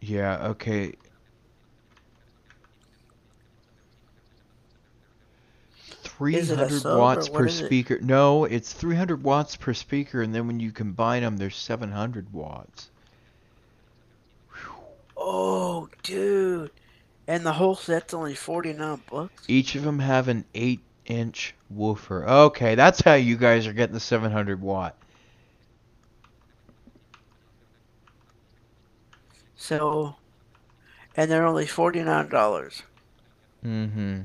Yeah, 0.00 0.38
okay. 0.48 0.94
Is 5.78 5.90
it 5.92 6.06
a 6.06 6.08
300 6.22 6.84
watts 6.84 7.28
per 7.28 7.46
is 7.46 7.60
it? 7.60 7.66
speaker. 7.66 7.98
No, 8.00 8.44
it's 8.44 8.72
300 8.72 9.24
watts 9.24 9.56
per 9.56 9.74
speaker, 9.74 10.22
and 10.22 10.34
then 10.34 10.46
when 10.46 10.60
you 10.60 10.70
combine 10.70 11.22
them, 11.22 11.36
there's 11.36 11.56
700 11.56 12.32
watts. 12.32 12.90
Oh, 15.16 15.88
dude. 16.02 16.70
And 17.26 17.44
the 17.44 17.52
whole 17.52 17.74
set's 17.74 18.14
only 18.14 18.34
49 18.34 19.02
bucks. 19.10 19.44
Each 19.48 19.74
of 19.74 19.82
them 19.82 19.98
have 19.98 20.28
an 20.28 20.44
8 20.54 20.80
inch 21.06 21.54
woofer. 21.70 22.28
Okay, 22.28 22.74
that's 22.74 23.00
how 23.00 23.14
you 23.14 23.36
guys 23.36 23.66
are 23.66 23.72
getting 23.72 23.94
the 23.94 24.00
700 24.00 24.60
watt. 24.60 24.96
So, 29.56 30.16
and 31.16 31.30
they're 31.30 31.46
only 31.46 31.66
$49. 31.66 32.82
Mm 33.64 33.92
hmm. 33.92 34.20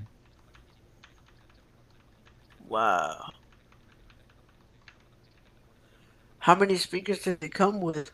Wow. 2.68 3.32
How 6.40 6.56
many 6.56 6.78
speakers 6.78 7.20
did 7.20 7.42
they 7.42 7.50
come 7.50 7.80
with? 7.80 8.12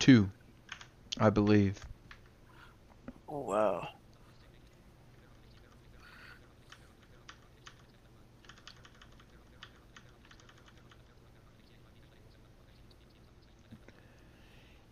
Two, 0.00 0.32
I 1.18 1.30
believe. 1.30 1.84
Oh, 3.28 3.40
wow. 3.44 3.88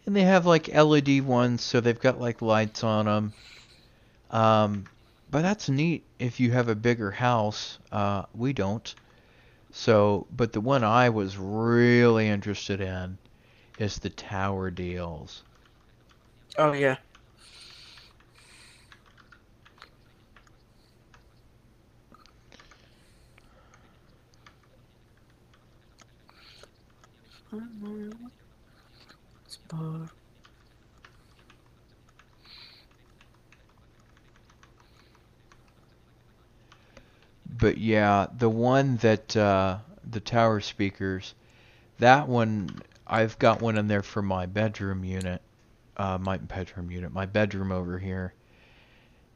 And 0.06 0.16
they 0.16 0.22
have 0.22 0.46
like 0.46 0.68
LED 0.74 1.20
ones, 1.20 1.62
so 1.62 1.80
they've 1.80 1.98
got 2.00 2.20
like 2.20 2.42
lights 2.42 2.82
on 2.84 3.06
them. 3.06 3.34
Um, 4.30 4.88
but 5.30 5.42
that's 5.42 5.68
neat 5.68 6.06
if 6.18 6.40
you 6.40 6.50
have 6.52 6.68
a 6.68 6.74
bigger 6.74 7.10
house. 7.10 7.78
Uh, 7.92 8.24
we 8.32 8.52
don't. 8.52 8.94
So, 9.72 10.26
but 10.30 10.52
the 10.52 10.60
one 10.60 10.84
I 10.84 11.10
was 11.10 11.36
really 11.38 12.28
interested 12.28 12.80
in 12.80 13.18
is 13.78 13.98
the 13.98 14.10
tower 14.10 14.70
deals. 14.70 15.44
Oh, 16.58 16.72
yeah. 16.72 16.96
Spot. 29.46 30.10
But 37.58 37.78
yeah, 37.78 38.26
the 38.36 38.50
one 38.50 38.96
that 38.98 39.36
uh, 39.36 39.78
the 40.04 40.20
tower 40.20 40.60
speakers, 40.60 41.34
that 41.98 42.28
one 42.28 42.80
I've 43.06 43.38
got 43.38 43.62
one 43.62 43.78
in 43.78 43.88
there 43.88 44.02
for 44.02 44.20
my 44.20 44.46
bedroom 44.46 45.04
unit, 45.04 45.40
uh, 45.96 46.18
my 46.18 46.36
bedroom 46.36 46.90
unit, 46.90 47.12
my 47.12 47.24
bedroom 47.26 47.72
over 47.72 47.98
here, 47.98 48.34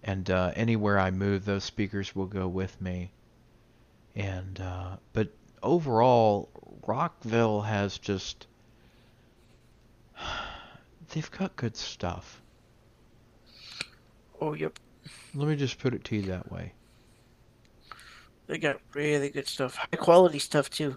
and 0.03 0.29
uh, 0.31 0.53
anywhere 0.55 0.99
I 0.99 1.11
move, 1.11 1.45
those 1.45 1.65
speakers 1.65 2.15
will 2.15 2.27
go 2.27 2.49
with 2.49 2.81
me. 2.81 3.13
And 4.15 4.61
uh, 4.61 4.97
but 5.13 5.29
overall, 5.63 6.51
Rockville 6.87 7.63
has 7.63 7.97
just 7.97 8.47
they've 11.11 11.31
got 11.31 11.57
good 11.57 11.77
stuff. 11.77 12.43
Oh, 14.41 14.55
yep. 14.55 14.79
Let 15.35 15.49
me 15.49 15.57
just 15.57 15.79
put 15.79 15.95
it 15.95 16.05
to 16.05 16.17
you 16.17 16.23
that 16.23 16.51
way. 16.51 16.73
They 18.51 18.59
got 18.59 18.81
really 18.95 19.31
good 19.31 19.47
stuff. 19.47 19.77
High 19.77 19.97
quality 19.97 20.41
stuff, 20.41 20.69
too. 20.69 20.97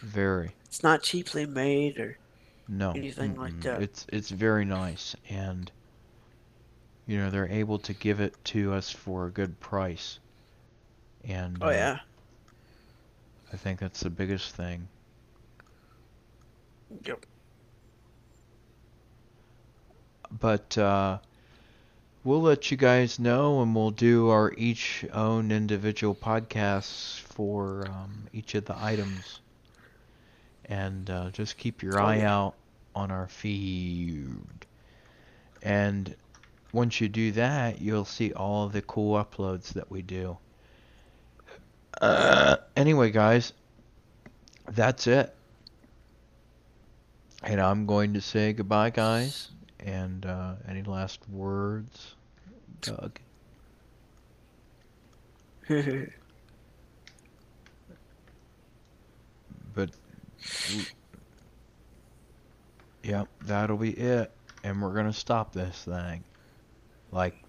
Very. 0.00 0.50
It's 0.66 0.82
not 0.82 1.02
cheaply 1.02 1.46
made 1.46 1.98
or 1.98 2.18
No. 2.68 2.90
anything 2.90 3.34
like 3.36 3.54
mm-mm. 3.54 3.62
that. 3.62 3.82
It's 3.82 4.04
it's 4.12 4.28
very 4.28 4.66
nice 4.66 5.16
and 5.30 5.72
you 7.06 7.16
know, 7.18 7.30
they're 7.30 7.48
able 7.48 7.78
to 7.78 7.94
give 7.94 8.20
it 8.20 8.34
to 8.44 8.74
us 8.74 8.90
for 8.90 9.26
a 9.26 9.30
good 9.30 9.58
price. 9.58 10.18
And 11.24 11.56
Oh, 11.62 11.68
uh, 11.68 11.70
yeah. 11.70 11.98
I 13.52 13.56
think 13.56 13.80
that's 13.80 14.00
the 14.00 14.10
biggest 14.10 14.54
thing. 14.54 14.86
Yep. 17.06 17.24
But 20.40 20.76
uh 20.76 21.18
we'll 22.24 22.42
let 22.42 22.70
you 22.70 22.76
guys 22.76 23.18
know, 23.18 23.62
and 23.62 23.74
we'll 23.74 23.90
do 23.90 24.28
our 24.28 24.52
each 24.56 25.04
own 25.12 25.50
individual 25.50 26.14
podcasts 26.14 27.18
for 27.20 27.86
um, 27.88 28.24
each 28.32 28.54
of 28.54 28.64
the 28.64 28.76
items. 28.78 29.40
And 30.66 31.10
uh, 31.10 31.30
just 31.30 31.58
keep 31.58 31.82
your 31.82 32.00
eye 32.00 32.20
out 32.20 32.54
on 32.94 33.10
our 33.10 33.28
feed. 33.28 34.26
And 35.62 36.14
once 36.72 37.00
you 37.00 37.08
do 37.08 37.32
that, 37.32 37.80
you'll 37.80 38.04
see 38.04 38.32
all 38.32 38.68
the 38.68 38.82
cool 38.82 39.22
uploads 39.22 39.74
that 39.74 39.90
we 39.90 40.02
do. 40.02 40.38
Uh, 42.00 42.56
anyway, 42.76 43.10
guys, 43.10 43.52
that's 44.70 45.06
it. 45.06 45.34
And 47.42 47.60
I'm 47.60 47.86
going 47.86 48.14
to 48.14 48.20
say 48.20 48.52
goodbye, 48.52 48.90
guys. 48.90 49.50
And 49.82 50.24
uh, 50.24 50.54
any 50.68 50.82
last 50.82 51.28
words, 51.28 52.14
Doug? 52.80 53.18
but 59.74 59.90
yep, 63.02 63.28
that'll 63.42 63.76
be 63.76 63.90
it. 63.90 64.30
And 64.64 64.80
we're 64.80 64.94
gonna 64.94 65.12
stop 65.12 65.52
this 65.52 65.84
thing. 65.84 66.22
Like 67.10 67.42